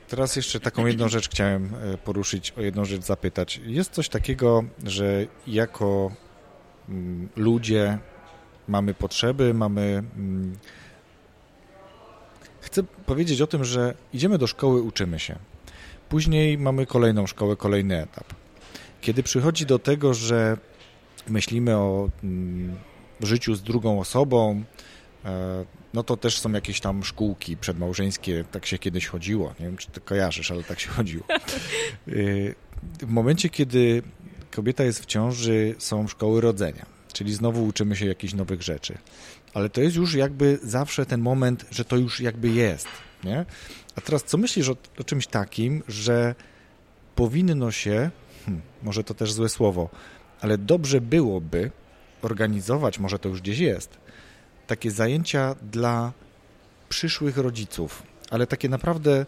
Teraz 0.07 0.35
jeszcze 0.35 0.59
taką 0.59 0.85
jedną 0.85 1.07
rzecz 1.07 1.29
chciałem 1.29 1.73
e, 1.93 1.97
poruszyć, 1.97 2.51
o 2.51 2.61
jedną 2.61 2.85
rzecz 2.85 3.01
zapytać. 3.01 3.61
Jest 3.65 3.91
coś 3.91 4.09
takiego, 4.09 4.63
że 4.83 5.25
jako 5.47 6.11
mm, 6.89 7.29
ludzie 7.35 7.97
mamy 8.67 8.93
potrzeby, 8.93 9.53
mamy. 9.53 10.03
Mm, 10.17 10.57
chcę 12.61 12.83
powiedzieć 12.83 13.41
o 13.41 13.47
tym, 13.47 13.63
że 13.63 13.93
idziemy 14.13 14.37
do 14.37 14.47
szkoły, 14.47 14.81
uczymy 14.81 15.19
się. 15.19 15.35
Później 16.09 16.57
mamy 16.57 16.85
kolejną 16.85 17.27
szkołę, 17.27 17.55
kolejny 17.55 18.01
etap. 18.01 18.33
Kiedy 19.01 19.23
przychodzi 19.23 19.65
do 19.65 19.79
tego, 19.79 20.13
że 20.13 20.57
myślimy 21.27 21.77
o 21.77 22.09
mm, 22.23 22.75
życiu 23.25 23.55
z 23.55 23.63
drugą 23.63 23.99
osobą, 23.99 24.63
e, 25.25 25.65
no 25.93 26.03
to 26.03 26.17
też 26.17 26.39
są 26.39 26.51
jakieś 26.51 26.79
tam 26.79 27.03
szkółki 27.03 27.57
przedmałżeńskie, 27.57 28.43
tak 28.51 28.65
się 28.65 28.77
kiedyś 28.77 29.07
chodziło, 29.07 29.53
nie 29.59 29.65
wiem, 29.65 29.77
czy 29.77 29.87
ty 29.87 30.01
kojarzysz, 30.01 30.51
ale 30.51 30.63
tak 30.63 30.79
się 30.79 30.89
chodziło. 30.97 31.23
E, 31.29 31.39
w 32.99 33.07
momencie, 33.07 33.49
kiedy 33.49 34.03
kobieta 34.51 34.83
jest 34.83 35.01
w 35.01 35.05
ciąży, 35.05 35.75
są 35.77 36.07
szkoły 36.07 36.41
rodzenia, 36.41 36.85
czyli 37.13 37.33
znowu 37.33 37.65
uczymy 37.65 37.95
się 37.95 38.05
jakichś 38.05 38.33
nowych 38.33 38.61
rzeczy. 38.61 38.97
Ale 39.53 39.69
to 39.69 39.81
jest 39.81 39.95
już 39.95 40.13
jakby 40.13 40.59
zawsze 40.63 41.05
ten 41.05 41.21
moment, 41.21 41.65
że 41.71 41.85
to 41.85 41.97
już 41.97 42.19
jakby 42.19 42.49
jest, 42.49 42.87
nie? 43.23 43.45
A 43.95 44.01
teraz 44.01 44.23
co 44.23 44.37
myślisz 44.37 44.69
o, 44.69 44.75
o 44.99 45.03
czymś 45.03 45.27
takim, 45.27 45.83
że 45.87 46.35
powinno 47.15 47.71
się, 47.71 48.11
hmm, 48.45 48.61
może 48.83 49.03
to 49.03 49.13
też 49.13 49.33
złe 49.33 49.49
słowo, 49.49 49.89
ale 50.41 50.57
dobrze 50.57 51.01
byłoby, 51.01 51.71
organizować, 52.25 52.99
może 52.99 53.19
to 53.19 53.29
już 53.29 53.41
gdzieś 53.41 53.59
jest, 53.59 53.97
takie 54.67 54.91
zajęcia 54.91 55.55
dla 55.71 56.11
przyszłych 56.89 57.37
rodziców, 57.37 58.03
ale 58.31 58.47
takie 58.47 58.69
naprawdę 58.69 59.25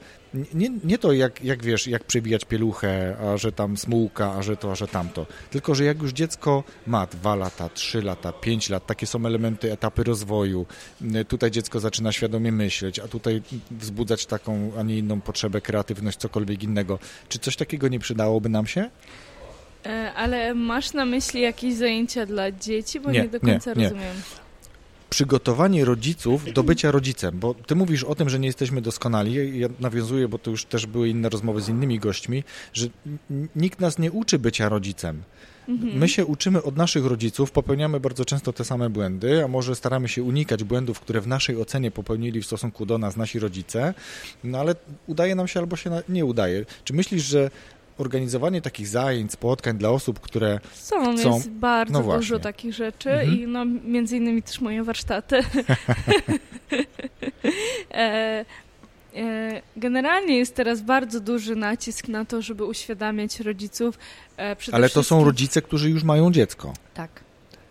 nie, 0.53 0.69
nie 0.83 0.97
to 0.97 1.13
jak, 1.13 1.43
jak 1.43 1.63
wiesz, 1.63 1.87
jak 1.87 2.03
przebijać 2.03 2.45
pieluchę, 2.45 3.17
a 3.19 3.37
że 3.37 3.51
tam 3.51 3.77
smułka, 3.77 4.33
a 4.33 4.43
że 4.43 4.57
to, 4.57 4.71
a 4.71 4.75
że 4.75 4.87
tamto, 4.87 5.25
tylko 5.51 5.75
że 5.75 5.83
jak 5.83 6.01
już 6.01 6.11
dziecko 6.11 6.63
ma 6.87 7.05
dwa 7.05 7.35
lata, 7.35 7.69
trzy 7.69 8.01
lata, 8.01 8.33
pięć 8.33 8.69
lat, 8.69 8.85
takie 8.85 9.07
są 9.07 9.25
elementy, 9.25 9.71
etapy 9.71 10.03
rozwoju, 10.03 10.65
tutaj 11.27 11.51
dziecko 11.51 11.79
zaczyna 11.79 12.11
świadomie 12.11 12.51
myśleć, 12.51 12.99
a 12.99 13.07
tutaj 13.07 13.41
wzbudzać 13.71 14.25
taką, 14.25 14.71
a 14.77 14.83
nie 14.83 14.97
inną 14.97 15.21
potrzebę, 15.21 15.61
kreatywność, 15.61 16.17
cokolwiek 16.17 16.63
innego. 16.63 16.99
Czy 17.29 17.39
coś 17.39 17.55
takiego 17.55 17.87
nie 17.87 17.99
przydałoby 17.99 18.49
nam 18.49 18.67
się? 18.67 18.89
E, 19.85 20.13
ale 20.13 20.53
masz 20.53 20.93
na 20.93 21.05
myśli 21.05 21.41
jakieś 21.41 21.75
zajęcia 21.75 22.25
dla 22.25 22.51
dzieci, 22.51 22.99
bo 22.99 23.11
nie, 23.11 23.21
nie 23.21 23.29
do 23.29 23.39
końca 23.39 23.73
nie, 23.73 23.83
rozumiem. 23.83 24.15
Nie 24.15 24.45
przygotowanie 25.09 25.85
rodziców 25.85 26.53
do 26.53 26.63
bycia 26.63 26.91
rodzicem, 26.91 27.39
bo 27.39 27.53
ty 27.53 27.75
mówisz 27.75 28.03
o 28.03 28.15
tym, 28.15 28.29
że 28.29 28.39
nie 28.39 28.47
jesteśmy 28.47 28.81
doskonali. 28.81 29.59
Ja 29.59 29.67
nawiązuję, 29.79 30.27
bo 30.27 30.37
to 30.39 30.51
już 30.51 30.65
też 30.65 30.85
były 30.85 31.09
inne 31.09 31.29
rozmowy 31.29 31.61
z 31.61 31.69
innymi 31.69 31.99
gośćmi, 31.99 32.43
że 32.73 32.87
nikt 33.55 33.79
nas 33.79 33.99
nie 33.99 34.11
uczy 34.11 34.39
bycia 34.39 34.69
rodzicem. 34.69 35.23
Mhm. 35.67 35.97
My 35.97 36.09
się 36.09 36.25
uczymy 36.25 36.63
od 36.63 36.77
naszych 36.77 37.05
rodziców, 37.05 37.51
popełniamy 37.51 37.99
bardzo 37.99 38.25
często 38.25 38.53
te 38.53 38.65
same 38.65 38.89
błędy, 38.89 39.43
a 39.43 39.47
może 39.47 39.75
staramy 39.75 40.07
się 40.07 40.23
unikać 40.23 40.63
błędów, 40.63 40.99
które 40.99 41.21
w 41.21 41.27
naszej 41.27 41.61
ocenie 41.61 41.91
popełnili 41.91 42.41
w 42.41 42.45
stosunku 42.45 42.85
do 42.85 42.97
nas 42.97 43.17
nasi 43.17 43.39
rodzice, 43.39 43.93
no 44.43 44.59
ale 44.59 44.75
udaje 45.07 45.35
nam 45.35 45.47
się 45.47 45.59
albo 45.59 45.75
się 45.75 46.01
nie 46.09 46.25
udaje. 46.25 46.65
Czy 46.83 46.93
myślisz, 46.93 47.23
że 47.23 47.49
organizowanie 47.97 48.61
takich 48.61 48.87
zajęć, 48.87 49.31
spotkań 49.31 49.77
dla 49.77 49.89
osób, 49.89 50.19
które 50.19 50.59
są, 50.73 51.17
chcą... 51.17 51.35
jest 51.35 51.49
bardzo 51.49 52.01
no 52.01 52.15
dużo 52.15 52.39
takich 52.39 52.73
rzeczy 52.73 53.11
mhm. 53.11 53.39
i 53.39 53.47
no, 53.47 53.65
między 53.65 54.17
innymi 54.17 54.43
też 54.43 54.61
moje 54.61 54.83
warsztaty. 54.83 55.39
e, 57.91 58.45
e, 59.15 59.61
Generalnie 59.77 60.37
jest 60.37 60.55
teraz 60.55 60.81
bardzo 60.81 61.19
duży 61.19 61.55
nacisk 61.55 62.07
na 62.07 62.25
to, 62.25 62.41
żeby 62.41 62.65
uświadamiać 62.65 63.39
rodziców. 63.39 63.99
E, 64.37 64.55
Ale 64.71 64.89
to 64.89 65.03
są 65.03 65.23
rodzice, 65.23 65.61
którzy 65.61 65.89
już 65.89 66.03
mają 66.03 66.31
dziecko. 66.31 66.73
Tak. 66.93 67.24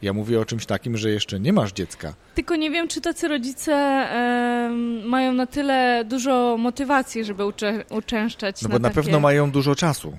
Ja 0.05 0.13
mówię 0.13 0.41
o 0.41 0.45
czymś 0.45 0.67
takim, 0.67 0.97
że 0.97 1.11
jeszcze 1.11 1.41
nie 1.41 1.53
masz 1.53 1.73
dziecka. 1.73 2.15
Tylko 2.35 2.57
nie 2.57 2.71
wiem, 2.71 2.89
czy 2.89 3.01
tacy 3.01 3.29
rodzice 3.29 3.73
e, 3.73 4.71
mają 5.05 5.33
na 5.33 5.47
tyle 5.47 6.05
dużo 6.09 6.57
motywacji, 6.59 7.25
żeby 7.25 7.47
ucze, 7.47 7.85
uczęszczać. 7.91 8.63
No 8.63 8.69
bo 8.69 8.79
na, 8.79 8.89
na 8.89 8.95
pewno 8.95 9.21
mają 9.21 9.51
dużo 9.51 9.75
czasu. 9.75 10.19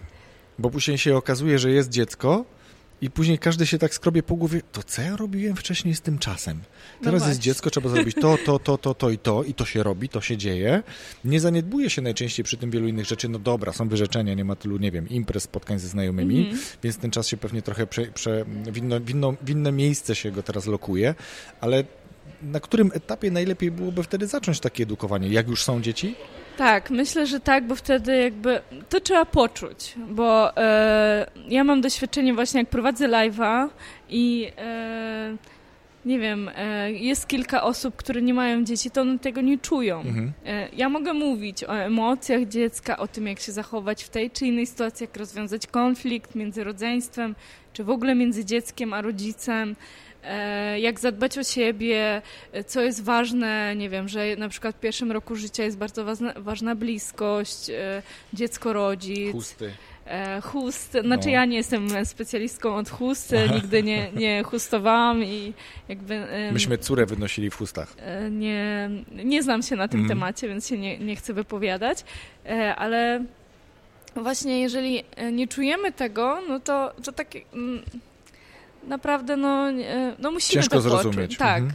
Bo 0.59 0.69
później 0.69 0.97
się 0.97 1.17
okazuje, 1.17 1.59
że 1.59 1.71
jest 1.71 1.89
dziecko 1.89 2.45
i 3.01 3.09
później 3.09 3.39
każdy 3.39 3.65
się 3.65 3.77
tak 3.77 3.93
skrobie 3.93 4.23
po 4.23 4.35
głowie, 4.35 4.61
to 4.71 4.83
co 4.83 5.01
ja 5.01 5.15
robiłem 5.15 5.55
wcześniej 5.55 5.95
z 5.95 6.01
tym 6.01 6.19
czasem? 6.19 6.59
Teraz 7.03 7.21
no 7.21 7.27
jest 7.27 7.39
dziecko, 7.39 7.69
trzeba 7.69 7.89
zrobić 7.89 8.15
to, 8.21 8.37
to, 8.45 8.59
to, 8.59 8.77
to, 8.77 8.93
to 8.93 9.09
i 9.09 9.17
to 9.17 9.43
i 9.43 9.53
to 9.53 9.65
się 9.65 9.83
robi, 9.83 10.09
to 10.09 10.21
się 10.21 10.37
dzieje. 10.37 10.83
Nie 11.25 11.39
zaniedbuje 11.39 11.89
się 11.89 12.01
najczęściej 12.01 12.43
przy 12.43 12.57
tym 12.57 12.71
wielu 12.71 12.87
innych 12.87 13.05
rzeczy. 13.05 13.29
No 13.29 13.39
dobra, 13.39 13.73
są 13.73 13.89
wyrzeczenia, 13.89 14.33
nie 14.33 14.45
ma 14.45 14.55
tylu, 14.55 14.77
nie 14.77 14.91
wiem, 14.91 15.09
imprez, 15.09 15.43
spotkań 15.43 15.79
ze 15.79 15.87
znajomymi, 15.87 16.39
mm 16.39 16.55
-hmm. 16.57 16.77
więc 16.83 16.97
ten 16.97 17.11
czas 17.11 17.27
się 17.27 17.37
pewnie 17.37 17.61
trochę 17.61 17.87
prze, 17.87 18.05
prze, 18.05 18.45
miejsce 19.71 20.15
się 20.15 20.31
go 20.31 20.43
teraz 20.43 20.65
lokuje, 20.65 21.15
ale 21.61 21.83
na 22.41 22.59
którym 22.59 22.91
etapie 22.93 23.31
najlepiej 23.31 23.71
byłoby 23.71 24.03
wtedy 24.03 24.27
zacząć 24.27 24.59
takie 24.59 24.83
edukowanie? 24.83 25.29
Jak 25.29 25.47
już 25.47 25.63
są 25.63 25.81
dzieci? 25.81 26.15
Tak, 26.57 26.89
myślę, 26.89 27.25
że 27.27 27.39
tak, 27.39 27.67
bo 27.67 27.75
wtedy 27.75 28.17
jakby 28.17 28.61
to 28.89 28.99
trzeba 28.99 29.25
poczuć, 29.25 29.95
bo 30.09 30.57
e, 30.57 31.27
ja 31.47 31.63
mam 31.63 31.81
doświadczenie 31.81 32.33
właśnie 32.33 32.59
jak 32.59 32.69
prowadzę 32.69 33.07
live'a 33.07 33.69
i 34.09 34.51
e, 34.57 35.35
nie 36.05 36.19
wiem, 36.19 36.49
e, 36.55 36.91
jest 36.91 37.27
kilka 37.27 37.63
osób, 37.63 37.95
które 37.95 38.21
nie 38.21 38.33
mają 38.33 38.63
dzieci, 38.63 38.91
to 38.91 39.01
one 39.01 39.19
tego 39.19 39.41
nie 39.41 39.57
czują. 39.57 39.99
Mhm. 39.99 40.33
E, 40.45 40.69
ja 40.73 40.89
mogę 40.89 41.13
mówić 41.13 41.63
o 41.63 41.73
emocjach 41.73 42.47
dziecka, 42.47 42.97
o 42.97 43.07
tym, 43.07 43.27
jak 43.27 43.39
się 43.39 43.51
zachować 43.51 44.03
w 44.03 44.09
tej 44.09 44.31
czy 44.31 44.45
innej 44.45 44.67
sytuacji, 44.67 45.03
jak 45.03 45.17
rozwiązać 45.17 45.67
konflikt 45.67 46.35
między 46.35 46.63
rodzeństwem, 46.63 47.35
czy 47.73 47.83
w 47.83 47.89
ogóle 47.89 48.15
między 48.15 48.45
dzieckiem 48.45 48.93
a 48.93 49.01
rodzicem. 49.01 49.75
E, 50.25 50.79
jak 50.79 50.99
zadbać 50.99 51.37
o 51.37 51.43
siebie, 51.43 52.21
e, 52.51 52.63
co 52.63 52.81
jest 52.81 53.03
ważne, 53.03 53.75
nie 53.75 53.89
wiem, 53.89 54.07
że 54.07 54.35
na 54.35 54.49
przykład 54.49 54.75
w 54.75 54.79
pierwszym 54.79 55.11
roku 55.11 55.35
życia 55.35 55.63
jest 55.63 55.77
bardzo 55.77 56.05
ważna, 56.05 56.33
ważna 56.37 56.75
bliskość, 56.75 57.69
e, 57.69 58.01
dziecko 58.33 58.73
rodzic. 58.73 59.31
Chusty. 59.31 59.71
Chust, 60.43 60.91
znaczy 60.91 61.25
no. 61.25 61.31
ja 61.31 61.45
nie 61.45 61.57
jestem 61.57 62.05
specjalistką 62.05 62.75
od 62.75 62.89
chust, 62.89 63.33
nigdy 63.55 63.83
nie, 63.83 64.11
nie 64.11 64.43
chustowałam 64.43 65.23
i 65.23 65.53
jakby... 65.89 66.27
Myśmy 66.51 66.77
córę 66.77 67.05
wynosili 67.05 67.49
w 67.49 67.55
chustach. 67.55 67.95
Nie, 68.31 68.89
nie 69.11 69.43
znam 69.43 69.63
się 69.63 69.75
na 69.75 69.87
tym 69.87 69.99
mm. 69.99 70.09
temacie, 70.09 70.47
więc 70.47 70.67
się 70.67 70.77
nie, 70.77 70.97
nie 70.97 71.15
chcę 71.15 71.33
wypowiadać, 71.33 72.03
ale 72.77 73.25
właśnie 74.15 74.61
jeżeli 74.61 75.03
nie 75.31 75.47
czujemy 75.47 75.91
tego, 75.91 76.41
no 76.49 76.59
to, 76.59 76.93
to 77.03 77.11
takie 77.11 77.41
mm, 77.53 77.81
naprawdę 78.87 79.37
no, 79.37 79.65
no 80.19 80.31
musimy 80.31 80.63
Ciężko 80.63 80.75
to 80.75 80.81
zrozumieć. 80.81 81.37
Tak. 81.37 81.63
Mhm. 81.63 81.73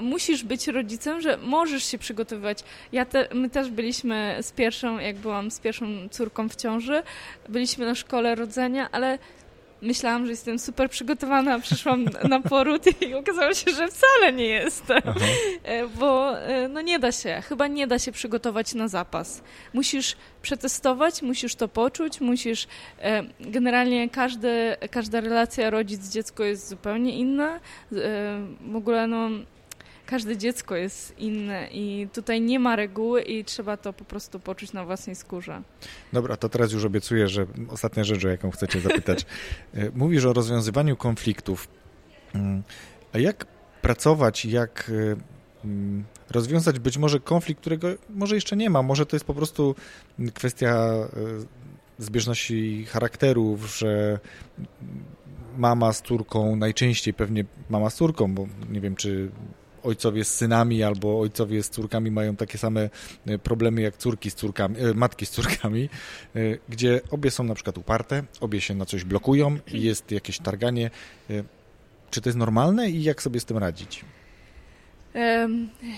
Musisz 0.00 0.44
być 0.44 0.68
rodzicem, 0.68 1.20
że 1.20 1.36
możesz 1.36 1.84
się 1.84 1.98
przygotowywać. 1.98 2.64
Ja 2.92 3.04
te, 3.04 3.28
my 3.34 3.50
też 3.50 3.70
byliśmy 3.70 4.38
z 4.42 4.52
pierwszą, 4.52 4.98
jak 4.98 5.16
byłam 5.16 5.50
z 5.50 5.60
pierwszą 5.60 5.86
córką 6.10 6.48
w 6.48 6.56
ciąży, 6.56 7.02
byliśmy 7.48 7.86
na 7.86 7.94
szkole 7.94 8.34
rodzenia, 8.34 8.88
ale 8.92 9.18
myślałam, 9.82 10.24
że 10.24 10.30
jestem 10.30 10.58
super 10.58 10.90
przygotowana, 10.90 11.58
przyszłam 11.58 12.04
na 12.28 12.40
poród 12.40 13.02
i 13.02 13.14
okazało 13.14 13.54
się, 13.54 13.70
że 13.70 13.88
wcale 13.88 14.32
nie 14.32 14.46
jestem. 14.46 15.02
E, 15.64 15.86
bo 15.88 16.38
e, 16.38 16.68
no 16.68 16.80
nie 16.80 16.98
da 16.98 17.12
się, 17.12 17.42
chyba 17.48 17.66
nie 17.66 17.86
da 17.86 17.98
się 17.98 18.12
przygotować 18.12 18.74
na 18.74 18.88
zapas. 18.88 19.42
Musisz 19.72 20.16
przetestować, 20.42 21.22
musisz 21.22 21.54
to 21.54 21.68
poczuć, 21.68 22.20
musisz... 22.20 22.66
E, 23.02 23.22
generalnie 23.40 24.08
każdy, 24.08 24.76
każda 24.90 25.20
relacja 25.20 25.70
rodzic-dziecko 25.70 26.44
jest 26.44 26.68
zupełnie 26.68 27.18
inna. 27.18 27.60
W 28.60 28.76
ogóle 28.76 29.06
no 29.06 29.28
każde 30.06 30.36
dziecko 30.36 30.76
jest 30.76 31.18
inne 31.18 31.68
i 31.72 32.08
tutaj 32.12 32.40
nie 32.40 32.58
ma 32.58 32.76
reguły 32.76 33.22
i 33.22 33.44
trzeba 33.44 33.76
to 33.76 33.92
po 33.92 34.04
prostu 34.04 34.40
poczuć 34.40 34.72
na 34.72 34.84
własnej 34.84 35.16
skórze. 35.16 35.62
Dobra, 36.12 36.36
to 36.36 36.48
teraz 36.48 36.72
już 36.72 36.84
obiecuję, 36.84 37.28
że 37.28 37.46
ostatnia 37.68 38.04
rzecz, 38.04 38.24
o 38.24 38.28
jaką 38.28 38.50
chcecie 38.50 38.80
zapytać. 38.80 39.26
E, 39.74 39.90
mówisz 39.94 40.24
o 40.24 40.32
rozwiązywaniu 40.32 40.96
konfliktów. 40.96 41.68
Mm, 42.34 42.62
a 43.12 43.18
jak 43.18 43.46
pracować, 43.82 44.44
jak 44.44 44.90
e, 44.90 45.64
mm, 45.64 46.04
rozwiązać 46.30 46.78
być 46.78 46.98
może 46.98 47.20
konflikt, 47.20 47.60
którego 47.60 47.88
może 48.10 48.34
jeszcze 48.34 48.56
nie 48.56 48.70
ma, 48.70 48.82
może 48.82 49.06
to 49.06 49.16
jest 49.16 49.24
po 49.24 49.34
prostu 49.34 49.74
kwestia 50.34 50.74
e, 50.76 51.08
zbieżności 51.98 52.84
charakterów, 52.84 53.76
że 53.76 54.18
mama 55.56 55.92
z 55.92 56.02
córką, 56.02 56.56
najczęściej 56.56 57.14
pewnie 57.14 57.44
mama 57.70 57.90
z 57.90 57.94
córką, 57.94 58.34
bo 58.34 58.46
nie 58.70 58.80
wiem, 58.80 58.96
czy 58.96 59.30
ojcowie 59.82 60.24
z 60.24 60.34
synami 60.34 60.82
albo 60.82 61.20
ojcowie 61.20 61.62
z 61.62 61.70
córkami 61.70 62.10
mają 62.10 62.36
takie 62.36 62.58
same 62.58 62.90
e, 63.26 63.38
problemy 63.38 63.82
jak 63.82 63.96
córki 63.96 64.30
z 64.30 64.34
córkami, 64.34 64.76
e, 64.78 64.94
matki 64.94 65.26
z 65.26 65.30
córkami, 65.30 65.88
e, 66.36 66.40
gdzie 66.68 67.00
obie 67.10 67.30
są 67.30 67.44
na 67.44 67.54
przykład 67.54 67.78
uparte, 67.78 68.22
obie 68.40 68.60
się 68.60 68.74
na 68.74 68.86
coś 68.86 69.04
blokują 69.04 69.58
jest 69.72 70.10
jakieś 70.10 70.38
targanie. 70.38 70.90
Czy 72.10 72.20
to 72.20 72.28
jest 72.28 72.38
normalne 72.38 72.90
i 72.90 73.02
jak 73.02 73.22
sobie 73.22 73.40
z 73.40 73.44
tym 73.44 73.58
radzić? 73.58 74.04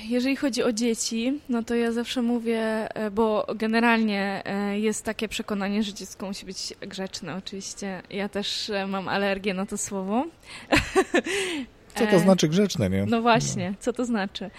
Jeżeli 0.08 0.36
chodzi 0.36 0.62
o 0.62 0.72
dzieci, 0.72 1.40
no 1.48 1.62
to 1.62 1.74
ja 1.74 1.92
zawsze 1.92 2.22
mówię, 2.22 2.88
bo 3.12 3.46
generalnie 3.54 4.42
jest 4.72 5.04
takie 5.04 5.28
przekonanie, 5.28 5.82
że 5.82 5.94
dziecko 5.94 6.26
musi 6.26 6.46
być 6.46 6.74
grzeczne 6.80 7.36
oczywiście. 7.36 8.02
Ja 8.10 8.28
też 8.28 8.72
mam 8.88 9.08
alergię 9.08 9.54
na 9.54 9.66
to 9.66 9.78
słowo. 9.78 10.26
Co 11.94 12.06
to 12.06 12.16
e, 12.16 12.18
znaczy 12.18 12.48
grzeczne, 12.48 12.90
nie? 12.90 13.06
No 13.06 13.22
właśnie, 13.22 13.74
co 13.80 13.92
to 13.92 14.04
znaczy? 14.04 14.50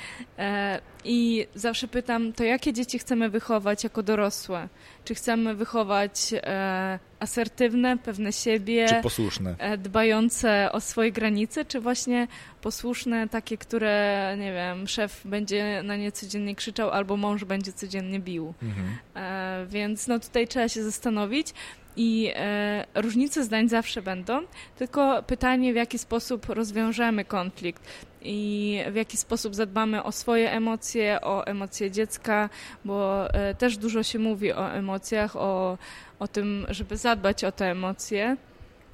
E, 1.06 1.10
I 1.10 1.48
zawsze 1.56 1.88
pytam, 1.88 2.34
to 2.34 2.44
jakie 2.44 2.74
dzieci 2.74 3.00
chcemy 3.00 3.30
wychować 3.30 3.84
jako 3.84 4.04
dorosłe? 4.04 4.70
Czy 5.06 5.16
chcemy 5.16 5.56
wychować 5.56 6.34
e, 6.34 7.00
asertywne, 7.20 7.98
pewne 7.98 8.34
siebie? 8.34 8.88
Czy 8.90 9.02
posłuszne? 9.02 9.56
Dbające 9.78 10.72
o 10.72 10.82
swoje 10.82 11.12
granice, 11.12 11.66
czy 11.66 11.80
właśnie 11.80 12.28
posłuszne, 12.62 13.30
takie, 13.30 13.58
które, 13.58 14.36
nie 14.40 14.54
wiem, 14.54 14.88
szef 14.88 15.22
będzie 15.26 15.82
na 15.84 15.96
nie 15.96 16.12
codziennie 16.12 16.56
krzyczał, 16.56 16.90
albo 16.90 17.18
mąż 17.18 17.44
będzie 17.44 17.74
codziennie 17.74 18.20
bił. 18.20 18.54
Mhm. 18.64 18.98
Więc 19.68 20.08
no 20.08 20.20
tutaj 20.20 20.48
trzeba 20.48 20.70
się 20.70 20.84
zastanowić. 20.84 21.54
I 21.98 22.32
e, 22.36 22.86
różnice 22.96 23.44
zdań 23.44 23.70
zawsze 23.70 24.02
będą, 24.02 24.42
tylko 24.78 25.24
pytanie, 25.24 25.74
w 25.74 25.76
jaki 25.76 26.00
sposób 26.00 26.50
rozwiążemy 26.50 27.26
konflikt 27.26 27.84
i 28.26 28.80
w 28.92 28.96
jaki 28.96 29.18
sposób 29.18 29.56
zadbamy 29.56 30.04
o 30.04 30.12
swoje 30.12 30.52
emocje, 30.52 31.20
o 31.22 31.48
emocje 31.48 31.92
dziecka, 31.92 32.50
bo 32.86 33.28
e, 33.34 33.56
też 33.56 33.78
dużo 33.78 34.04
się 34.04 34.20
mówi 34.20 34.54
o 34.54 34.72
emocjach, 34.72 35.36
o, 35.36 35.78
o 36.20 36.28
tym, 36.28 36.66
żeby 36.70 36.98
zadbać 36.98 37.44
o 37.44 37.52
te 37.52 37.66
emocje. 37.72 38.38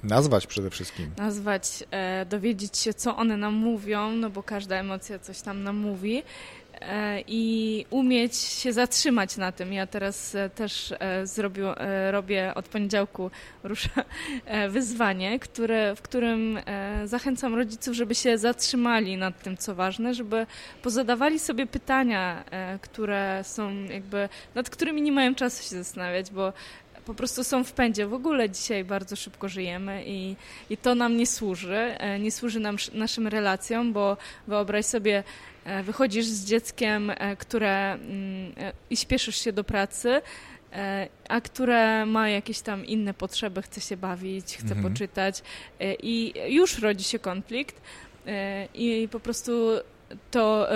Nazwać 0.02 0.46
przede 0.46 0.70
wszystkim. 0.70 1.10
Nazwać, 1.18 1.84
e, 1.90 2.26
dowiedzieć 2.26 2.78
się, 2.78 2.94
co 2.94 3.16
one 3.16 3.36
nam 3.36 3.54
mówią, 3.54 4.12
no 4.12 4.30
bo 4.30 4.42
każda 4.42 4.76
emocja 4.76 5.18
coś 5.18 5.40
tam 5.40 5.62
nam 5.62 5.76
mówi 5.76 6.22
i 7.28 7.86
umieć 7.90 8.36
się 8.36 8.72
zatrzymać 8.72 9.36
na 9.36 9.52
tym. 9.52 9.72
Ja 9.72 9.86
teraz 9.86 10.34
e, 10.34 10.50
też 10.50 10.94
e, 10.98 11.26
zrobiu, 11.26 11.66
e, 11.68 12.10
robię 12.12 12.52
od 12.54 12.68
poniedziałku 12.68 13.30
rusza 13.62 14.04
e, 14.44 14.68
wyzwanie, 14.68 15.38
które, 15.38 15.96
w 15.96 16.02
którym 16.02 16.58
zachęcam 17.04 17.54
rodziców, 17.54 17.94
żeby 17.94 18.14
się 18.14 18.38
zatrzymali 18.38 19.16
nad 19.16 19.42
tym, 19.42 19.56
co 19.56 19.74
ważne, 19.74 20.14
żeby 20.14 20.46
pozadawali 20.82 21.38
sobie 21.38 21.66
pytania, 21.66 22.44
które 22.80 23.40
są 23.44 23.74
jakby, 23.84 24.28
nad 24.54 24.70
którymi 24.70 25.02
nie 25.02 25.12
mają 25.12 25.34
czasu 25.34 25.62
się 25.62 25.76
zastanawiać, 25.76 26.30
bo 26.30 26.52
po 27.04 27.14
prostu 27.14 27.44
są 27.44 27.64
w 27.64 27.72
pędzie. 27.72 28.06
W 28.06 28.14
ogóle 28.14 28.50
dzisiaj 28.50 28.84
bardzo 28.84 29.16
szybko 29.16 29.48
żyjemy 29.48 30.04
i, 30.06 30.36
i 30.70 30.76
to 30.76 30.94
nam 30.94 31.16
nie 31.16 31.26
służy. 31.26 31.76
E, 31.76 32.18
nie 32.18 32.32
służy 32.32 32.60
nam 32.60 32.76
naszym 32.92 33.28
relacjom, 33.28 33.92
bo 33.92 34.16
wyobraź 34.46 34.86
sobie, 34.86 35.24
e, 35.64 35.82
wychodzisz 35.82 36.26
z 36.26 36.44
dzieckiem, 36.44 37.10
e, 37.10 37.36
które 37.36 37.92
mm, 37.92 38.52
i 38.90 38.96
śpieszysz 38.96 39.36
się 39.36 39.52
do 39.52 39.64
pracy, 39.64 40.22
a 41.28 41.40
które 41.40 42.06
ma 42.06 42.28
jakieś 42.28 42.60
tam 42.60 42.86
inne 42.86 43.14
potrzeby, 43.14 43.62
chce 43.62 43.80
się 43.80 43.96
bawić, 43.96 44.56
chce 44.56 44.74
mhm. 44.74 44.82
poczytać 44.82 45.42
i 46.02 46.34
już 46.48 46.78
rodzi 46.78 47.04
się 47.04 47.18
konflikt 47.18 47.80
i 48.74 49.08
po 49.10 49.20
prostu 49.20 49.70
to 50.30 50.68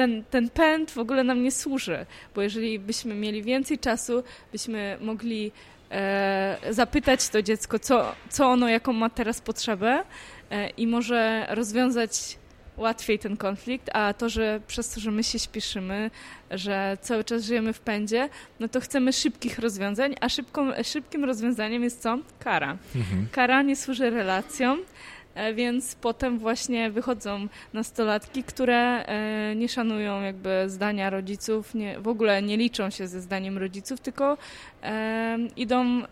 ten, 0.00 0.24
ten 0.30 0.50
pęd 0.50 0.90
w 0.90 0.98
ogóle 0.98 1.24
nam 1.24 1.42
nie 1.42 1.52
służy, 1.52 2.06
bo 2.34 2.42
jeżeli 2.42 2.78
byśmy 2.78 3.14
mieli 3.14 3.42
więcej 3.42 3.78
czasu, 3.78 4.22
byśmy 4.52 4.98
mogli 5.00 5.52
e, 5.90 6.56
zapytać 6.70 7.28
to 7.28 7.42
dziecko, 7.42 7.78
co, 7.78 8.14
co 8.30 8.46
ono, 8.46 8.68
jaką 8.68 8.92
ma 8.92 9.10
teraz 9.10 9.40
potrzebę 9.40 10.04
e, 10.50 10.70
i 10.70 10.86
może 10.86 11.46
rozwiązać 11.50 12.38
łatwiej 12.76 13.18
ten 13.18 13.36
konflikt, 13.36 13.90
a 13.92 14.14
to, 14.14 14.28
że 14.28 14.60
przez 14.66 14.88
to, 14.88 15.00
że 15.00 15.10
my 15.10 15.24
się 15.24 15.38
śpieszymy, 15.38 16.10
że 16.50 16.98
cały 17.00 17.24
czas 17.24 17.44
żyjemy 17.44 17.72
w 17.72 17.80
pędzie, 17.80 18.28
no 18.60 18.68
to 18.68 18.80
chcemy 18.80 19.12
szybkich 19.12 19.58
rozwiązań, 19.58 20.14
a 20.20 20.28
szybką, 20.28 20.70
szybkim 20.84 21.24
rozwiązaniem 21.24 21.82
jest 21.82 22.02
co? 22.02 22.18
Kara. 22.38 22.76
Mhm. 22.96 23.26
Kara 23.32 23.62
nie 23.62 23.76
służy 23.76 24.10
relacjom, 24.10 24.78
więc 25.54 25.94
potem 25.94 26.38
właśnie 26.38 26.90
wychodzą 26.90 27.48
nastolatki, 27.72 28.44
które 28.44 29.06
e, 29.06 29.54
nie 29.56 29.68
szanują 29.68 30.22
jakby 30.22 30.64
zdania 30.66 31.10
rodziców, 31.10 31.74
nie, 31.74 32.00
w 32.00 32.08
ogóle 32.08 32.42
nie 32.42 32.56
liczą 32.56 32.90
się 32.90 33.08
ze 33.08 33.20
zdaniem 33.20 33.58
rodziców, 33.58 34.00
tylko 34.00 34.38
e, 34.82 35.38
idą 35.56 36.02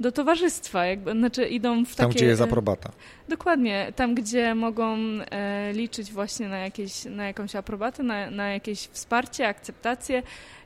do 0.00 0.12
towarzystwa, 0.12 0.86
jakby, 0.86 1.12
znaczy 1.12 1.48
idą 1.48 1.84
w 1.84 1.88
takie... 1.88 1.96
Tam, 1.96 2.10
gdzie 2.10 2.26
jest 2.26 2.42
aprobata. 2.42 2.90
Dokładnie, 3.28 3.92
tam, 3.96 4.14
gdzie 4.14 4.54
mogą 4.54 4.96
e, 4.96 5.72
liczyć 5.72 6.12
właśnie 6.12 6.48
na, 6.48 6.58
jakieś, 6.58 7.04
na 7.04 7.26
jakąś 7.26 7.56
aprobatę, 7.56 8.02
na, 8.02 8.30
na 8.30 8.50
jakieś 8.52 8.78
wsparcie, 8.78 9.48
akceptację, 9.48 10.22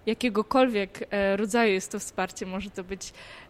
jakiegokolwiek 0.07 1.09
e, 1.11 1.37
rodzaju 1.37 1.73
jest 1.73 1.93
to 1.93 1.99
wsparcie. 1.99 2.47
Może 2.47 2.71
to 2.71 2.85
być 2.85 3.12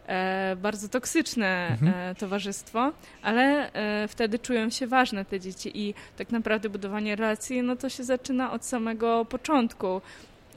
bardzo 0.57 0.89
toksyczne 0.89 1.67
mhm. 1.71 1.93
E, 2.11 2.15
towarzystwo, 2.15 2.91
ale 3.21 3.71
wtedy 4.07 4.39
czują 4.39 4.69
się 4.69 4.87
ważne 4.87 5.25
te 5.25 5.39
dzieci 5.39 5.71
i 5.79 5.93
tak 6.17 6.31
naprawdę 6.31 6.69
budowanie 6.69 7.15
relacji, 7.15 7.63
no 7.63 7.75
to 7.75 7.89
się 7.89 8.03
zaczyna 8.03 8.51
od 8.51 8.65
samego 8.65 9.25
początku. 9.25 10.01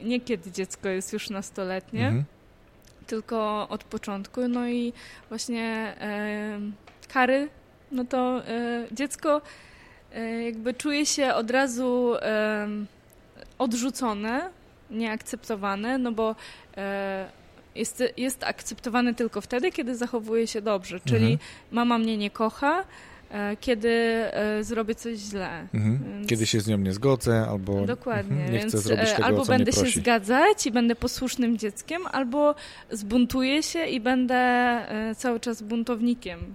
Nie 0.02 0.20
kiedy 0.20 0.52
dziecko 0.52 0.88
jest 0.88 1.12
już 1.12 1.30
nastoletnie, 1.30 2.06
mhm. 2.06 2.24
tylko 3.06 3.68
od 3.68 3.84
początku. 3.84 4.48
No 4.48 4.68
i 4.68 4.92
właśnie 5.28 5.94
kary, 7.12 7.48
no 7.92 8.04
to 8.04 8.42
dziecko 8.92 9.42
jakby 10.44 10.74
czuje 10.74 11.06
się 11.06 11.34
od 11.34 11.50
razu 11.50 12.14
odrzucone 13.58 14.50
nieakceptowane, 14.90 15.98
no 15.98 16.12
bo 16.12 16.36
e, 16.76 17.28
jest, 17.74 18.02
jest 18.16 18.44
akceptowany 18.44 19.14
tylko 19.14 19.40
wtedy, 19.40 19.72
kiedy 19.72 19.96
zachowuje 19.96 20.46
się 20.46 20.62
dobrze, 20.62 21.00
czyli 21.00 21.32
mhm. 21.32 21.38
mama 21.70 21.98
mnie 21.98 22.16
nie 22.16 22.30
kocha, 22.30 22.84
e, 23.30 23.56
kiedy 23.56 23.90
e, 23.90 24.64
zrobię 24.64 24.94
coś 24.94 25.18
źle. 25.18 25.68
Mhm. 25.74 26.04
Więc... 26.04 26.28
Kiedy 26.28 26.46
się 26.46 26.60
z 26.60 26.66
nią 26.66 26.78
nie 26.78 26.92
zgodzę, 26.92 27.46
albo 27.48 27.86
Dokładnie, 27.86 28.36
mhm, 28.36 28.52
nie 28.52 28.58
więc 28.58 28.72
chcę 28.72 28.78
zrobić 28.82 29.12
tego, 29.12 29.24
albo 29.24 29.44
będę 29.44 29.72
się 29.72 29.86
zgadzać 29.86 30.66
i 30.66 30.70
będę 30.70 30.94
posłusznym 30.94 31.58
dzieckiem, 31.58 32.06
albo 32.06 32.54
zbuntuję 32.90 33.62
się 33.62 33.86
i 33.86 34.00
będę 34.00 34.80
cały 35.16 35.40
czas 35.40 35.62
buntownikiem. 35.62 36.54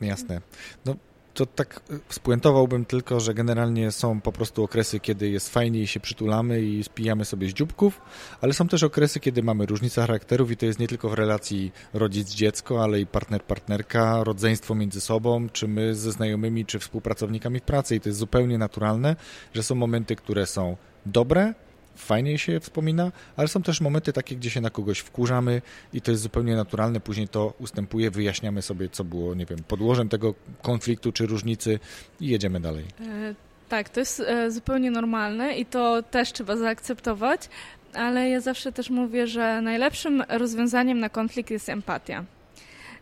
Jasne. 0.00 0.40
No 0.84 0.96
to 1.34 1.46
tak 1.46 1.80
y, 1.90 2.00
spuentowałbym 2.08 2.84
tylko, 2.84 3.20
że 3.20 3.34
generalnie 3.34 3.92
są 3.92 4.20
po 4.20 4.32
prostu 4.32 4.64
okresy, 4.64 5.00
kiedy 5.00 5.28
jest 5.28 5.48
fajnie 5.48 5.80
i 5.80 5.86
się 5.86 6.00
przytulamy 6.00 6.62
i 6.62 6.84
spijamy 6.84 7.24
sobie 7.24 7.48
z 7.48 7.52
dzióbków, 7.52 8.00
ale 8.40 8.52
są 8.52 8.68
też 8.68 8.82
okresy, 8.82 9.20
kiedy 9.20 9.42
mamy 9.42 9.66
różnicę 9.66 10.00
charakterów 10.00 10.50
i 10.50 10.56
to 10.56 10.66
jest 10.66 10.78
nie 10.78 10.88
tylko 10.88 11.08
w 11.08 11.14
relacji 11.14 11.72
rodzic-dziecko, 11.94 12.82
ale 12.82 13.00
i 13.00 13.06
partner-partnerka, 13.06 14.24
rodzeństwo 14.24 14.74
między 14.74 15.00
sobą, 15.00 15.48
czy 15.48 15.68
my 15.68 15.94
ze 15.94 16.12
znajomymi, 16.12 16.66
czy 16.66 16.78
współpracownikami 16.78 17.60
w 17.60 17.62
pracy. 17.62 17.96
I 17.96 18.00
to 18.00 18.08
jest 18.08 18.18
zupełnie 18.18 18.58
naturalne, 18.58 19.16
że 19.54 19.62
są 19.62 19.74
momenty, 19.74 20.16
które 20.16 20.46
są 20.46 20.76
dobre, 21.06 21.54
fajnie 21.96 22.38
się 22.38 22.60
wspomina, 22.60 23.12
ale 23.36 23.48
są 23.48 23.62
też 23.62 23.80
momenty 23.80 24.12
takie, 24.12 24.36
gdzie 24.36 24.50
się 24.50 24.60
na 24.60 24.70
kogoś 24.70 24.98
wkurzamy 24.98 25.62
i 25.92 26.00
to 26.00 26.10
jest 26.10 26.22
zupełnie 26.22 26.56
naturalne, 26.56 27.00
później 27.00 27.28
to 27.28 27.54
ustępuje, 27.58 28.10
wyjaśniamy 28.10 28.62
sobie, 28.62 28.88
co 28.88 29.04
było, 29.04 29.34
nie 29.34 29.46
wiem, 29.46 29.58
podłożem 29.68 30.08
tego 30.08 30.34
konfliktu 30.62 31.12
czy 31.12 31.26
różnicy 31.26 31.78
i 32.20 32.28
jedziemy 32.28 32.60
dalej. 32.60 32.84
E, 33.00 33.34
tak, 33.68 33.88
to 33.88 34.00
jest 34.00 34.20
e, 34.20 34.50
zupełnie 34.50 34.90
normalne 34.90 35.56
i 35.56 35.66
to 35.66 36.02
też 36.02 36.32
trzeba 36.32 36.56
zaakceptować, 36.56 37.48
ale 37.94 38.28
ja 38.28 38.40
zawsze 38.40 38.72
też 38.72 38.90
mówię, 38.90 39.26
że 39.26 39.62
najlepszym 39.62 40.22
rozwiązaniem 40.28 41.00
na 41.00 41.08
konflikt 41.08 41.50
jest 41.50 41.68
empatia. 41.68 42.24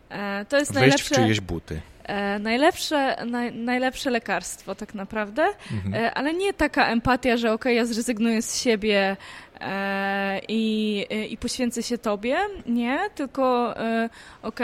E, 0.09 0.45
to 0.49 0.57
jest 0.57 0.73
Wejść 0.73 0.81
najlepsze... 0.81 1.15
w 1.15 1.17
czyjeś 1.17 1.41
buty. 1.41 1.81
E, 2.03 2.39
najlepsze, 2.39 3.15
naj, 3.25 3.53
najlepsze 3.53 4.09
lekarstwo 4.09 4.75
tak 4.75 4.95
naprawdę, 4.95 5.45
mhm. 5.71 5.93
e, 5.93 6.13
ale 6.13 6.33
nie 6.33 6.53
taka 6.53 6.87
empatia, 6.87 7.37
że 7.37 7.53
ok, 7.53 7.65
ja 7.65 7.85
zrezygnuję 7.85 8.41
z 8.41 8.61
siebie 8.61 9.17
e, 9.59 10.41
i, 10.47 11.05
i 11.29 11.37
poświęcę 11.37 11.83
się 11.83 11.97
tobie, 11.97 12.37
nie, 12.65 12.99
tylko 13.15 13.77
e, 13.79 14.09
ok, 14.41 14.59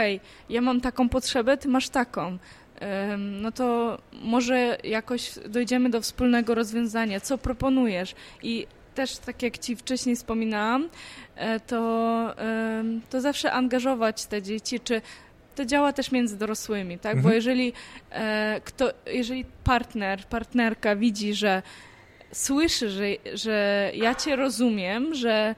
ja 0.48 0.60
mam 0.60 0.80
taką 0.80 1.08
potrzebę, 1.08 1.56
ty 1.56 1.68
masz 1.68 1.88
taką. 1.88 2.38
No 3.18 3.52
to 3.52 3.98
może 4.12 4.78
jakoś 4.84 5.32
dojdziemy 5.48 5.90
do 5.90 6.00
wspólnego 6.00 6.54
rozwiązania. 6.54 7.20
Co 7.20 7.38
proponujesz? 7.38 8.14
I 8.42 8.66
też 8.94 9.18
tak 9.18 9.42
jak 9.42 9.58
Ci 9.58 9.76
wcześniej 9.76 10.16
wspominałam, 10.16 10.88
to, 11.66 12.34
to 13.10 13.20
zawsze 13.20 13.52
angażować 13.52 14.26
te 14.26 14.42
dzieci, 14.42 14.80
czy 14.80 15.02
to 15.60 15.66
działa 15.66 15.92
też 15.92 16.12
między 16.12 16.38
dorosłymi, 16.38 16.98
tak? 16.98 17.16
Mhm. 17.16 17.22
Bo 17.22 17.34
jeżeli, 17.34 17.72
e, 18.10 18.60
kto, 18.64 18.92
jeżeli 19.06 19.44
partner, 19.64 20.24
partnerka 20.24 20.96
widzi, 20.96 21.34
że 21.34 21.62
słyszy, 22.32 22.90
że, 22.90 23.04
że 23.34 23.90
ja 23.94 24.14
cię 24.14 24.36
rozumiem, 24.36 25.14
że 25.14 25.54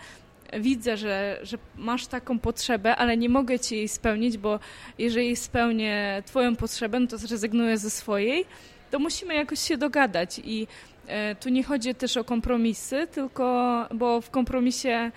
widzę, 0.53 0.97
że, 0.97 1.39
że 1.43 1.59
masz 1.77 2.07
taką 2.07 2.39
potrzebę, 2.39 2.97
ale 2.97 3.17
nie 3.17 3.29
mogę 3.29 3.59
ci 3.59 3.77
jej 3.77 3.89
spełnić, 3.89 4.39
bo 4.39 4.59
jeżeli 4.99 5.37
spełnię 5.37 6.23
twoją 6.27 6.57
potrzebę, 6.57 7.01
no 7.01 7.07
to 7.07 7.19
zrezygnuję 7.19 7.79
ze 7.79 7.91
swojej, 7.91 8.45
to 8.91 8.99
musimy 8.99 9.35
jakoś 9.35 9.61
się 9.61 9.77
dogadać 9.77 10.41
i 10.45 10.67
e, 11.07 11.35
tu 11.35 11.49
nie 11.49 11.65
chodzi 11.65 11.95
też 11.95 12.17
o 12.17 12.25
kompromisy, 12.25 13.07
tylko, 13.07 13.87
bo 13.95 14.21
w 14.21 14.31
kompromisie 14.31 15.11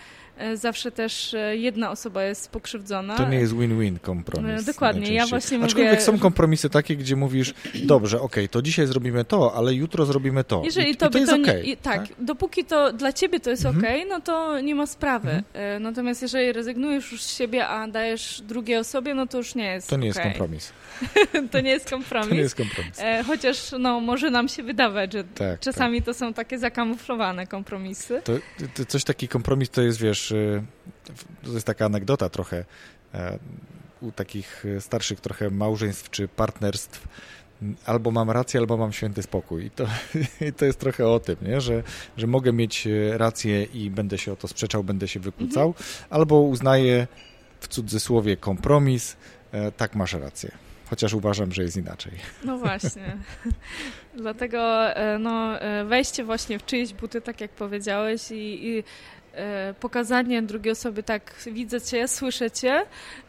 zawsze 0.55 0.91
też 0.91 1.33
e, 1.33 1.57
jedna 1.57 1.91
osoba 1.91 2.23
jest 2.23 2.51
pokrzywdzona. 2.51 3.15
To 3.17 3.29
nie 3.29 3.37
jest 3.37 3.53
win-win 3.53 3.99
kompromis. 3.99 4.61
E, 4.61 4.63
dokładnie, 4.63 5.13
ja 5.13 5.27
właśnie 5.27 5.57
mówię... 5.57 5.67
Aczkolwiek 5.67 6.01
są 6.01 6.19
kompromisy 6.19 6.69
takie, 6.69 6.95
gdzie 6.95 7.15
mówisz, 7.15 7.53
dobrze, 7.83 8.21
okej, 8.21 8.43
okay, 8.43 8.49
to 8.49 8.61
dzisiaj 8.61 8.87
zrobimy 8.87 9.25
to, 9.25 9.53
ale 9.55 9.73
jutro 9.73 10.05
zrobimy 10.05 10.43
to. 10.43 10.61
Jeżeli 10.65 10.91
I, 10.91 10.95
to, 10.95 11.07
i 11.07 11.11
to 11.11 11.17
jest 11.17 11.31
to 11.31 11.41
okay, 11.41 11.63
nie, 11.63 11.77
tak, 11.77 12.07
tak, 12.07 12.25
dopóki 12.25 12.65
to 12.65 12.93
dla 12.93 13.13
ciebie 13.13 13.39
to 13.39 13.49
jest 13.49 13.65
mhm. 13.65 13.85
okej, 13.85 13.97
okay, 13.97 14.09
no 14.09 14.21
to 14.21 14.59
nie 14.59 14.75
ma 14.75 14.85
sprawy. 14.85 15.43
Mhm. 15.53 15.83
Natomiast 15.83 16.21
jeżeli 16.21 16.53
rezygnujesz 16.53 17.11
już 17.11 17.23
z 17.23 17.37
siebie, 17.37 17.67
a 17.67 17.87
dajesz 17.87 18.41
drugiej 18.41 18.77
osobie, 18.77 19.13
no 19.13 19.27
to 19.27 19.37
już 19.37 19.55
nie 19.55 19.65
jest 19.65 19.89
To 19.89 19.97
nie 19.97 20.07
jest 20.07 20.19
kompromis. 20.19 20.73
to 21.51 21.61
nie 21.61 21.69
jest 21.69 21.89
kompromis. 21.89 22.29
to 22.29 22.35
nie 22.35 22.41
jest 22.41 22.55
kompromis. 22.55 22.99
Chociaż 23.27 23.71
no, 23.79 23.99
może 23.99 24.31
nam 24.31 24.47
się 24.47 24.63
wydawać, 24.63 25.13
że 25.13 25.23
tak, 25.23 25.59
czasami 25.59 25.97
tak. 25.97 26.05
to 26.05 26.13
są 26.13 26.33
takie 26.33 26.59
zakamuflowane 26.59 27.47
kompromisy. 27.47 28.21
To, 28.23 28.33
to, 28.75 28.85
coś 28.85 29.03
taki 29.03 29.27
kompromis 29.27 29.69
to 29.69 29.81
jest, 29.81 30.01
wiesz, 30.01 30.24
To 31.43 31.51
jest 31.51 31.65
taka 31.65 31.85
anegdota 31.85 32.29
trochę 32.29 32.65
e, 33.13 33.39
u 34.01 34.11
takich 34.11 34.65
starszych 34.79 35.19
trochę 35.19 35.49
małżeństw 35.49 36.09
czy 36.09 36.27
partnerstw, 36.27 37.07
albo 37.85 38.11
mam 38.11 38.31
rację, 38.31 38.59
albo 38.59 38.77
mam 38.77 38.93
święty 38.93 39.23
spokój. 39.23 39.65
I 39.65 39.71
to, 39.71 39.87
i 40.49 40.53
to 40.53 40.65
jest 40.65 40.79
trochę 40.79 41.07
o 41.07 41.19
tym, 41.19 41.35
nie? 41.41 41.61
Że, 41.61 41.83
że 42.17 42.27
mogę 42.27 42.53
mieć 42.53 42.87
rację 43.11 43.63
i 43.63 43.89
będę 43.89 44.17
się 44.17 44.33
o 44.33 44.35
to 44.35 44.47
sprzeczał, 44.47 44.83
będę 44.83 45.07
się 45.07 45.19
wykłócał, 45.19 45.67
mhm. 45.67 45.85
albo 46.09 46.41
uznaję 46.41 47.07
w 47.59 47.67
cudzysłowie 47.67 48.37
kompromis. 48.37 49.15
E, 49.51 49.71
tak, 49.71 49.95
masz 49.95 50.13
rację. 50.13 50.51
Chociaż 50.89 51.13
uważam, 51.13 51.51
że 51.51 51.63
jest 51.63 51.77
inaczej. 51.77 52.11
No 52.43 52.57
właśnie. 52.57 53.17
Dlatego 54.17 54.89
e, 54.95 55.19
no, 55.19 55.61
e, 55.61 55.85
wejście 55.85 56.23
właśnie 56.23 56.59
w 56.59 56.65
czyjeś 56.65 56.93
buty, 56.93 57.21
tak 57.21 57.41
jak 57.41 57.51
powiedziałeś, 57.51 58.31
i, 58.31 58.67
i 58.67 58.79
E, 58.79 58.83
pokazanie 59.79 60.41
drugiej 60.41 60.71
osoby, 60.71 61.03
tak, 61.03 61.35
widzę 61.51 61.81
cię, 61.81 62.07
słyszę 62.07 62.51
cię 62.51 62.83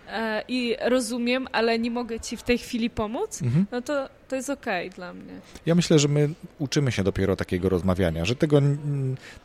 e, 0.08 0.42
i 0.48 0.76
rozumiem, 0.80 1.48
ale 1.52 1.78
nie 1.78 1.90
mogę 1.90 2.20
ci 2.20 2.36
w 2.36 2.42
tej 2.42 2.58
chwili 2.58 2.90
pomóc, 2.90 3.42
mhm. 3.42 3.66
no 3.72 3.82
to, 3.82 4.08
to 4.28 4.36
jest 4.36 4.50
okej 4.50 4.86
okay 4.86 4.96
dla 4.96 5.14
mnie. 5.14 5.32
Ja 5.66 5.74
myślę, 5.74 5.98
że 5.98 6.08
my 6.08 6.28
uczymy 6.58 6.92
się 6.92 7.04
dopiero 7.04 7.36
takiego 7.36 7.68
rozmawiania, 7.68 8.24
że 8.24 8.36
tego 8.36 8.60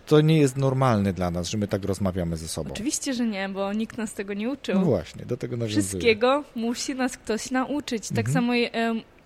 to 0.06 0.22
nie 0.22 0.38
jest 0.38 0.58
normalne 0.58 1.14
dla 1.14 1.32
nas, 1.32 1.50
że 1.50 1.58
my 1.58 1.68
tak 1.68 1.86
rozmawiamy 1.86 2.38
ze 2.38 2.48
sobą. 2.48 2.72
Oczywiście, 2.72 3.14
że 3.14 3.26
nie, 3.26 3.50
bo 3.50 3.74
nikt 3.74 3.98
nas 3.98 4.14
tego 4.14 4.34
nie 4.34 4.50
uczył. 4.50 4.80
No 4.80 4.86
właśnie, 4.86 5.26
do 5.26 5.38
tego 5.38 5.58
nawiązuję. 5.58 5.84
Wszystkiego 5.84 6.44
musi 6.56 6.96
nas 6.96 7.18
ktoś 7.18 7.52
nauczyć. 7.52 8.10
Tak 8.10 8.28
mhm. 8.28 8.34
samo 8.34 8.54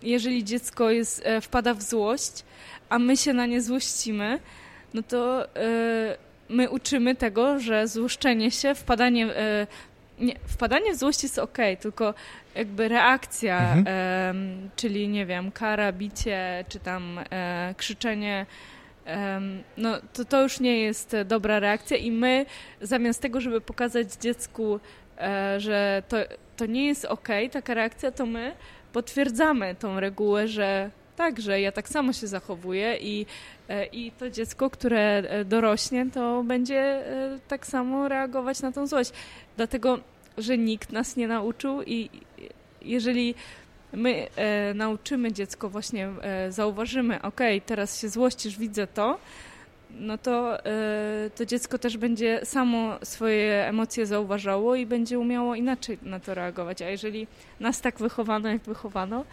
jeżeli 0.02 0.44
dziecko 0.44 0.90
jest, 0.90 1.22
e, 1.26 1.42
wpada 1.42 1.74
w 1.74 1.82
złość, 1.82 2.44
a 2.90 3.00
my 3.00 3.18
się 3.18 3.34
na 3.34 3.46
nie 3.46 3.62
złościmy, 3.62 4.40
no 4.94 5.04
to 5.04 5.48
my 6.50 6.70
uczymy 6.70 7.16
tego, 7.16 7.60
że 7.60 7.88
złoszczenie 7.88 8.52
się, 8.52 8.76
wpadanie, 8.76 9.26
e, 9.26 9.68
nie, 10.20 10.36
wpadanie 10.48 10.94
w 10.94 10.98
złość 10.98 11.24
jest 11.24 11.40
ok, 11.40 11.58
tylko 11.80 12.14
jakby 12.56 12.88
reakcja, 12.88 13.60
mhm. 13.60 13.86
e, 13.88 14.70
czyli 14.76 15.08
nie 15.08 15.26
wiem, 15.26 15.52
kara, 15.52 15.92
bicie, 15.92 16.66
czy 16.70 16.80
tam 16.80 17.20
e, 17.30 17.74
krzyczenie, 17.78 18.46
no 19.78 19.98
to 20.14 20.26
to 20.26 20.42
już 20.42 20.60
nie 20.60 20.80
jest 20.80 21.16
dobra 21.26 21.60
reakcja 21.60 21.98
i 21.98 22.12
my 22.12 22.46
zamiast 22.82 23.22
tego, 23.22 23.42
żeby 23.42 23.62
pokazać 23.62 24.14
dziecku, 24.14 24.80
e, 25.18 25.60
że 25.60 26.04
to, 26.08 26.18
to 26.58 26.66
nie 26.66 26.88
jest 26.88 27.06
ok, 27.06 27.28
taka 27.52 27.74
reakcja, 27.74 28.12
to 28.12 28.26
my 28.26 28.56
potwierdzamy 28.94 29.76
tą 29.76 30.00
regułę, 30.00 30.48
że 30.48 30.92
tak, 31.16 31.42
że 31.42 31.62
ja 31.62 31.72
tak 31.72 31.90
samo 31.90 32.14
się 32.14 32.28
zachowuję 32.28 32.98
i, 32.98 33.26
e, 33.70 33.86
i 33.86 34.12
to 34.12 34.30
dziecko, 34.30 34.70
które 34.70 35.00
e, 35.00 35.46
dorośnie, 35.46 36.06
to 36.14 36.44
będzie 36.44 36.80
e, 36.80 37.40
tak 37.48 37.68
samo 37.68 38.08
reagować 38.08 38.62
na 38.62 38.72
tą 38.72 38.88
złość. 38.88 39.12
Dlatego, 39.58 40.00
że 40.38 40.58
nikt 40.58 40.92
nas 40.92 41.16
nie 41.16 41.28
nauczył 41.28 41.84
i 41.84 42.10
jeżeli 42.82 43.36
my 43.94 44.28
e, 44.36 44.74
nauczymy 44.74 45.32
dziecko, 45.32 45.70
właśnie 45.70 46.10
e, 46.22 46.52
zauważymy, 46.52 47.22
ok, 47.22 47.40
teraz 47.66 48.02
się 48.02 48.10
złościsz, 48.10 48.58
widzę 48.58 48.88
to, 48.88 49.20
no 50.00 50.18
to 50.18 50.66
e, 50.66 51.30
to 51.36 51.46
dziecko 51.46 51.78
też 51.78 51.98
będzie 51.98 52.42
samo 52.44 52.98
swoje 53.04 53.68
emocje 53.68 54.06
zauważało 54.06 54.76
i 54.76 54.86
będzie 54.86 55.20
umiało 55.20 55.56
inaczej 55.56 55.98
na 56.02 56.20
to 56.20 56.34
reagować. 56.34 56.82
A 56.82 56.90
jeżeli 56.90 57.28
nas 57.60 57.82
tak 57.82 57.98
wychowano, 57.98 58.50
jak 58.50 58.62
wychowano, 58.62 59.24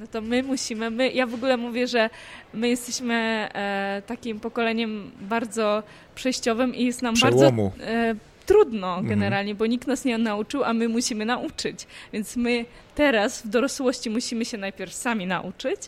no 0.00 0.06
to 0.06 0.20
my 0.20 0.42
musimy, 0.42 0.90
my, 0.90 1.12
ja 1.12 1.26
w 1.26 1.34
ogóle 1.34 1.56
mówię, 1.56 1.86
że 1.86 2.10
my 2.54 2.68
jesteśmy 2.68 3.14
e, 3.54 4.02
takim 4.06 4.40
pokoleniem 4.40 5.10
bardzo 5.20 5.82
przejściowym 6.14 6.74
i 6.74 6.84
jest 6.84 7.02
nam 7.02 7.14
Przełomu. 7.14 7.70
bardzo 7.70 7.92
e, 7.92 8.14
trudno 8.46 8.88
mhm. 8.88 9.06
generalnie, 9.06 9.50
mhm. 9.50 9.58
bo 9.58 9.66
nikt 9.66 9.86
nas 9.86 10.04
nie 10.04 10.18
nauczył, 10.18 10.64
a 10.64 10.72
my 10.72 10.88
musimy 10.88 11.24
nauczyć. 11.24 11.86
Więc 12.12 12.36
my 12.36 12.64
teraz 12.94 13.42
w 13.42 13.48
dorosłości 13.48 14.10
musimy 14.10 14.44
się 14.44 14.58
najpierw 14.58 14.94
sami 14.94 15.26
nauczyć, 15.26 15.80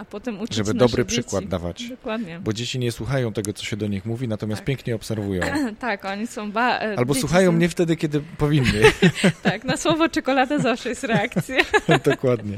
a 0.00 0.04
potem 0.04 0.40
uczyć 0.40 0.56
Żeby 0.56 0.74
dobry 0.74 1.04
dzieci. 1.04 1.22
przykład 1.22 1.44
dawać. 1.44 1.88
Dokładnie. 1.88 2.40
Bo 2.44 2.52
dzieci 2.52 2.78
nie 2.78 2.92
słuchają 2.92 3.32
tego, 3.32 3.52
co 3.52 3.64
się 3.64 3.76
do 3.76 3.86
nich 3.86 4.06
mówi, 4.06 4.28
natomiast 4.28 4.60
tak. 4.60 4.66
pięknie 4.66 4.94
obserwują. 4.94 5.42
tak, 5.80 6.04
oni 6.04 6.26
są... 6.26 6.52
Ba- 6.52 6.78
e, 6.78 6.98
Albo 6.98 7.14
słuchają 7.14 7.50
są... 7.50 7.56
mnie 7.56 7.68
wtedy, 7.68 7.96
kiedy 7.96 8.22
powinny. 8.38 8.82
tak, 9.42 9.64
na 9.64 9.76
słowo 9.76 10.08
czekolada 10.08 10.58
zawsze 10.58 10.88
jest 10.88 11.04
reakcja. 11.04 11.56
Dokładnie. 12.04 12.56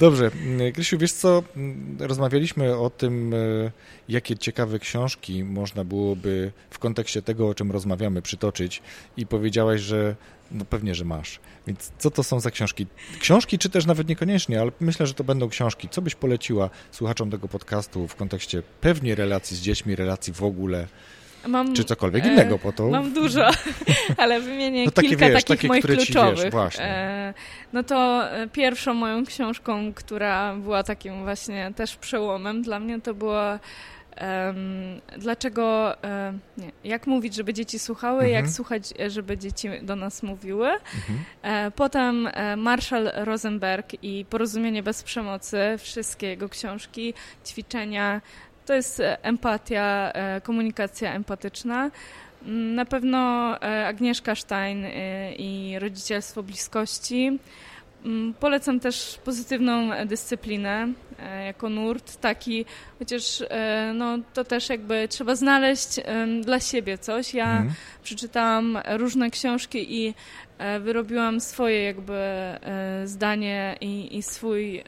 Dobrze. 0.00 0.30
Krysiu, 0.74 0.98
wiesz 0.98 1.12
co, 1.12 1.42
rozmawialiśmy 1.98 2.76
o 2.76 2.90
tym, 2.90 3.34
e, 3.34 3.36
jakie 4.08 4.36
ciekawe 4.36 4.78
książki 4.78 5.44
można 5.44 5.84
byłoby 5.84 6.52
w 6.70 6.78
kontekście 6.78 7.22
tego, 7.22 7.48
o 7.48 7.54
czym 7.54 7.70
rozmawiamy, 7.70 8.22
przytoczyć 8.22 8.82
i 9.16 9.26
powiedziałaś, 9.26 9.80
że 9.80 10.16
no 10.50 10.64
pewnie, 10.64 10.94
że 10.94 11.04
masz. 11.04 11.40
Więc 11.66 11.92
co 11.98 12.10
to 12.10 12.22
są 12.22 12.40
za 12.40 12.50
książki? 12.50 12.86
Książki, 13.20 13.58
czy 13.58 13.70
też 13.70 13.86
nawet 13.86 14.08
niekoniecznie, 14.08 14.60
ale 14.60 14.72
myślę, 14.80 15.06
że 15.06 15.14
to 15.14 15.24
będą 15.24 15.48
książki. 15.48 15.88
Co 15.88 16.02
byś 16.02 16.14
poleciła 16.14 16.70
słuchaczom 16.90 17.30
tego 17.30 17.48
podcastu 17.48 18.08
w 18.08 18.16
kontekście 18.16 18.62
pewnie 18.80 19.14
relacji 19.14 19.56
z 19.56 19.60
dziećmi, 19.60 19.96
relacji 19.96 20.32
w 20.32 20.42
ogóle? 20.42 20.86
Mam, 21.48 21.74
czy 21.74 21.84
cokolwiek 21.84 22.24
e, 22.24 22.28
innego 22.28 22.58
po 22.58 22.72
to? 22.72 22.88
Mam 22.88 23.12
dużo, 23.12 23.50
ale 24.16 24.40
wymienię 24.40 24.84
no 24.84 24.90
takie, 24.90 25.08
kilka 25.08 25.28
wiesz, 25.28 25.44
takich 25.44 25.56
takie, 25.56 25.68
moich 25.68 25.84
kluczowych. 25.84 26.52
Wiesz, 26.54 26.76
e, 26.78 27.34
no 27.72 27.82
to 27.82 28.30
e, 28.30 28.48
pierwszą 28.48 28.94
moją 28.94 29.26
książką, 29.26 29.92
która 29.94 30.54
była 30.54 30.82
takim 30.82 31.22
właśnie 31.22 31.72
też 31.76 31.96
przełomem 31.96 32.62
dla 32.62 32.80
mnie, 32.80 33.00
to 33.00 33.14
była 33.14 33.58
dlaczego, 35.18 35.96
nie, 36.58 36.72
jak 36.84 37.06
mówić, 37.06 37.34
żeby 37.34 37.54
dzieci 37.54 37.78
słuchały, 37.78 38.24
mhm. 38.24 38.32
jak 38.32 38.48
słuchać, 38.50 38.94
żeby 39.08 39.38
dzieci 39.38 39.68
do 39.82 39.96
nas 39.96 40.22
mówiły. 40.22 40.68
Mhm. 40.68 41.18
E, 41.42 41.70
potem 41.70 42.26
e, 42.26 42.56
Marshall 42.56 43.10
Rosenberg 43.14 43.92
i 44.02 44.24
Porozumienie 44.30 44.82
bez 44.82 45.02
przemocy, 45.02 45.58
wszystkie 45.78 46.26
jego 46.26 46.48
książki, 46.48 47.14
ćwiczenia, 47.46 48.20
to 48.66 48.74
jest 48.74 49.00
e, 49.00 49.24
empatia, 49.24 50.12
e, 50.12 50.40
komunikacja 50.40 51.14
empatyczna. 51.14 51.90
Mm, 52.46 52.74
na 52.74 52.84
pewno 52.84 53.18
e, 53.62 53.86
Agnieszka 53.86 54.34
Stein 54.34 54.84
e, 54.84 55.34
i 55.34 55.78
rodzicielstwo 55.78 56.42
bliskości. 56.42 57.38
Mm, 58.04 58.34
polecam 58.34 58.80
też 58.80 59.18
pozytywną 59.24 59.90
dyscyplinę 60.06 60.82
e, 60.82 60.92
jako 61.46 61.68
nurt, 61.68 62.16
taki, 62.16 62.64
chociaż 62.98 63.42
e, 63.50 63.92
no, 63.94 64.18
to 64.34 64.44
też 64.44 64.68
jakby 64.68 65.08
trzeba 65.08 65.34
znaleźć 65.34 65.88
dla 66.42 66.60
siebie 66.60 66.98
coś. 66.98 67.34
Ja 67.34 67.50
mhm. 67.50 67.74
przeczytałam 68.02 68.78
różne 68.88 69.30
książki 69.30 70.06
i 70.06 70.14
e, 70.58 70.80
wyrobiłam 70.80 71.40
swoje 71.40 71.82
jakby 71.82 72.20
zdanie 73.04 73.76
i, 73.80 74.16
i 74.16 74.22
swój, 74.22 74.82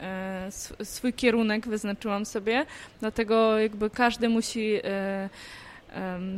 swój 0.83 1.13
kierunek 1.13 1.67
wyznaczyłam 1.67 2.25
sobie, 2.25 2.65
dlatego 2.99 3.59
jakby 3.59 3.89
każdy 3.89 4.29
musi 4.29 4.79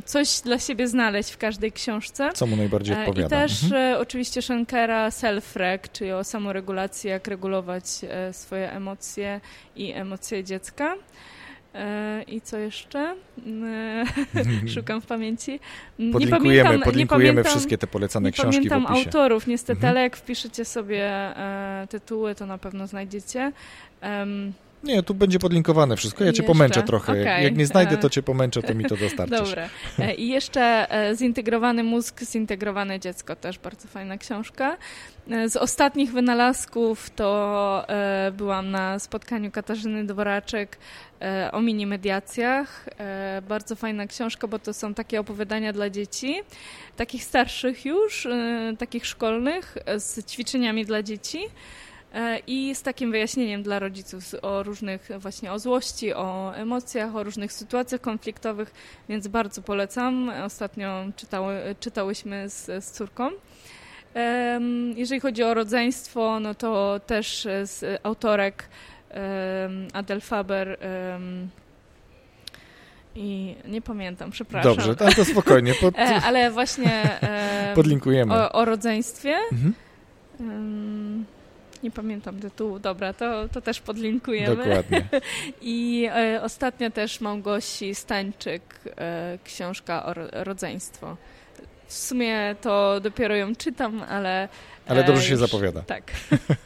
coś 0.05 0.41
dla 0.41 0.59
siebie 0.59 0.87
znaleźć 0.87 1.31
w 1.31 1.37
każdej 1.37 1.71
książce. 1.71 2.29
Co 2.33 2.47
mu 2.47 2.55
najbardziej 2.55 2.95
e, 2.95 2.99
odpowiada. 2.99 3.27
I 3.27 3.29
też 3.29 3.63
mhm. 3.63 3.81
E, 3.81 3.99
oczywiście 3.99 4.41
Schenkera 4.41 5.09
self-reg, 5.09 5.79
czyli 5.93 6.11
o 6.11 6.23
samoregulacji, 6.23 7.09
jak 7.09 7.27
regulować 7.27 7.83
e, 8.09 8.33
swoje 8.33 8.71
emocje 8.71 9.41
i 9.75 9.91
emocje 9.91 10.43
dziecka. 10.43 10.95
I 12.27 12.41
co 12.41 12.57
jeszcze? 12.57 13.15
Szukam 14.75 15.01
w 15.01 15.05
pamięci. 15.05 15.59
Nie 15.99 16.11
podlinkujemy, 16.11 16.63
pamiętam, 16.63 16.81
podlinkujemy 16.85 17.23
nie 17.23 17.33
pamiętam, 17.33 17.51
wszystkie 17.51 17.77
te 17.77 17.87
polecane 17.87 18.29
nie 18.29 18.33
książki 18.33 18.57
pamiętam 18.57 18.83
w 18.83 18.85
opisie. 18.85 19.05
autorów 19.05 19.47
niestety, 19.47 19.77
mhm. 19.77 19.91
ale 19.91 20.01
jak 20.01 20.17
wpiszecie 20.17 20.65
sobie 20.65 21.11
tytuły, 21.89 22.35
to 22.35 22.45
na 22.45 22.57
pewno 22.57 22.87
znajdziecie. 22.87 23.51
Nie, 24.83 25.03
tu 25.03 25.13
będzie 25.13 25.39
podlinkowane 25.39 25.97
wszystko. 25.97 26.23
Ja 26.23 26.33
cię 26.33 26.43
pomęczę 26.43 26.83
trochę. 26.83 27.21
Okay. 27.21 27.43
Jak 27.43 27.57
nie 27.57 27.65
znajdę, 27.65 27.97
to 27.97 28.09
cię 28.09 28.23
pomęczę, 28.23 28.61
to 28.61 28.73
mi 28.73 28.85
to 28.85 28.97
dostarczysz. 28.97 29.49
Dobra. 29.49 29.69
E, 29.99 30.13
I 30.13 30.27
jeszcze 30.27 30.91
e, 30.91 31.15
Zintegrowany 31.15 31.83
mózg, 31.83 32.21
zintegrowane 32.23 32.99
dziecko, 32.99 33.35
też 33.35 33.59
bardzo 33.59 33.87
fajna 33.87 34.17
książka. 34.17 34.77
E, 35.29 35.49
z 35.49 35.55
ostatnich 35.55 36.11
wynalazków 36.11 37.09
to 37.09 37.85
byłam 38.33 38.71
na 38.71 38.99
spotkaniu 38.99 39.51
Katarzyny 39.51 40.05
Dworaczek 40.05 40.77
o 41.51 41.61
mini 41.61 41.85
mediacjach. 41.85 42.89
Bardzo 43.47 43.75
fajna 43.75 44.07
książka, 44.07 44.47
bo 44.47 44.59
to 44.59 44.73
są 44.73 44.93
takie 44.93 45.19
opowiadania 45.19 45.73
dla 45.73 45.89
dzieci, 45.89 46.35
takich 46.95 47.23
starszych 47.23 47.85
już, 47.85 48.27
takich 48.77 49.05
szkolnych, 49.05 49.77
z 49.97 50.25
ćwiczeniami 50.31 50.85
dla 50.85 51.03
dzieci. 51.03 51.39
E, 52.13 52.39
i 52.47 52.75
z 52.75 52.81
takim 52.81 53.11
wyjaśnieniem 53.11 53.63
dla 53.63 53.79
rodziców 53.79 54.23
o 54.41 54.63
różnych 54.63 55.09
właśnie 55.19 55.51
o 55.51 55.59
złości, 55.59 56.13
o 56.13 56.55
emocjach, 56.55 57.15
o 57.15 57.23
różnych 57.23 57.53
sytuacjach 57.53 58.01
konfliktowych, 58.01 58.73
więc 59.09 59.27
bardzo 59.27 59.61
polecam. 59.61 60.31
Ostatnio 60.45 61.05
czytały, 61.15 61.75
czytałyśmy 61.79 62.49
z, 62.49 62.85
z 62.85 62.91
córką. 62.91 63.29
Jeżeli 64.95 65.21
chodzi 65.21 65.43
o 65.43 65.53
rodzeństwo, 65.53 66.39
no 66.39 66.55
to 66.55 66.99
też 67.07 67.47
z 67.63 67.99
autorek 68.03 68.69
Adel 69.93 70.21
Faber 70.21 70.77
i 73.15 73.55
nie 73.67 73.81
pamiętam, 73.81 74.31
przepraszam. 74.31 74.75
Dobrze, 74.75 74.95
to, 74.95 75.13
to 75.15 75.25
spokojnie. 75.25 75.73
Pod... 75.73 75.97
E, 75.99 76.21
ale 76.23 76.51
właśnie 76.51 77.19
podlinkujemy. 77.75 78.33
O, 78.33 78.51
o 78.51 78.65
rodzeństwie. 78.65 79.35
Mhm. 79.51 79.73
Nie 81.83 81.91
pamiętam 81.91 82.39
tytułu, 82.39 82.79
dobra, 82.79 83.13
to, 83.13 83.49
to 83.49 83.61
też 83.61 83.81
podlinkujemy. 83.81 84.55
Dokładnie. 84.55 85.05
I 85.61 86.07
e, 86.15 86.41
ostatnio 86.43 86.91
też 86.91 87.21
Małgosi 87.21 87.95
Stańczyk, 87.95 88.61
e, 88.97 89.37
książka 89.43 90.05
o 90.05 90.13
rodzeństwo. 90.31 91.17
W 91.91 91.97
sumie 91.97 92.55
to 92.61 92.99
dopiero 92.99 93.35
ją 93.35 93.55
czytam, 93.55 94.01
ale 94.09 94.49
ale 94.87 95.03
dobrze 95.03 95.23
się 95.23 95.31
już, 95.31 95.39
zapowiada. 95.39 95.81
Tak. 95.81 96.11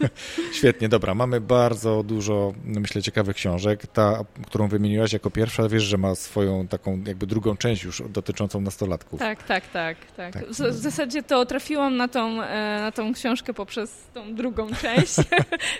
Świetnie, 0.57 0.89
dobra. 0.89 1.15
Mamy 1.15 1.41
bardzo 1.41 2.03
dużo, 2.03 2.53
myślę, 2.63 3.01
ciekawych 3.01 3.36
książek. 3.36 3.88
Ta, 3.88 4.19
którą 4.47 4.67
wymieniłaś 4.67 5.13
jako 5.13 5.32
pierwsza, 5.32 5.69
wiesz, 5.69 5.84
że 5.84 5.97
ma 5.97 6.15
swoją 6.15 6.67
taką 6.67 7.03
jakby 7.07 7.28
drugą 7.28 7.57
część 7.57 7.84
już 7.84 8.03
dotyczącą 8.09 8.61
nastolatków. 8.61 9.19
Tak, 9.19 9.43
tak, 9.43 9.67
tak. 9.67 9.97
tak. 10.17 10.34
tak. 10.34 10.45
W, 10.45 10.51
w, 10.51 10.73
zasadzie 10.73 11.23
to 11.23 11.45
trafiłam 11.45 11.97
na 11.97 12.07
tą, 12.07 12.41
e, 12.41 12.80
na 12.82 12.91
tą 12.91 13.13
książkę 13.13 13.53
poprzez 13.53 14.03
tą 14.13 14.36
drugą 14.36 14.67
część, 14.82 15.15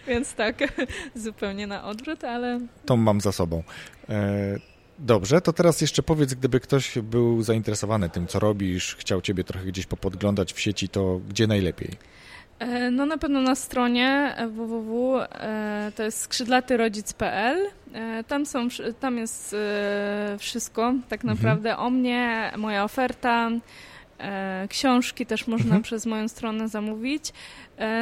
więc 0.08 0.34
tak, 0.34 0.58
zupełnie 1.16 1.68
na 1.68 1.86
odwrót, 1.86 2.24
ale... 2.24 2.60
Tą 2.86 2.98
mam 2.98 3.22
za 3.22 3.32
sobą. 3.32 3.64
E, 4.10 4.75
dobrze, 5.00 5.42
to 5.42 5.54
teraz 5.54 5.82
jeszcze 5.82 6.04
powiedz, 6.04 6.34
gdyby 6.34 6.60
ktoś 6.60 7.00
był 7.00 7.44
zainteresowany 7.44 8.10
tym, 8.10 8.28
co 8.28 8.40
robisz, 8.40 8.96
chciał 8.96 9.22
ciebie 9.22 9.44
trochę 9.44 9.66
gdzieś 9.66 9.86
popodglądać 9.86 10.54
w 10.54 10.60
sieci, 10.60 10.90
to 10.90 11.20
gdzie 11.30 11.48
najlepiej? 11.48 11.90
E, 12.60 12.92
no 12.92 13.06
na 13.06 13.18
pewno 13.18 13.42
na 13.42 13.56
stronie 13.56 14.36
www 14.52 15.20
e, 15.20 15.92
to 15.96 16.04
jest 16.04 16.20
skrzydlatyrodzic.pl. 16.20 17.58
E, 17.94 18.24
tam, 18.24 18.46
są, 18.46 18.68
tam 19.00 19.18
jest 19.18 19.56
wszystko 20.40 20.94
tak 21.10 21.20
mhm. 21.24 21.38
naprawdę 21.38 21.70
mhm. 21.70 21.88
o 21.88 21.90
mnie, 21.90 22.52
moja 22.58 22.84
oferta. 22.84 23.52
Książki 24.70 25.26
też 25.26 25.48
można 25.48 25.66
mhm. 25.66 25.82
przez 25.82 26.06
moją 26.06 26.28
stronę 26.28 26.68
zamówić. 26.68 27.34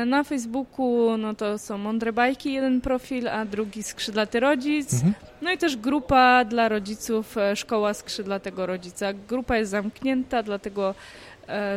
Na 0.06 0.24
Facebooku 0.24 1.18
no 1.18 1.34
to 1.34 1.58
są 1.58 1.78
Mądre 1.78 2.14
Bajki, 2.14 2.54
jeden 2.54 2.82
profil, 2.82 3.28
a 3.28 3.46
drugi 3.46 3.84
Skrzydlaty 3.84 4.40
Rodzic. 4.40 4.94
Mhm. 4.94 5.14
No 5.42 5.52
i 5.52 5.58
też 5.58 5.78
grupa 5.78 6.46
dla 6.46 6.70
rodziców, 6.70 7.36
Szkoła 7.56 7.94
Skrzydlatego 7.94 8.66
Rodzica. 8.66 9.14
Grupa 9.14 9.58
jest 9.58 9.72
zamknięta, 9.72 10.44
dlatego 10.44 10.96
E, 10.96 11.33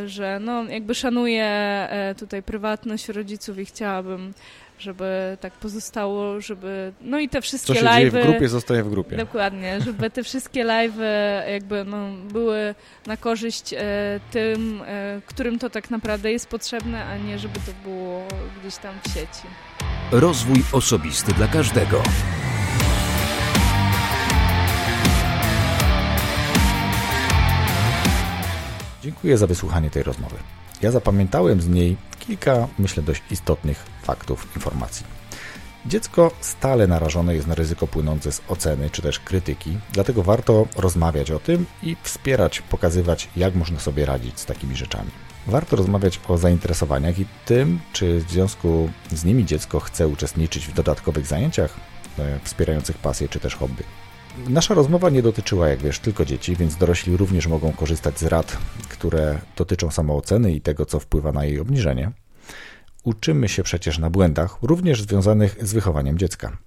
że 0.07 0.39
no, 0.41 0.65
jakby 0.65 0.95
szanuję 0.95 1.45
e, 1.45 2.15
tutaj 2.19 2.43
prywatność 2.43 3.09
rodziców 3.09 3.59
i 3.59 3.65
chciałabym, 3.65 4.35
żeby 4.79 5.37
tak 5.41 5.53
pozostało, 5.53 6.41
żeby 6.41 6.93
no 7.01 7.19
i 7.19 7.29
te 7.29 7.41
wszystkie 7.41 7.73
live'y... 7.73 7.81
Co 7.81 7.91
się 7.91 8.11
dzieje 8.11 8.25
w 8.25 8.27
grupie, 8.31 8.49
zostaje 8.49 8.83
w 8.83 8.91
grupie. 8.91 9.17
Dokładnie, 9.17 9.81
żeby 9.81 10.11
te 10.11 10.23
wszystkie 10.23 10.65
live'y 10.65 11.49
jakby 11.51 11.85
no, 11.85 12.09
były 12.33 12.75
na 13.07 13.17
korzyść 13.17 13.73
e, 13.73 13.77
tym, 14.31 14.83
e, 14.87 15.21
którym 15.27 15.59
to 15.59 15.71
tak 15.71 15.91
naprawdę 15.91 16.33
jest 16.33 16.49
potrzebne, 16.49 17.05
a 17.05 17.17
nie 17.17 17.39
żeby 17.39 17.61
to 17.67 17.89
było 17.89 18.29
gdzieś 18.61 18.77
tam 18.77 18.95
w 19.05 19.09
sieci. 19.09 19.47
Rozwój 20.13 20.65
osobisty 20.73 21.33
dla 21.33 21.49
każdego. 21.49 22.03
Dziękuję 29.17 29.39
za 29.39 29.47
wysłuchanie 29.47 29.91
tej 29.91 30.03
rozmowy. 30.03 30.37
Ja 30.83 30.91
zapamiętałem 30.91 31.61
z 31.61 31.69
niej 31.69 31.97
kilka, 32.19 32.69
myślę, 32.79 33.03
dość 33.03 33.23
istotnych 33.31 33.85
faktów, 34.03 34.49
informacji. 34.57 35.07
Dziecko 35.87 36.31
stale 36.41 36.87
narażone 36.87 37.35
jest 37.35 37.47
na 37.47 37.55
ryzyko 37.55 37.87
płynące 37.87 38.33
z 38.33 38.43
oceny 38.49 38.91
czy 38.91 39.03
też 39.03 39.19
krytyki, 39.19 39.79
dlatego 39.93 40.23
warto 40.23 40.67
rozmawiać 40.77 41.31
o 41.31 41.39
tym 41.39 41.67
i 41.83 41.97
wspierać, 42.03 42.63
pokazywać, 42.63 43.29
jak 43.37 43.55
można 43.55 43.81
sobie 43.81 44.07
radzić 44.07 44.41
z 44.41 44.47
takimi 44.47 44.77
rzeczami. 44.77 45.11
Warto 45.47 45.77
rozmawiać 45.77 46.21
o 46.29 46.39
zainteresowaniach 46.39 47.19
i 47.19 47.27
tym, 47.45 47.81
czy 47.93 48.21
w 48.21 48.31
związku 48.31 48.91
z 49.13 49.25
nimi 49.25 49.45
dziecko 49.45 49.81
chce 49.81 50.09
uczestniczyć 50.09 50.67
w 50.67 50.75
dodatkowych 50.75 51.27
zajęciach 51.27 51.77
e, 52.19 52.39
wspierających 52.45 52.99
pasję 52.99 53.29
czy 53.29 53.41
też 53.41 53.55
hobby. 53.57 53.83
Nasza 54.49 54.75
rozmowa 54.75 55.11
nie 55.11 55.23
dotyczyła, 55.23 55.69
jak 55.69 55.83
wiesz, 55.83 55.99
tylko 55.99 56.25
dzieci, 56.25 56.57
więc 56.57 56.77
dorośli 56.77 57.17
również 57.17 57.47
mogą 57.47 57.73
korzystać 57.73 58.19
z 58.19 58.23
rad, 58.23 58.59
które 58.89 59.39
dotyczą 59.57 59.91
samooceny 59.91 60.53
i 60.53 60.61
tego, 60.61 60.87
co 60.87 61.01
wpływa 61.01 61.33
na 61.33 61.45
jej 61.45 61.61
obniżenie. 61.61 62.13
Uczymy 63.05 63.49
się 63.49 63.63
przecież 63.63 63.99
na 63.99 64.11
błędach, 64.11 64.59
również 64.63 65.03
związanych 65.03 65.57
z 65.63 65.73
wychowaniem 65.73 66.19
dziecka. 66.19 66.59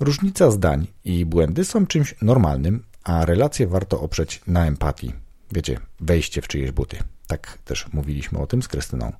Różnica 0.00 0.50
zdań 0.50 0.86
i 1.04 1.26
błędy 1.26 1.64
są 1.64 1.86
czymś 1.86 2.14
normalnym, 2.22 2.84
a 3.04 3.24
relacje 3.24 3.66
warto 3.66 4.00
oprzeć 4.00 4.40
na 4.46 4.66
empatii. 4.66 5.12
Wiecie, 5.52 5.80
wejście 6.00 6.42
w 6.42 6.48
czyjeś 6.48 6.70
buty. 6.70 6.96
Tak 7.26 7.58
też 7.64 7.86
mówiliśmy 7.92 8.38
o 8.38 8.46
tym 8.46 8.62
z 8.62 8.68
Krystyną. 8.68 9.12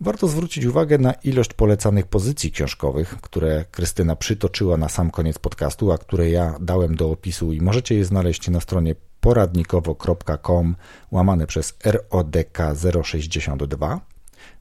Warto 0.00 0.28
zwrócić 0.28 0.64
uwagę 0.64 0.98
na 0.98 1.12
ilość 1.12 1.52
polecanych 1.52 2.06
pozycji 2.06 2.52
książkowych, 2.52 3.16
które 3.20 3.64
Krystyna 3.70 4.16
przytoczyła 4.16 4.76
na 4.76 4.88
sam 4.88 5.10
koniec 5.10 5.38
podcastu, 5.38 5.92
a 5.92 5.98
które 5.98 6.30
ja 6.30 6.54
dałem 6.60 6.96
do 6.96 7.10
opisu 7.10 7.52
i 7.52 7.60
możecie 7.60 7.94
je 7.94 8.04
znaleźć 8.04 8.48
na 8.48 8.60
stronie 8.60 8.94
poradnikowo.com 9.20 10.76
łamane 11.10 11.46
przez 11.46 11.76
RODK 11.84 12.58
062. 13.02 14.00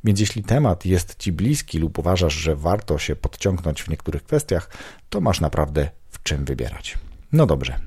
Więc 0.04 0.20
jeśli 0.20 0.44
temat 0.44 0.86
jest 0.86 1.16
Ci 1.16 1.32
bliski 1.32 1.80
lub 1.80 2.00
uważasz, 2.00 2.34
że 2.34 2.56
warto 2.56 2.98
się 2.98 3.16
podciągnąć 3.16 3.84
w 3.84 3.90
niektórych 3.90 4.24
kwestiach, 4.24 4.70
to 5.10 5.22
masz 5.22 5.42
naprawdę 5.42 5.90
w 6.10 6.24
czym 6.24 6.46
wybierać. 6.46 6.98
No 7.32 7.46
dobrze, 7.46 7.80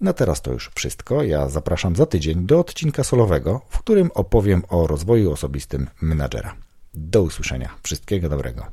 na 0.00 0.12
teraz 0.12 0.42
to 0.42 0.52
już 0.52 0.70
wszystko. 0.74 1.22
Ja 1.22 1.48
zapraszam 1.48 1.96
za 1.96 2.06
tydzień 2.06 2.46
do 2.46 2.58
odcinka 2.58 3.04
solowego, 3.04 3.60
w 3.68 3.78
którym 3.78 4.10
opowiem 4.14 4.62
o 4.68 4.86
rozwoju 4.86 5.32
osobistym 5.32 5.88
menadżera. 6.00 6.71
Do 6.94 7.22
usłyszenia. 7.22 7.74
Wszystkiego 7.82 8.28
dobrego. 8.28 8.66